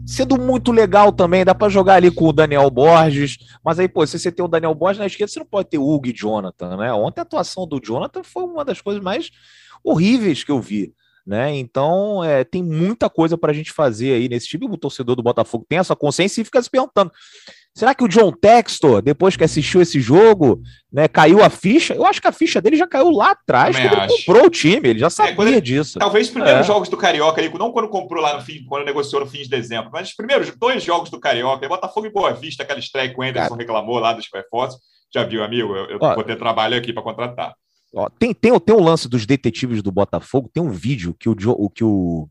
Sendo 0.05 0.39
muito 0.39 0.71
legal 0.71 1.11
também, 1.11 1.43
dá 1.43 1.55
para 1.55 1.69
jogar 1.69 1.95
ali 1.95 2.11
com 2.11 2.27
o 2.27 2.33
Daniel 2.33 2.69
Borges, 2.69 3.37
mas 3.63 3.79
aí, 3.79 3.87
pô, 3.87 4.05
se 4.05 4.19
você 4.19 4.31
tem 4.31 4.45
o 4.45 4.47
Daniel 4.47 4.75
Borges 4.75 4.99
na 4.99 5.07
esquerda, 5.07 5.31
você 5.31 5.39
não 5.39 5.47
pode 5.47 5.69
ter 5.69 5.79
o 5.79 5.89
Hugo 5.89 6.07
e 6.07 6.13
Jonathan, 6.13 6.77
né? 6.77 6.93
Ontem 6.93 7.21
a 7.21 7.23
atuação 7.23 7.65
do 7.65 7.79
Jonathan 7.83 8.21
foi 8.21 8.43
uma 8.43 8.63
das 8.63 8.79
coisas 8.79 9.01
mais 9.01 9.31
horríveis 9.83 10.43
que 10.43 10.51
eu 10.51 10.61
vi. 10.61 10.93
Né? 11.25 11.55
Então, 11.57 12.23
é, 12.23 12.43
tem 12.43 12.63
muita 12.63 13.09
coisa 13.09 13.37
para 13.37 13.51
a 13.51 13.53
gente 13.53 13.71
fazer 13.71 14.13
aí 14.13 14.27
nesse 14.27 14.47
time. 14.47 14.65
O 14.65 14.77
torcedor 14.77 15.15
do 15.15 15.23
Botafogo 15.23 15.65
tem 15.67 15.79
essa 15.79 15.95
consciência 15.95 16.41
e 16.41 16.45
fica 16.45 16.61
se 16.61 16.69
perguntando: 16.69 17.11
Será 17.73 17.95
que 17.95 18.03
o 18.03 18.07
John 18.07 18.33
Textor, 18.33 19.01
depois 19.01 19.37
que 19.37 19.45
assistiu 19.45 19.81
esse 19.81 20.01
jogo, 20.01 20.61
né, 20.91 21.07
caiu 21.07 21.41
a 21.41 21.49
ficha? 21.49 21.93
Eu 21.93 22.05
acho 22.05 22.21
que 22.21 22.27
a 22.27 22.31
ficha 22.31 22.61
dele 22.61 22.75
já 22.75 22.85
caiu 22.85 23.09
lá 23.09 23.31
atrás, 23.31 23.77
quando 23.77 23.93
ele 23.93 24.07
comprou 24.07 24.45
o 24.45 24.49
time, 24.49 24.89
ele 24.89 24.99
já 24.99 25.07
é, 25.07 25.09
sabia 25.09 25.45
é, 25.45 25.47
ele, 25.47 25.61
disso. 25.61 25.97
Talvez 25.97 26.27
os 26.27 26.33
primeiros 26.33 26.61
é. 26.61 26.67
jogos 26.67 26.89
do 26.89 26.97
Carioca, 26.97 27.41
não 27.57 27.71
quando 27.71 27.87
comprou 27.87 28.21
lá 28.21 28.35
no 28.35 28.41
fim, 28.41 28.65
quando 28.65 28.85
negociou 28.85 29.21
no 29.21 29.27
fim 29.27 29.41
de 29.43 29.49
dezembro, 29.49 29.89
mas 29.91 30.09
os 30.09 30.15
primeiros 30.15 30.53
dois 30.57 30.83
jogos 30.83 31.09
do 31.09 31.19
Carioca, 31.19 31.67
Botafogo 31.67 32.07
e 32.07 32.11
Boa 32.11 32.33
Vista, 32.33 32.63
aquela 32.63 32.79
estreia 32.79 33.09
que 33.09 33.17
o 33.17 33.23
Anderson 33.23 33.49
Cara. 33.49 33.61
reclamou 33.61 33.99
lá 33.99 34.11
dos 34.11 34.25
Superforce. 34.25 34.77
Já 35.13 35.23
viu, 35.23 35.43
amigo? 35.43 35.73
Eu, 35.75 35.91
eu 35.91 35.99
vou 35.99 36.23
ter 36.23 36.37
trabalho 36.37 36.77
aqui 36.77 36.91
para 36.91 37.03
contratar. 37.03 37.53
Ó, 37.93 38.09
tem, 38.09 38.33
tem, 38.33 38.57
tem 38.59 38.75
um 38.75 38.83
lance 38.83 39.09
dos 39.09 39.25
detetives 39.25 39.81
do 39.81 39.91
Botafogo, 39.91 40.49
tem 40.53 40.63
um 40.63 40.69
vídeo 40.69 41.15
que 41.19 41.27
o, 41.27 41.35
que 41.69 41.83
o, 41.83 42.29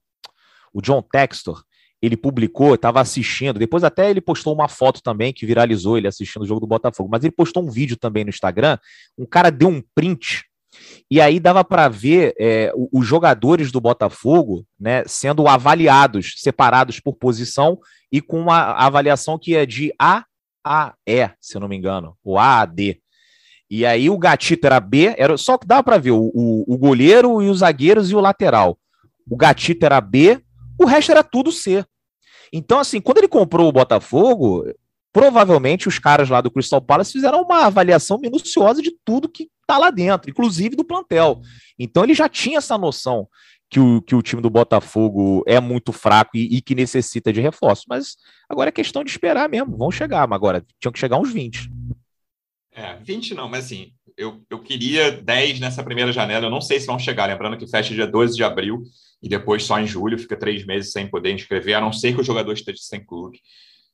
o 0.72 0.80
John 0.80 1.02
Textor 1.02 1.62
ele 2.02 2.16
publicou, 2.16 2.74
estava 2.74 3.00
assistindo, 3.00 3.58
depois 3.58 3.84
até 3.84 4.08
ele 4.08 4.22
postou 4.22 4.54
uma 4.54 4.68
foto 4.68 5.02
também 5.02 5.34
que 5.34 5.44
viralizou 5.44 5.98
ele 5.98 6.08
assistindo 6.08 6.42
o 6.42 6.46
jogo 6.46 6.60
do 6.60 6.66
Botafogo, 6.66 7.10
mas 7.12 7.22
ele 7.22 7.32
postou 7.32 7.62
um 7.62 7.70
vídeo 7.70 7.96
também 7.96 8.24
no 8.24 8.30
Instagram, 8.30 8.78
um 9.18 9.26
cara 9.26 9.50
deu 9.50 9.68
um 9.68 9.82
print 9.94 10.44
e 11.10 11.20
aí 11.20 11.38
dava 11.38 11.64
para 11.64 11.88
ver 11.88 12.34
é, 12.38 12.72
os 12.92 13.06
jogadores 13.06 13.70
do 13.70 13.80
Botafogo 13.80 14.64
né, 14.78 15.04
sendo 15.06 15.46
avaliados, 15.46 16.34
separados 16.38 17.00
por 17.00 17.14
posição 17.16 17.78
e 18.10 18.20
com 18.20 18.40
uma 18.40 18.72
avaliação 18.72 19.38
que 19.38 19.54
é 19.54 19.66
de 19.66 19.92
A 19.98 20.24
a 20.64 20.94
E, 21.06 21.28
se 21.40 21.56
eu 21.56 21.60
não 21.60 21.68
me 21.68 21.76
engano, 21.76 22.16
ou 22.22 22.38
A 22.38 22.60
a 22.60 22.66
D. 22.66 23.00
E 23.70 23.86
aí 23.86 24.10
o 24.10 24.18
gatito 24.18 24.66
era 24.66 24.80
B, 24.80 25.14
era 25.16 25.36
só 25.36 25.56
que 25.56 25.66
dava 25.66 25.84
para 25.84 25.98
ver 25.98 26.10
o, 26.10 26.30
o, 26.34 26.76
goleiro 26.76 27.40
e 27.40 27.48
os 27.48 27.58
zagueiros 27.58 28.10
e 28.10 28.16
o 28.16 28.20
lateral. 28.20 28.76
O 29.30 29.36
gatito 29.36 29.86
era 29.86 30.00
B, 30.00 30.42
o 30.78 30.84
resto 30.84 31.12
era 31.12 31.22
tudo 31.22 31.52
C. 31.52 31.84
Então, 32.52 32.80
assim, 32.80 33.00
quando 33.00 33.18
ele 33.18 33.28
comprou 33.28 33.68
o 33.68 33.72
Botafogo, 33.72 34.64
provavelmente 35.12 35.86
os 35.86 36.00
caras 36.00 36.28
lá 36.28 36.40
do 36.40 36.50
Crystal 36.50 36.82
Palace 36.82 37.12
fizeram 37.12 37.42
uma 37.42 37.66
avaliação 37.66 38.18
minuciosa 38.18 38.82
de 38.82 38.92
tudo 39.04 39.28
que 39.28 39.48
está 39.60 39.78
lá 39.78 39.90
dentro, 39.90 40.28
inclusive 40.28 40.74
do 40.74 40.84
plantel. 40.84 41.40
Então 41.78 42.02
ele 42.02 42.14
já 42.14 42.28
tinha 42.28 42.58
essa 42.58 42.76
noção 42.76 43.28
que 43.70 43.78
o, 43.78 44.02
que 44.02 44.16
o 44.16 44.22
time 44.22 44.42
do 44.42 44.50
Botafogo 44.50 45.44
é 45.46 45.60
muito 45.60 45.92
fraco 45.92 46.36
e, 46.36 46.56
e 46.56 46.60
que 46.60 46.74
necessita 46.74 47.32
de 47.32 47.40
reforço. 47.40 47.84
Mas 47.88 48.16
agora 48.48 48.70
é 48.70 48.72
questão 48.72 49.04
de 49.04 49.10
esperar 49.10 49.48
mesmo. 49.48 49.76
Vão 49.76 49.92
chegar, 49.92 50.26
mas 50.26 50.36
agora 50.36 50.64
tinham 50.80 50.92
que 50.92 50.98
chegar 50.98 51.18
uns 51.18 51.32
20. 51.32 51.70
É, 52.80 52.96
20 53.02 53.34
não, 53.34 53.46
mas 53.46 53.66
assim, 53.66 53.92
eu, 54.16 54.42
eu 54.48 54.58
queria 54.62 55.12
10 55.12 55.60
nessa 55.60 55.82
primeira 55.82 56.12
janela. 56.12 56.46
Eu 56.46 56.50
não 56.50 56.62
sei 56.62 56.80
se 56.80 56.86
vão 56.86 56.98
chegar. 56.98 57.26
Lembrando 57.26 57.58
que 57.58 57.68
fecha 57.68 57.94
dia 57.94 58.06
12 58.06 58.34
de 58.34 58.42
abril 58.42 58.82
e 59.22 59.28
depois 59.28 59.64
só 59.64 59.78
em 59.78 59.86
julho, 59.86 60.18
fica 60.18 60.34
três 60.34 60.64
meses 60.64 60.92
sem 60.92 61.06
poder 61.06 61.32
inscrever, 61.32 61.76
a 61.76 61.80
não 61.80 61.92
ser 61.92 62.14
que 62.14 62.20
o 62.22 62.24
jogador 62.24 62.54
esteja 62.54 62.80
sem 62.80 63.04
clube. 63.04 63.38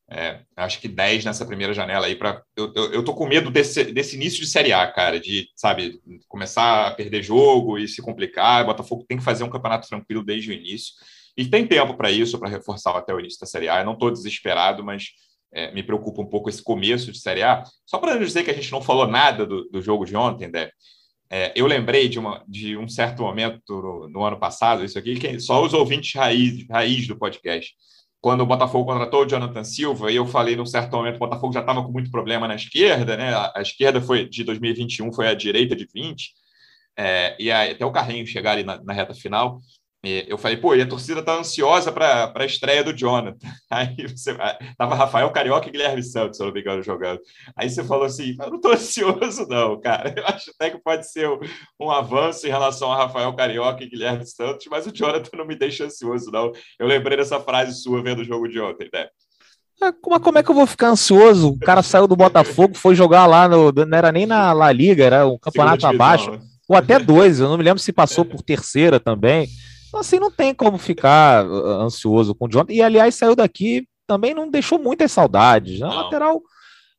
É, 0.09 0.43
acho 0.57 0.81
que 0.81 0.87
10 0.87 1.25
nessa 1.25 1.45
primeira 1.45 1.75
janela 1.75 2.07
aí 2.07 2.15
para 2.15 2.41
eu, 2.57 2.73
eu, 2.77 2.93
eu, 2.93 3.05
tô 3.05 3.13
com 3.13 3.27
medo 3.27 3.51
desse, 3.51 3.83
desse 3.87 4.15
início 4.15 4.39
de 4.39 4.47
Série 4.47 4.73
A, 4.73 4.87
cara, 4.87 5.19
de, 5.19 5.49
sabe, 5.57 6.01
começar 6.29 6.87
a 6.87 6.91
perder 6.93 7.25
jogo 7.25 7.77
e 7.77 7.89
se 7.89 8.01
complicar. 8.01 8.63
O 8.63 8.67
Botafogo 8.67 9.05
tem 9.09 9.19
que 9.19 9.25
fazer 9.25 9.43
um 9.43 9.51
campeonato 9.51 9.89
tranquilo 9.89 10.25
desde 10.25 10.51
o 10.51 10.55
início. 10.55 10.95
E 11.37 11.45
tem 11.45 11.67
tempo 11.67 11.95
para 11.95 12.13
isso, 12.13 12.39
para 12.39 12.49
reforçar 12.49 12.97
até 12.97 13.13
o 13.13 13.19
início 13.19 13.41
da 13.41 13.47
Série 13.47 13.69
A. 13.69 13.81
Eu 13.81 13.85
não 13.85 13.95
estou 13.95 14.13
desesperado, 14.13 14.85
mas 14.85 15.09
é, 15.53 15.73
me 15.73 15.83
preocupa 15.83 16.23
um 16.23 16.27
pouco 16.27 16.49
esse 16.49 16.63
começo 16.63 17.11
de 17.11 17.19
Série 17.19 17.43
A. 17.43 17.63
Só 17.85 17.99
para 17.99 18.19
dizer 18.19 18.45
que 18.45 18.51
a 18.51 18.55
gente 18.55 18.71
não 18.73 18.83
falou 18.83 19.07
nada 19.07 19.47
do, 19.47 19.65
do 19.71 19.81
jogo 19.81 20.05
de 20.05 20.17
ontem, 20.17 20.51
Dé. 20.51 20.71
É, 21.29 21.53
eu 21.57 21.67
lembrei 21.67 22.09
de, 22.09 22.19
uma, 22.19 22.45
de 22.47 22.77
um 22.77 22.89
certo 22.89 23.23
momento 23.23 23.61
no, 23.69 24.09
no, 24.09 24.25
ano 24.25 24.39
passado, 24.39 24.85
isso 24.85 24.99
aqui, 24.99 25.17
que 25.17 25.41
só 25.41 25.65
os 25.65 25.75
ouvintes 25.75 26.15
raiz, 26.15 26.65
raiz 26.71 27.09
do 27.09 27.19
podcast. 27.19 27.75
Quando 28.21 28.43
o 28.43 28.47
Botafogo 28.47 28.87
contratou 28.93 29.23
o 29.23 29.27
Jonathan 29.27 29.65
Silva, 29.65 30.11
e 30.11 30.17
eu 30.17 30.27
falei 30.27 30.57
num 30.57 30.67
certo 30.67 30.97
momento, 30.97 31.17
o 31.17 31.21
Botafogo 31.21 31.53
já 31.53 31.61
estava 31.61 31.83
com 31.83 31.91
muito 31.91 32.11
problema 32.11 32.47
na 32.47 32.55
esquerda, 32.55 33.17
né? 33.17 33.35
A, 33.35 33.53
a, 33.57 33.63
esquerda 33.63 34.01
foi 34.01 34.29
de 34.29 34.45
2021 34.45 35.13
foi 35.13 35.29
a 35.29 35.35
direita 35.35 35.75
de 35.75 35.87
20, 35.93 36.33
é, 36.99 37.37
e 37.39 37.51
até 37.51 37.85
o 37.85 37.93
Carrinho 37.93 38.27
chegar 38.27 38.53
ali 38.53 38.63
na, 38.63 38.83
na 38.83 38.93
reta 38.93 39.15
final 39.15 39.61
eu 40.29 40.39
falei, 40.39 40.57
pô, 40.57 40.75
e 40.75 40.83
a 40.83 40.89
torcida 40.89 41.23
tá 41.23 41.35
ansiosa 41.39 41.91
para 41.91 42.33
a 42.35 42.45
estreia 42.45 42.85
do 42.85 42.97
Jonathan. 42.97 43.49
Aí 43.71 43.95
você 44.07 44.31
ah, 44.33 44.59
tava 44.77 44.95
Rafael 44.95 45.31
Carioca 45.31 45.69
e 45.69 45.73
Guilherme 45.73 46.03
Santos, 46.03 46.37
se 46.37 46.43
eu 46.43 46.47
não 46.47 46.55
me 46.55 46.61
engano, 46.61 46.83
jogando. 46.83 47.21
Aí 47.57 47.69
você 47.69 47.83
falou 47.83 48.05
assim: 48.05 48.37
eu 48.41 48.51
não 48.51 48.61
tô 48.61 48.71
ansioso, 48.73 49.47
não, 49.49 49.81
cara. 49.81 50.15
Eu 50.17 50.27
acho 50.27 50.51
até 50.51 50.71
que 50.71 50.79
pode 50.79 51.11
ser 51.11 51.29
um, 51.29 51.39
um, 51.81 51.91
avanço 51.91 52.47
em 52.47 52.51
relação 52.51 52.93
a 52.93 52.97
Rafael 52.97 53.33
Carioca 53.35 53.83
e 53.83 53.89
Guilherme 53.89 54.27
Santos, 54.27 54.67
mas 54.71 54.87
o 54.87 54.93
Jonathan 54.93 55.37
não 55.37 55.47
me 55.47 55.57
deixa 55.57 55.85
ansioso, 55.85 56.31
não. 56.31 56.53
Eu 56.79 56.87
lembrei 56.87 57.17
dessa 57.17 57.41
frase 57.41 57.75
sua 57.81 58.03
vendo 58.03 58.21
o 58.21 58.25
jogo 58.25 58.49
de 58.49 58.61
ontem, 58.61 58.89
né? 58.93 59.09
É, 59.83 59.93
como, 59.93 60.19
como 60.21 60.39
é 60.39 60.43
que 60.43 60.51
eu 60.51 60.55
vou 60.55 60.67
ficar 60.67 60.89
ansioso? 60.89 61.51
O 61.51 61.59
cara 61.59 61.83
saiu 61.83 62.07
do 62.07 62.17
Botafogo, 62.17 62.75
foi 62.75 62.95
jogar 62.95 63.27
lá, 63.27 63.47
no, 63.47 63.71
não 63.73 63.97
era 63.97 64.11
nem 64.11 64.25
na 64.25 64.53
La 64.53 64.73
Liga, 64.73 65.05
era 65.05 65.27
um 65.27 65.39
campeonato 65.39 65.87
abaixo, 65.87 66.31
né? 66.31 66.41
ou 66.69 66.77
até 66.77 66.99
dois, 66.99 67.41
eu 67.41 67.49
não 67.49 67.59
me 67.59 67.63
lembro 67.63 67.79
se 67.79 67.93
passou 67.93 68.25
por 68.25 68.43
terceira 68.43 68.99
também. 68.99 69.49
Então, 69.89 70.01
assim, 70.01 70.19
não 70.19 70.31
tem 70.31 70.55
como 70.55 70.79
ficar 70.79 71.47
uh, 71.47 71.83
ansioso 71.83 72.35
com 72.35 72.47
o 72.47 72.49
Jonathan. 72.49 72.73
E, 72.73 72.83
aliás, 72.83 73.15
saiu 73.15 73.37
daqui, 73.37 73.87
também 74.07 74.35
não 74.35 74.51
deixou 74.51 74.79
muitas 74.79 75.13
saudades. 75.13 75.81
Né? 75.81 75.87
Lateral 75.87 76.43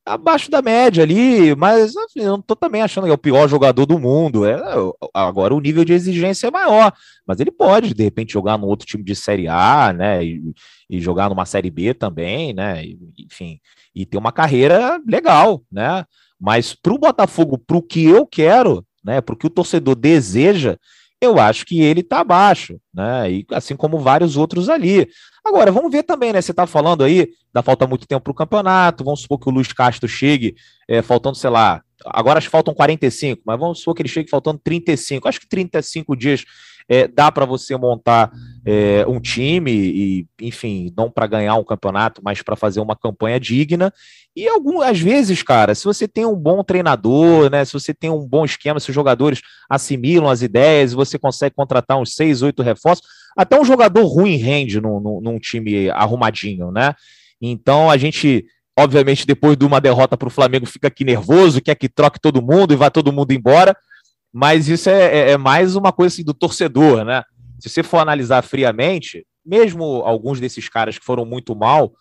abaixo 0.07 0.49
da 0.49 0.61
média 0.61 1.03
ali, 1.03 1.53
mas 1.55 1.95
assim, 1.95 2.21
eu 2.21 2.31
não 2.31 2.41
tô 2.41 2.55
também 2.55 2.81
achando 2.81 3.03
que 3.03 3.11
é 3.11 3.13
o 3.13 3.17
pior 3.17 3.47
jogador 3.47 3.85
do 3.85 3.99
mundo. 3.99 4.45
É, 4.45 4.57
agora 5.13 5.53
o 5.53 5.59
nível 5.59 5.83
de 5.83 5.93
exigência 5.93 6.47
é 6.47 6.51
maior, 6.51 6.93
mas 7.25 7.39
ele 7.39 7.51
pode, 7.51 7.93
de 7.93 8.03
repente, 8.03 8.33
jogar 8.33 8.57
no 8.57 8.67
outro 8.67 8.87
time 8.87 9.03
de 9.03 9.15
Série 9.15 9.47
A, 9.47 9.93
né? 9.93 10.23
E, 10.23 10.41
e 10.89 11.01
jogar 11.01 11.29
numa 11.29 11.45
Série 11.45 11.69
B 11.69 11.93
também, 11.93 12.53
né? 12.53 12.85
E, 12.85 12.97
enfim, 13.19 13.59
e 13.93 14.05
ter 14.05 14.17
uma 14.17 14.31
carreira 14.31 15.01
legal, 15.05 15.61
né? 15.71 16.05
Mas 16.39 16.73
para 16.73 16.93
o 16.93 16.99
Botafogo, 16.99 17.57
para 17.57 17.77
o 17.77 17.81
que 17.81 18.05
eu 18.05 18.25
quero, 18.25 18.85
né? 19.03 19.19
Para 19.19 19.35
o 19.35 19.37
que 19.37 19.47
o 19.47 19.51
torcedor 19.51 19.95
deseja, 19.95 20.77
eu 21.21 21.39
acho 21.39 21.65
que 21.65 21.81
ele 21.81 22.01
está 22.01 22.19
abaixo, 22.19 22.79
né? 22.93 23.31
E 23.31 23.45
assim 23.51 23.75
como 23.75 23.99
vários 23.99 24.37
outros 24.37 24.69
ali. 24.69 25.07
Agora, 25.43 25.71
vamos 25.71 25.91
ver 25.91 26.03
também, 26.03 26.31
né? 26.31 26.41
Você 26.41 26.51
está 26.51 26.67
falando 26.67 27.03
aí, 27.03 27.29
dá 27.53 27.63
falta 27.63 27.87
muito 27.87 28.07
tempo 28.07 28.23
para 28.23 28.31
o 28.31 28.35
campeonato. 28.35 29.03
Vamos 29.03 29.21
supor 29.21 29.39
que 29.39 29.49
o 29.49 29.51
Luiz 29.51 29.71
Castro 29.73 30.07
chegue 30.07 30.55
é, 30.87 31.01
faltando, 31.01 31.35
sei 31.35 31.49
lá, 31.49 31.81
agora 32.05 32.39
faltam 32.41 32.73
45, 32.73 33.41
mas 33.45 33.59
vamos 33.59 33.79
supor 33.79 33.95
que 33.95 34.01
ele 34.01 34.09
chegue 34.09 34.29
faltando 34.29 34.59
35. 34.63 35.27
Acho 35.27 35.39
que 35.39 35.47
35 35.47 36.15
dias 36.15 36.45
é, 36.87 37.07
dá 37.07 37.31
para 37.31 37.45
você 37.45 37.75
montar 37.75 38.31
é, 38.69 39.05
um 39.07 39.17
time 39.17 39.71
e, 39.71 40.27
enfim, 40.41 40.93
não 40.97 41.09
para 41.09 41.25
ganhar 41.25 41.55
um 41.55 41.63
campeonato, 41.63 42.21
mas 42.21 42.41
para 42.41 42.57
fazer 42.57 42.81
uma 42.81 42.97
campanha 42.97 43.39
digna. 43.39 43.93
E 44.35 44.45
algumas 44.45 44.99
vezes, 44.99 45.41
cara, 45.41 45.73
se 45.73 45.85
você 45.85 46.05
tem 46.05 46.25
um 46.25 46.35
bom 46.35 46.61
treinador, 46.65 47.49
né, 47.49 47.63
se 47.63 47.71
você 47.71 47.93
tem 47.93 48.09
um 48.09 48.27
bom 48.27 48.43
esquema, 48.43 48.77
se 48.81 48.89
os 48.89 48.95
jogadores 48.95 49.39
assimilam 49.69 50.29
as 50.29 50.41
ideias, 50.41 50.91
você 50.91 51.17
consegue 51.17 51.55
contratar 51.55 51.97
uns 51.97 52.13
seis, 52.13 52.41
oito 52.41 52.61
reforços, 52.61 53.07
até 53.37 53.57
um 53.57 53.63
jogador 53.63 54.05
ruim 54.05 54.35
rende 54.35 54.81
num, 54.81 54.99
num, 54.99 55.21
num 55.21 55.39
time 55.39 55.89
arrumadinho, 55.91 56.69
né? 56.69 56.93
Então 57.41 57.89
a 57.89 57.95
gente 57.95 58.45
obviamente, 58.79 59.25
depois 59.25 59.57
de 59.57 59.65
uma 59.65 59.81
derrota 59.81 60.15
para 60.15 60.27
o 60.27 60.31
Flamengo, 60.31 60.67
fica 60.67 60.87
aqui 60.87 61.03
nervoso, 61.03 61.59
quer 61.59 61.73
que 61.73 61.89
troque 61.89 62.19
todo 62.19 62.43
mundo 62.43 62.73
e 62.73 62.75
vá 62.75 62.91
todo 62.91 63.11
mundo 63.11 63.31
embora 63.31 63.75
mas 64.39 64.67
isso 64.67 64.87
é, 64.87 65.03
é, 65.03 65.31
é 65.31 65.37
mais 65.37 65.75
uma 65.75 65.91
coisa 65.91 66.13
assim, 66.13 66.23
do 66.23 66.33
torcedor, 66.33 67.03
né? 67.03 67.23
Se 67.59 67.69
você 67.69 67.83
for 67.83 67.97
analisar 67.97 68.41
friamente, 68.41 69.25
mesmo 69.45 69.83
alguns 70.03 70.39
desses 70.39 70.67
caras 70.69 70.97
que 70.97 71.05
foram 71.05 71.25
muito 71.25 71.55
mal 71.55 71.93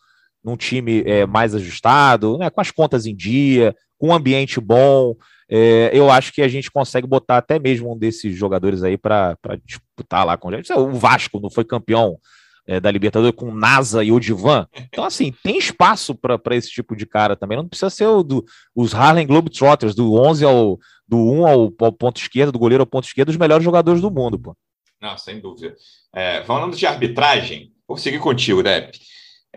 num 0.44 0.57
time 0.57 1.02
é, 1.07 1.26
mais 1.26 1.54
ajustado, 1.54 2.38
né, 2.38 2.50
com 2.50 2.61
as 2.61 2.70
contas 2.70 3.07
em 3.07 3.14
dia, 3.14 3.74
com 3.98 4.09
um 4.09 4.14
ambiente 4.14 4.61
bom, 4.61 5.14
é, 5.48 5.90
eu 5.92 6.11
acho 6.11 6.32
que 6.32 6.42
a 6.42 6.48
gente 6.48 6.70
consegue 6.70 7.07
botar 7.07 7.38
até 7.38 7.59
mesmo 7.59 7.92
um 7.92 7.98
desses 7.98 8.36
jogadores 8.36 8.82
aí 8.82 8.98
para 8.98 9.36
disputar 9.64 10.26
lá 10.26 10.36
com. 10.36 10.50
O 10.50 10.92
Vasco 10.92 11.40
não 11.40 11.50
foi 11.50 11.64
campeão 11.64 12.18
é, 12.66 12.80
da 12.80 12.90
Libertadores 12.90 13.36
com 13.36 13.54
NASA 13.54 14.02
e 14.02 14.11
Odivan. 14.11 14.66
Então, 14.92 15.04
assim, 15.04 15.32
tem 15.42 15.57
espaço 15.57 16.14
para 16.14 16.57
esse 16.57 16.70
tipo 16.70 16.96
de 16.96 17.07
cara 17.07 17.36
também. 17.36 17.57
Não 17.57 17.68
precisa 17.68 17.90
ser 17.90 18.07
o 18.07 18.22
do, 18.22 18.44
os 18.74 18.94
Harlem 18.94 19.26
Globetrotters, 19.26 19.94
do 19.94 20.14
11 20.14 20.44
ao 20.44 20.78
do 21.09 21.18
1 21.18 21.46
ao, 21.46 21.72
ao, 21.80 21.92
ponto 21.92 22.20
esquerdo, 22.20 22.50
do 22.50 22.59
goleiro 22.59 22.82
ao 22.82 22.86
ponto 22.86 23.04
esquerdo, 23.04 23.28
os 23.28 23.36
melhores 23.36 23.64
jogadores 23.64 24.00
do 24.00 24.11
mundo, 24.11 24.36
pô. 24.38 24.57
Não, 25.01 25.16
sem 25.16 25.40
dúvida. 25.40 25.76
É, 26.14 26.42
falando 26.44 26.76
de 26.76 26.86
arbitragem, 26.86 27.72
vou 27.86 27.97
seguir 27.97 28.18
contigo, 28.18 28.62
Depp. 28.62 28.99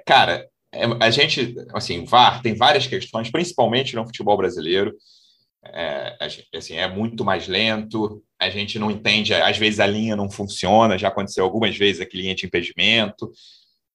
Cara, 0.06 0.48
é, 0.72 0.86
a 1.00 1.10
gente, 1.10 1.56
assim, 1.74 2.06
VAR 2.06 2.42
tem 2.42 2.56
várias 2.56 2.86
questões, 2.88 3.32
principalmente 3.32 3.96
no 3.96 4.06
futebol 4.06 4.38
brasileiro. 4.38 4.96
é, 5.66 6.18
assim, 6.56 6.76
é 6.76 6.88
muito 6.88 7.26
mais 7.26 7.48
lento, 7.48 8.24
a 8.40 8.50
gente 8.50 8.80
não 8.80 8.90
entende, 8.90 9.34
às 9.34 9.58
vezes 9.58 9.80
a 9.80 9.86
linha 9.86 10.16
não 10.16 10.30
funciona, 10.32 10.98
já 10.98 11.10
aconteceu 11.10 11.44
algumas 11.44 11.76
vezes 11.78 12.02
aquele 12.02 12.24
linha 12.24 12.36
de 12.36 12.46
impedimento, 12.46 13.30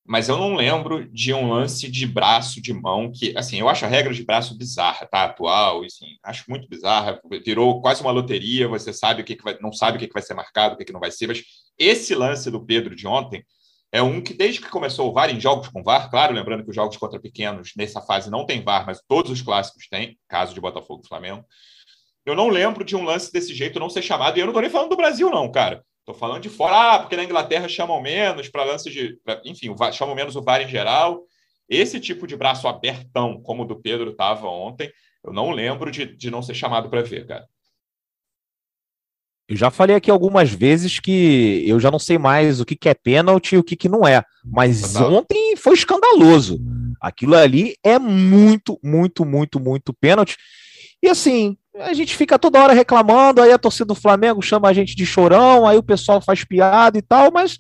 mas 0.07 0.29
eu 0.29 0.37
não 0.37 0.55
lembro 0.55 1.09
de 1.09 1.33
um 1.33 1.51
lance 1.51 1.91
de 1.91 2.07
braço 2.07 2.61
de 2.61 2.75
mão 2.75 3.11
que, 3.11 3.37
assim, 3.37 3.59
eu 3.59 3.69
acho 3.69 3.85
a 3.87 3.89
regra 3.89 4.13
de 4.13 4.23
braço 4.23 4.57
bizarra, 4.57 5.07
tá? 5.07 5.25
Atual, 5.25 5.83
assim, 5.83 6.19
acho 6.23 6.45
muito 6.49 6.69
bizarra, 6.69 7.21
virou 7.45 7.81
quase 7.81 8.03
uma 8.03 8.11
loteria, 8.11 8.69
você 8.69 8.93
sabe 8.93 9.23
o 9.23 9.25
que, 9.25 9.35
que 9.35 9.43
vai, 9.43 9.59
não 9.61 9.73
sabe 9.73 9.97
o 9.97 10.01
que, 10.01 10.07
que 10.07 10.13
vai 10.13 10.23
ser 10.23 10.35
marcado, 10.35 10.75
o 10.75 10.79
que, 10.79 10.85
que 10.85 10.93
não 10.93 11.01
vai 11.01 11.11
ser, 11.11 11.27
mas 11.27 11.43
esse 11.79 12.15
lance 12.15 12.51
do 12.51 12.65
Pedro 12.65 12.95
de 12.95 13.07
ontem 13.07 13.45
é 13.91 14.03
um 14.03 14.21
que, 14.21 14.35
desde 14.35 14.61
que 14.61 14.69
começou 14.69 15.09
o 15.09 15.13
VAR 15.13 15.31
em 15.31 15.41
jogos 15.41 15.69
com 15.69 15.83
VAR, 15.83 16.11
claro, 16.11 16.35
lembrando 16.35 16.65
que 16.65 16.71
os 16.71 16.77
jogos 16.77 16.97
contra 16.97 17.19
pequenos 17.19 17.73
nessa 17.77 18.03
fase 18.03 18.31
não 18.31 18.45
tem 18.45 18.63
VAR, 18.63 18.85
mas 18.85 19.01
todos 19.09 19.31
os 19.31 19.41
clássicos 19.41 19.87
têm, 19.89 20.19
caso 20.29 20.53
de 20.53 20.61
Botafogo 20.61 21.03
e 21.05 21.09
Flamengo. 21.09 21.45
Eu 22.27 22.35
não 22.35 22.49
lembro 22.49 22.85
de 22.85 22.97
um 22.97 23.05
lance 23.05 23.33
desse 23.33 23.55
jeito 23.55 23.79
não 23.79 23.89
ser 23.89 24.03
chamado, 24.03 24.37
e 24.37 24.41
eu 24.41 24.47
não 24.47 24.53
tô 24.53 24.61
nem 24.61 24.69
falando 24.69 24.91
do 24.91 24.97
Brasil, 24.97 25.31
não, 25.31 25.51
cara. 25.51 25.85
Estou 26.05 26.15
falando 26.15 26.43
de 26.43 26.51
fora, 26.51 26.97
ah, 26.97 26.99
porque 26.99 27.17
na 27.17 27.25
Inglaterra 27.25 27.67
chamam 27.67 27.99
menos 28.03 28.51
para 28.51 28.63
lances 28.63 28.93
de. 28.93 29.19
Pra, 29.25 29.41
enfim, 29.43 29.75
chamam 29.91 30.15
menos 30.15 30.37
o 30.37 30.43
VAR 30.43 30.61
em 30.61 30.69
geral. 30.69 31.23
Esse 31.67 31.99
tipo 31.99 32.27
de 32.27 32.37
braço 32.37 32.69
abertão, 32.69 33.41
como 33.43 33.63
o 33.63 33.67
do 33.67 33.81
Pedro 33.81 34.11
estava 34.11 34.47
ontem, 34.47 34.93
eu 35.25 35.33
não 35.33 35.51
lembro 35.51 35.91
de, 35.91 36.05
de 36.05 36.31
não 36.31 36.43
ser 36.43 36.55
chamado 36.55 36.91
para 36.91 37.01
ver, 37.01 37.27
cara. 37.27 37.49
Eu 39.49 39.57
já 39.57 39.71
falei 39.71 39.97
aqui 39.97 40.11
algumas 40.11 40.51
vezes 40.51 41.01
que 41.01 41.65
eu 41.67 41.81
já 41.81 41.91
não 41.91 41.99
sei 41.99 42.19
mais 42.19 42.61
o 42.61 42.67
que, 42.67 42.77
que 42.77 42.89
é 42.89 42.95
pênalti 42.95 43.55
e 43.55 43.59
o 43.59 43.65
que, 43.65 43.75
que 43.75 43.89
não 43.89 44.07
é. 44.07 44.23
Mas 44.45 44.97
ontem 44.97 45.57
foi 45.57 45.73
escandaloso. 45.73 46.61
Aquilo 47.01 47.35
ali 47.35 47.77
é 47.83 47.99
muito, 47.99 48.79
muito, 48.83 49.25
muito, 49.25 49.59
muito 49.59 49.95
pênalti. 49.95 50.37
E 51.03 51.09
assim, 51.09 51.57
a 51.81 51.93
gente 51.93 52.17
fica 52.17 52.39
toda 52.39 52.63
hora 52.63 52.73
reclamando, 52.73 53.43
aí 53.43 53.53
a 53.53 53.59
torcida 53.59 53.87
do 53.87 53.95
Flamengo 53.95 54.41
chama 54.41 54.69
a 54.69 54.73
gente 54.73 54.95
de 54.95 55.05
chorão, 55.05 55.67
aí 55.67 55.77
o 55.77 55.83
pessoal 55.83 56.21
faz 56.21 56.45
piada 56.45 56.97
e 56.97 57.03
tal, 57.03 57.33
mas 57.33 57.59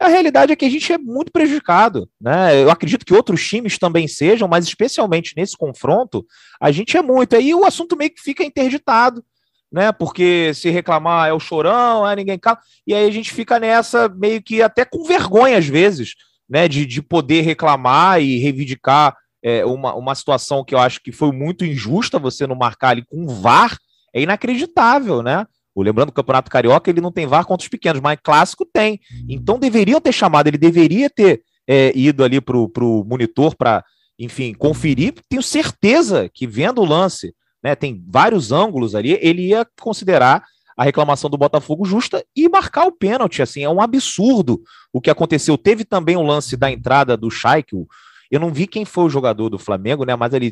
a 0.00 0.08
realidade 0.08 0.52
é 0.52 0.56
que 0.56 0.64
a 0.64 0.70
gente 0.70 0.92
é 0.92 0.98
muito 0.98 1.30
prejudicado, 1.30 2.08
né? 2.20 2.60
Eu 2.60 2.70
acredito 2.70 3.06
que 3.06 3.14
outros 3.14 3.46
times 3.46 3.78
também 3.78 4.08
sejam, 4.08 4.48
mas 4.48 4.66
especialmente 4.66 5.32
nesse 5.36 5.56
confronto, 5.56 6.26
a 6.60 6.72
gente 6.72 6.96
é 6.96 7.02
muito. 7.02 7.36
Aí 7.36 7.54
o 7.54 7.64
assunto 7.64 7.96
meio 7.96 8.12
que 8.12 8.20
fica 8.20 8.42
interditado, 8.42 9.24
né? 9.70 9.92
Porque 9.92 10.52
se 10.54 10.68
reclamar 10.70 11.28
é 11.28 11.32
o 11.32 11.38
chorão, 11.38 12.08
é 12.08 12.16
ninguém 12.16 12.38
cala, 12.38 12.58
e 12.84 12.92
aí 12.92 13.06
a 13.06 13.12
gente 13.12 13.32
fica 13.32 13.60
nessa 13.60 14.08
meio 14.08 14.42
que 14.42 14.60
até 14.60 14.84
com 14.84 15.04
vergonha 15.04 15.56
às 15.56 15.66
vezes, 15.66 16.14
né? 16.50 16.66
De, 16.66 16.84
de 16.84 17.00
poder 17.00 17.42
reclamar 17.42 18.20
e 18.20 18.38
reivindicar 18.38 19.16
é, 19.42 19.64
uma, 19.64 19.94
uma 19.94 20.14
situação 20.14 20.64
que 20.64 20.74
eu 20.74 20.78
acho 20.78 21.00
que 21.02 21.10
foi 21.10 21.32
muito 21.32 21.64
injusta 21.64 22.18
você 22.18 22.46
não 22.46 22.54
marcar 22.54 22.90
ali 22.90 23.04
com 23.04 23.26
VAR, 23.26 23.76
é 24.14 24.22
inacreditável, 24.22 25.22
né? 25.22 25.46
O 25.74 25.82
lembrando 25.82 26.10
o 26.10 26.12
Campeonato 26.12 26.50
Carioca 26.50 26.90
ele 26.90 27.00
não 27.00 27.10
tem 27.10 27.26
VAR 27.26 27.46
contra 27.46 27.64
os 27.64 27.68
pequenos, 27.68 28.00
mas 28.00 28.18
clássico 28.22 28.64
tem. 28.64 29.00
Então 29.28 29.58
deveriam 29.58 30.00
ter 30.00 30.12
chamado, 30.12 30.46
ele 30.46 30.58
deveria 30.58 31.08
ter 31.08 31.42
é, 31.66 31.92
ido 31.96 32.22
ali 32.22 32.40
para 32.40 32.56
o 32.56 33.04
monitor 33.04 33.56
para, 33.56 33.84
enfim, 34.18 34.52
conferir. 34.52 35.14
Tenho 35.28 35.42
certeza 35.42 36.28
que 36.32 36.46
vendo 36.46 36.82
o 36.82 36.84
lance, 36.84 37.34
né, 37.62 37.74
tem 37.74 38.04
vários 38.06 38.52
ângulos 38.52 38.94
ali, 38.94 39.18
ele 39.22 39.48
ia 39.48 39.66
considerar 39.80 40.44
a 40.76 40.84
reclamação 40.84 41.28
do 41.30 41.38
Botafogo 41.38 41.84
justa 41.84 42.24
e 42.34 42.48
marcar 42.48 42.86
o 42.86 42.92
pênalti. 42.92 43.42
Assim, 43.42 43.62
é 43.62 43.68
um 43.68 43.80
absurdo 43.80 44.62
o 44.92 45.00
que 45.00 45.10
aconteceu. 45.10 45.56
Teve 45.56 45.84
também 45.84 46.16
o 46.16 46.22
lance 46.22 46.56
da 46.56 46.70
entrada 46.70 47.16
do 47.16 47.30
Chay, 47.30 47.64
o, 47.72 47.86
eu 48.32 48.40
não 48.40 48.50
vi 48.50 48.66
quem 48.66 48.86
foi 48.86 49.04
o 49.04 49.10
jogador 49.10 49.50
do 49.50 49.58
Flamengo, 49.58 50.06
né? 50.06 50.16
Mas 50.16 50.32
ali, 50.32 50.50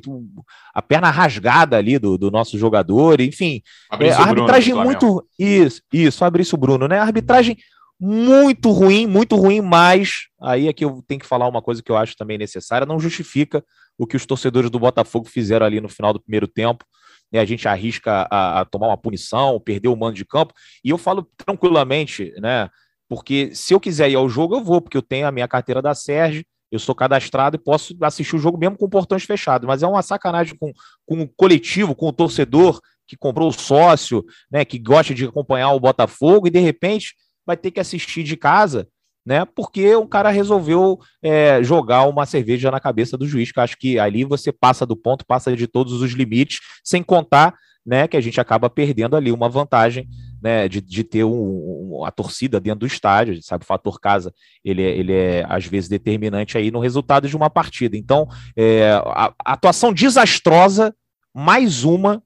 a 0.75 0.83
perna 0.83 1.09
rasgada 1.09 1.79
ali 1.79 1.99
do, 1.99 2.19
do 2.19 2.31
nosso 2.31 2.59
jogador, 2.59 3.23
enfim. 3.23 3.63
É, 3.99 4.11
a 4.11 4.21
arbitragem 4.21 4.75
Bruno, 4.75 4.85
muito. 4.85 5.27
Isso, 5.39 5.81
isso, 5.91 6.19
Fabrício 6.19 6.59
Bruno, 6.59 6.87
né? 6.87 6.99
A 6.99 7.05
arbitragem 7.05 7.57
muito 7.99 8.71
ruim, 8.71 9.07
muito 9.07 9.35
ruim, 9.35 9.63
mas 9.63 10.27
aí 10.43 10.69
aqui 10.69 10.85
eu 10.85 11.03
tenho 11.09 11.21
que 11.21 11.27
falar 11.27 11.49
uma 11.49 11.63
coisa 11.63 11.83
que 11.83 11.91
eu 11.91 11.97
acho 11.97 12.15
também 12.19 12.37
necessária, 12.37 12.87
não 12.87 13.01
justifica 13.01 13.65
o 13.97 14.07
que 14.07 14.17
os 14.17 14.27
torcedores 14.27 14.71
do 14.71 14.79
Botafogo 14.79 15.27
fizeram 15.27 15.65
ali 15.65 15.81
no 15.81 15.89
final 15.89 16.13
do 16.13 16.21
primeiro 16.21 16.47
tempo. 16.47 16.85
Né, 17.33 17.41
a 17.41 17.47
gente 17.47 17.67
arrisca 17.67 18.29
a, 18.31 18.61
a 18.61 18.65
tomar 18.67 18.89
uma 18.89 18.97
punição, 18.99 19.59
perder 19.59 19.89
o 19.89 19.97
mando 19.97 20.17
de 20.17 20.25
campo, 20.27 20.53
e 20.85 20.91
eu 20.91 20.99
falo 20.99 21.27
tranquilamente, 21.37 22.35
né? 22.39 22.69
Porque 23.09 23.55
se 23.55 23.73
eu 23.73 23.81
quiser 23.81 24.11
ir 24.11 24.17
ao 24.17 24.29
jogo, 24.29 24.57
eu 24.57 24.63
vou, 24.63 24.83
porque 24.83 24.97
eu 24.99 25.03
tenho 25.03 25.27
a 25.27 25.33
minha 25.33 25.49
carteira 25.49 25.81
da 25.81 25.95
Sérgio, 25.95 26.45
eu 26.71 26.79
sou 26.79 26.95
cadastrado 26.95 27.57
e 27.57 27.59
posso 27.59 27.97
assistir 28.01 28.37
o 28.37 28.39
jogo 28.39 28.59
mesmo 28.59 28.77
com 28.77 28.89
portões 28.89 29.25
fechados, 29.25 29.67
mas 29.67 29.83
é 29.83 29.87
uma 29.87 30.03
sacanagem 30.03 30.57
com, 30.57 30.73
com 31.07 31.23
o 31.23 31.29
coletivo, 31.29 31.95
com 31.95 32.09
o 32.09 32.13
torcedor 32.13 32.81
que 33.07 33.17
comprou 33.17 33.49
o 33.49 33.53
sócio, 33.53 34.25
né, 34.51 34.65
que 34.65 34.79
gosta 34.79 35.13
de 35.13 35.25
acompanhar 35.25 35.73
o 35.73 35.81
Botafogo 35.81 36.47
e 36.47 36.51
de 36.51 36.61
repente 36.61 37.15
vai 37.45 37.57
ter 37.57 37.73
que 37.73 37.81
assistir 37.81 38.23
de 38.23 38.37
casa, 38.37 38.87
né, 39.27 39.45
porque 39.45 39.97
um 39.97 40.07
cara 40.07 40.31
resolveu 40.31 40.99
é, 41.21 41.61
jogar 41.63 42.05
uma 42.05 42.25
cerveja 42.25 42.71
na 42.71 42.79
cabeça 42.79 43.19
do 43.19 43.27
juiz, 43.27 43.51
que 43.51 43.59
eu 43.59 43.65
acho 43.65 43.77
que 43.77 43.99
ali 43.99 44.25
você 44.25 44.53
passa 44.53 44.87
do 44.87 44.97
ponto, 44.97 45.27
passa 45.27 45.57
de 45.57 45.67
todos 45.67 46.01
os 46.01 46.13
limites, 46.13 46.61
sem 46.85 47.03
contar 47.03 47.55
né, 47.85 48.07
que 48.07 48.17
a 48.17 48.21
gente 48.21 48.41
acaba 48.41 48.71
perdendo 48.71 49.17
ali 49.17 49.33
uma 49.33 49.49
vantagem 49.49 50.09
né, 50.43 50.69
de, 50.69 50.81
de 50.81 51.05
ter 51.05 51.25
um, 51.25 51.99
um, 51.99 52.05
a 52.05 52.11
torcida 52.11 52.61
dentro 52.61 52.81
do 52.81 52.87
estádio, 52.87 53.33
a 53.33 53.35
gente 53.35 53.47
sabe 53.47 53.65
o 53.65 53.67
fator 53.67 54.01
casa, 54.01 54.33
ele 54.65 54.83
é, 54.83 54.97
ele 54.97 55.13
é 55.13 55.45
às 55.49 55.67
vezes 55.67 55.89
determinante 55.89 56.57
aí 56.57 56.71
no 56.71 56.81
resultado 56.81 57.29
de 57.29 57.37
uma 57.37 57.51
partida. 57.51 57.97
Então, 57.97 58.29
é, 58.57 58.91
a, 59.05 59.33
a, 59.45 59.53
atuação 59.53 59.93
desastrosa, 59.93 60.95
mais 61.35 61.85
uma, 61.85 62.23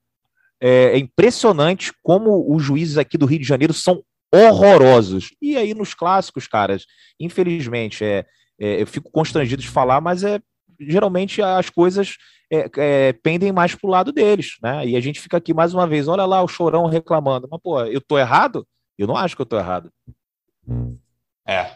é, 0.60 0.92
é, 0.94 0.98
impressionante 0.98 1.92
como 2.02 2.54
os 2.54 2.62
juízes 2.62 2.98
aqui 2.98 3.18
do 3.18 3.26
Rio 3.26 3.40
de 3.40 3.46
Janeiro 3.46 3.72
são 3.72 4.02
horrorosos. 4.32 5.30
E 5.40 5.56
aí 5.56 5.74
nos 5.74 5.94
clássicos, 5.94 6.46
caras, 6.46 6.86
infelizmente, 7.20 8.04
é, 8.04 8.24
é 8.58 8.82
eu 8.82 8.86
fico 8.86 9.10
constrangido 9.10 9.62
de 9.62 9.68
falar, 9.68 10.00
mas 10.00 10.24
é 10.24 10.40
geralmente 10.80 11.42
as 11.42 11.70
coisas 11.70 12.16
é, 12.52 12.70
é, 12.76 13.12
pendem 13.12 13.52
mais 13.52 13.74
para 13.74 13.88
o 13.88 13.90
lado 13.90 14.12
deles, 14.12 14.56
né? 14.62 14.86
E 14.86 14.96
a 14.96 15.00
gente 15.00 15.20
fica 15.20 15.36
aqui 15.36 15.52
mais 15.52 15.74
uma 15.74 15.86
vez, 15.86 16.08
olha 16.08 16.24
lá 16.24 16.42
o 16.42 16.48
chorão 16.48 16.86
reclamando. 16.86 17.48
Mas, 17.50 17.60
pô, 17.62 17.80
eu 17.84 18.00
tô 18.00 18.18
errado? 18.18 18.66
Eu 18.98 19.06
não 19.06 19.16
acho 19.16 19.34
que 19.34 19.42
eu 19.42 19.46
tô 19.46 19.58
errado. 19.58 19.90
É. 21.46 21.72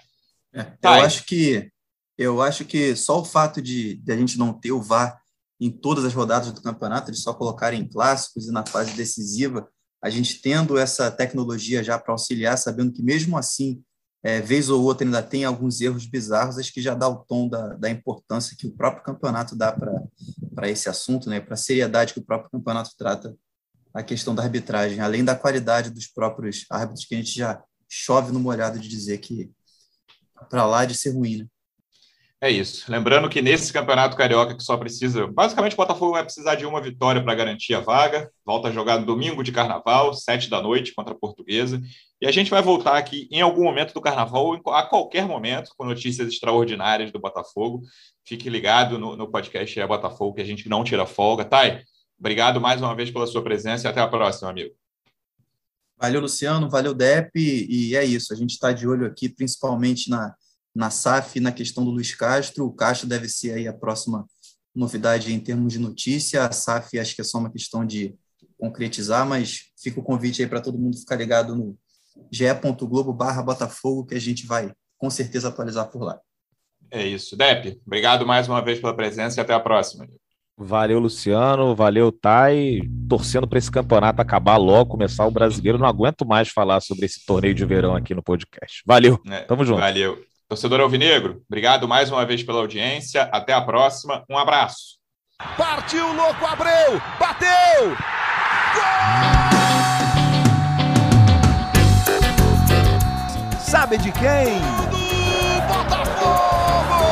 é 0.54 0.66
eu 0.82 0.90
acho 0.90 1.24
que 1.24 1.70
eu 2.16 2.42
acho 2.42 2.64
que 2.64 2.96
só 2.96 3.20
o 3.20 3.24
fato 3.24 3.62
de, 3.62 3.94
de 3.94 4.12
a 4.12 4.16
gente 4.16 4.38
não 4.38 4.52
ter 4.52 4.72
o 4.72 4.82
VAR 4.82 5.20
em 5.60 5.70
todas 5.70 6.04
as 6.04 6.12
rodadas 6.12 6.52
do 6.52 6.62
campeonato, 6.62 7.10
eles 7.10 7.22
só 7.22 7.32
colocarem 7.32 7.80
em 7.80 7.88
clássicos 7.88 8.48
e 8.48 8.52
na 8.52 8.66
fase 8.66 8.94
decisiva, 8.94 9.68
a 10.02 10.10
gente 10.10 10.40
tendo 10.40 10.78
essa 10.78 11.10
tecnologia 11.10 11.82
já 11.82 11.98
para 11.98 12.12
auxiliar, 12.12 12.56
sabendo 12.56 12.92
que 12.92 13.02
mesmo 13.02 13.36
assim 13.36 13.82
é, 14.22 14.40
vez 14.40 14.68
ou 14.68 14.82
outra 14.82 15.06
ainda 15.06 15.22
tem 15.22 15.44
alguns 15.44 15.80
erros 15.80 16.06
bizarros, 16.06 16.58
acho 16.58 16.72
que 16.72 16.82
já 16.82 16.94
dá 16.94 17.08
o 17.08 17.16
tom 17.16 17.48
da, 17.48 17.74
da 17.74 17.88
importância 17.88 18.56
que 18.58 18.66
o 18.66 18.72
próprio 18.72 19.04
campeonato 19.04 19.54
dá 19.54 19.72
para 19.72 20.68
esse 20.68 20.88
assunto, 20.88 21.30
né, 21.30 21.40
para 21.40 21.54
a 21.54 21.56
seriedade 21.56 22.12
que 22.12 22.20
o 22.20 22.24
próprio 22.24 22.50
campeonato 22.50 22.90
trata 22.96 23.34
a 23.94 24.02
questão 24.02 24.34
da 24.34 24.42
arbitragem, 24.42 25.00
além 25.00 25.24
da 25.24 25.36
qualidade 25.36 25.90
dos 25.90 26.06
próprios 26.06 26.66
árbitros, 26.70 27.04
que 27.04 27.14
a 27.14 27.18
gente 27.18 27.36
já 27.36 27.62
chove 27.88 28.32
no 28.32 28.40
molhado 28.40 28.78
de 28.78 28.88
dizer 28.88 29.18
que 29.18 29.50
para 30.50 30.66
lá 30.66 30.84
de 30.84 30.94
ser 30.94 31.10
ruim. 31.10 31.38
Né? 31.38 31.46
É 32.40 32.48
isso. 32.48 32.90
Lembrando 32.90 33.28
que 33.28 33.42
nesse 33.42 33.72
campeonato 33.72 34.16
carioca 34.16 34.56
que 34.56 34.62
só 34.62 34.76
precisa. 34.76 35.26
Basicamente, 35.26 35.72
o 35.72 35.76
Botafogo 35.76 36.12
vai 36.12 36.22
precisar 36.22 36.54
de 36.54 36.64
uma 36.64 36.80
vitória 36.80 37.20
para 37.20 37.34
garantir 37.34 37.74
a 37.74 37.80
vaga. 37.80 38.30
Volta 38.46 38.68
a 38.68 38.70
jogar 38.70 38.98
domingo 38.98 39.42
de 39.42 39.50
carnaval, 39.50 40.14
sete 40.14 40.48
da 40.48 40.62
noite, 40.62 40.94
contra 40.94 41.12
a 41.12 41.18
Portuguesa. 41.18 41.80
E 42.20 42.28
a 42.28 42.30
gente 42.30 42.48
vai 42.48 42.62
voltar 42.62 42.96
aqui 42.96 43.28
em 43.32 43.40
algum 43.40 43.64
momento 43.64 43.92
do 43.92 44.00
carnaval, 44.00 44.54
a 44.68 44.84
qualquer 44.84 45.26
momento, 45.26 45.72
com 45.76 45.84
notícias 45.84 46.28
extraordinárias 46.28 47.10
do 47.10 47.18
Botafogo. 47.18 47.82
Fique 48.24 48.48
ligado 48.48 49.00
no, 49.00 49.16
no 49.16 49.28
podcast 49.28 49.80
É 49.80 49.86
Botafogo, 49.86 50.36
que 50.36 50.42
a 50.42 50.46
gente 50.46 50.68
não 50.68 50.84
tira 50.84 51.06
folga. 51.06 51.44
Thay, 51.44 51.82
obrigado 52.16 52.60
mais 52.60 52.80
uma 52.80 52.94
vez 52.94 53.10
pela 53.10 53.26
sua 53.26 53.42
presença 53.42 53.88
e 53.88 53.90
até 53.90 54.00
a 54.00 54.06
próxima, 54.06 54.48
amigo. 54.48 54.72
Valeu, 56.00 56.20
Luciano. 56.20 56.70
Valeu, 56.70 56.94
Dep. 56.94 57.32
E 57.34 57.96
é 57.96 58.04
isso. 58.04 58.32
A 58.32 58.36
gente 58.36 58.50
está 58.50 58.70
de 58.70 58.86
olho 58.86 59.06
aqui, 59.06 59.28
principalmente 59.28 60.08
na 60.08 60.32
na 60.74 60.90
SAF 60.90 61.40
na 61.40 61.52
questão 61.52 61.84
do 61.84 61.90
Luiz 61.90 62.14
Castro. 62.14 62.66
O 62.66 62.72
Castro 62.72 63.08
deve 63.08 63.28
ser 63.28 63.52
aí 63.52 63.68
a 63.68 63.72
próxima 63.72 64.26
novidade 64.74 65.32
em 65.32 65.40
termos 65.40 65.72
de 65.72 65.78
notícia. 65.78 66.44
A 66.44 66.52
SAF 66.52 66.98
acho 66.98 67.14
que 67.14 67.20
é 67.20 67.24
só 67.24 67.38
uma 67.38 67.50
questão 67.50 67.84
de 67.84 68.14
concretizar, 68.58 69.26
mas 69.26 69.70
fica 69.80 70.00
o 70.00 70.02
convite 70.02 70.42
aí 70.42 70.48
para 70.48 70.60
todo 70.60 70.78
mundo 70.78 70.98
ficar 70.98 71.16
ligado 71.16 71.54
no 71.54 71.76
ge.globo 72.30 73.12
barra 73.12 73.42
Botafogo, 73.42 74.06
que 74.06 74.14
a 74.14 74.20
gente 74.20 74.46
vai 74.46 74.72
com 74.96 75.08
certeza 75.08 75.48
atualizar 75.48 75.90
por 75.90 76.02
lá. 76.02 76.18
É 76.90 77.06
isso. 77.06 77.36
Dep, 77.36 77.80
obrigado 77.86 78.26
mais 78.26 78.48
uma 78.48 78.62
vez 78.62 78.80
pela 78.80 78.96
presença 78.96 79.40
e 79.40 79.42
até 79.42 79.52
a 79.54 79.60
próxima. 79.60 80.08
Valeu, 80.56 80.98
Luciano. 80.98 81.74
Valeu, 81.76 82.10
Thay. 82.10 82.82
Torcendo 83.08 83.46
para 83.46 83.58
esse 83.58 83.70
campeonato 83.70 84.20
acabar 84.20 84.56
logo, 84.56 84.90
começar 84.90 85.24
o 85.24 85.30
brasileiro. 85.30 85.78
Não 85.78 85.86
aguento 85.86 86.26
mais 86.26 86.48
falar 86.48 86.80
sobre 86.80 87.06
esse 87.06 87.24
torneio 87.24 87.54
de 87.54 87.64
verão 87.64 87.94
aqui 87.94 88.12
no 88.12 88.22
podcast. 88.22 88.82
Valeu. 88.84 89.20
É, 89.30 89.42
Tamo 89.42 89.64
junto. 89.64 89.80
Valeu. 89.80 90.18
Torcedor 90.48 90.80
Alvinegro, 90.80 91.42
obrigado 91.46 91.86
mais 91.86 92.10
uma 92.10 92.24
vez 92.24 92.42
pela 92.42 92.60
audiência. 92.60 93.24
Até 93.30 93.52
a 93.52 93.60
próxima. 93.60 94.24
Um 94.30 94.38
abraço. 94.38 94.96
Partiu, 95.58 96.10
louco, 96.14 96.46
Abreu! 96.46 97.00
Bateu! 97.20 97.94
Gol! 98.74 99.38
Sabe 103.60 103.98
de 103.98 104.10
quem? 104.10 104.58
Do 104.90 105.60
Botafogo! 105.68 107.04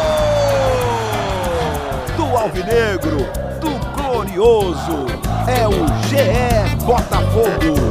Do 2.16 2.37
Alvinegro, 2.39 3.18
do 3.61 3.78
Glorioso. 3.95 5.07
É 5.47 5.68
o 5.68 5.87
GE 6.09 6.84
Botafogo. 6.87 7.86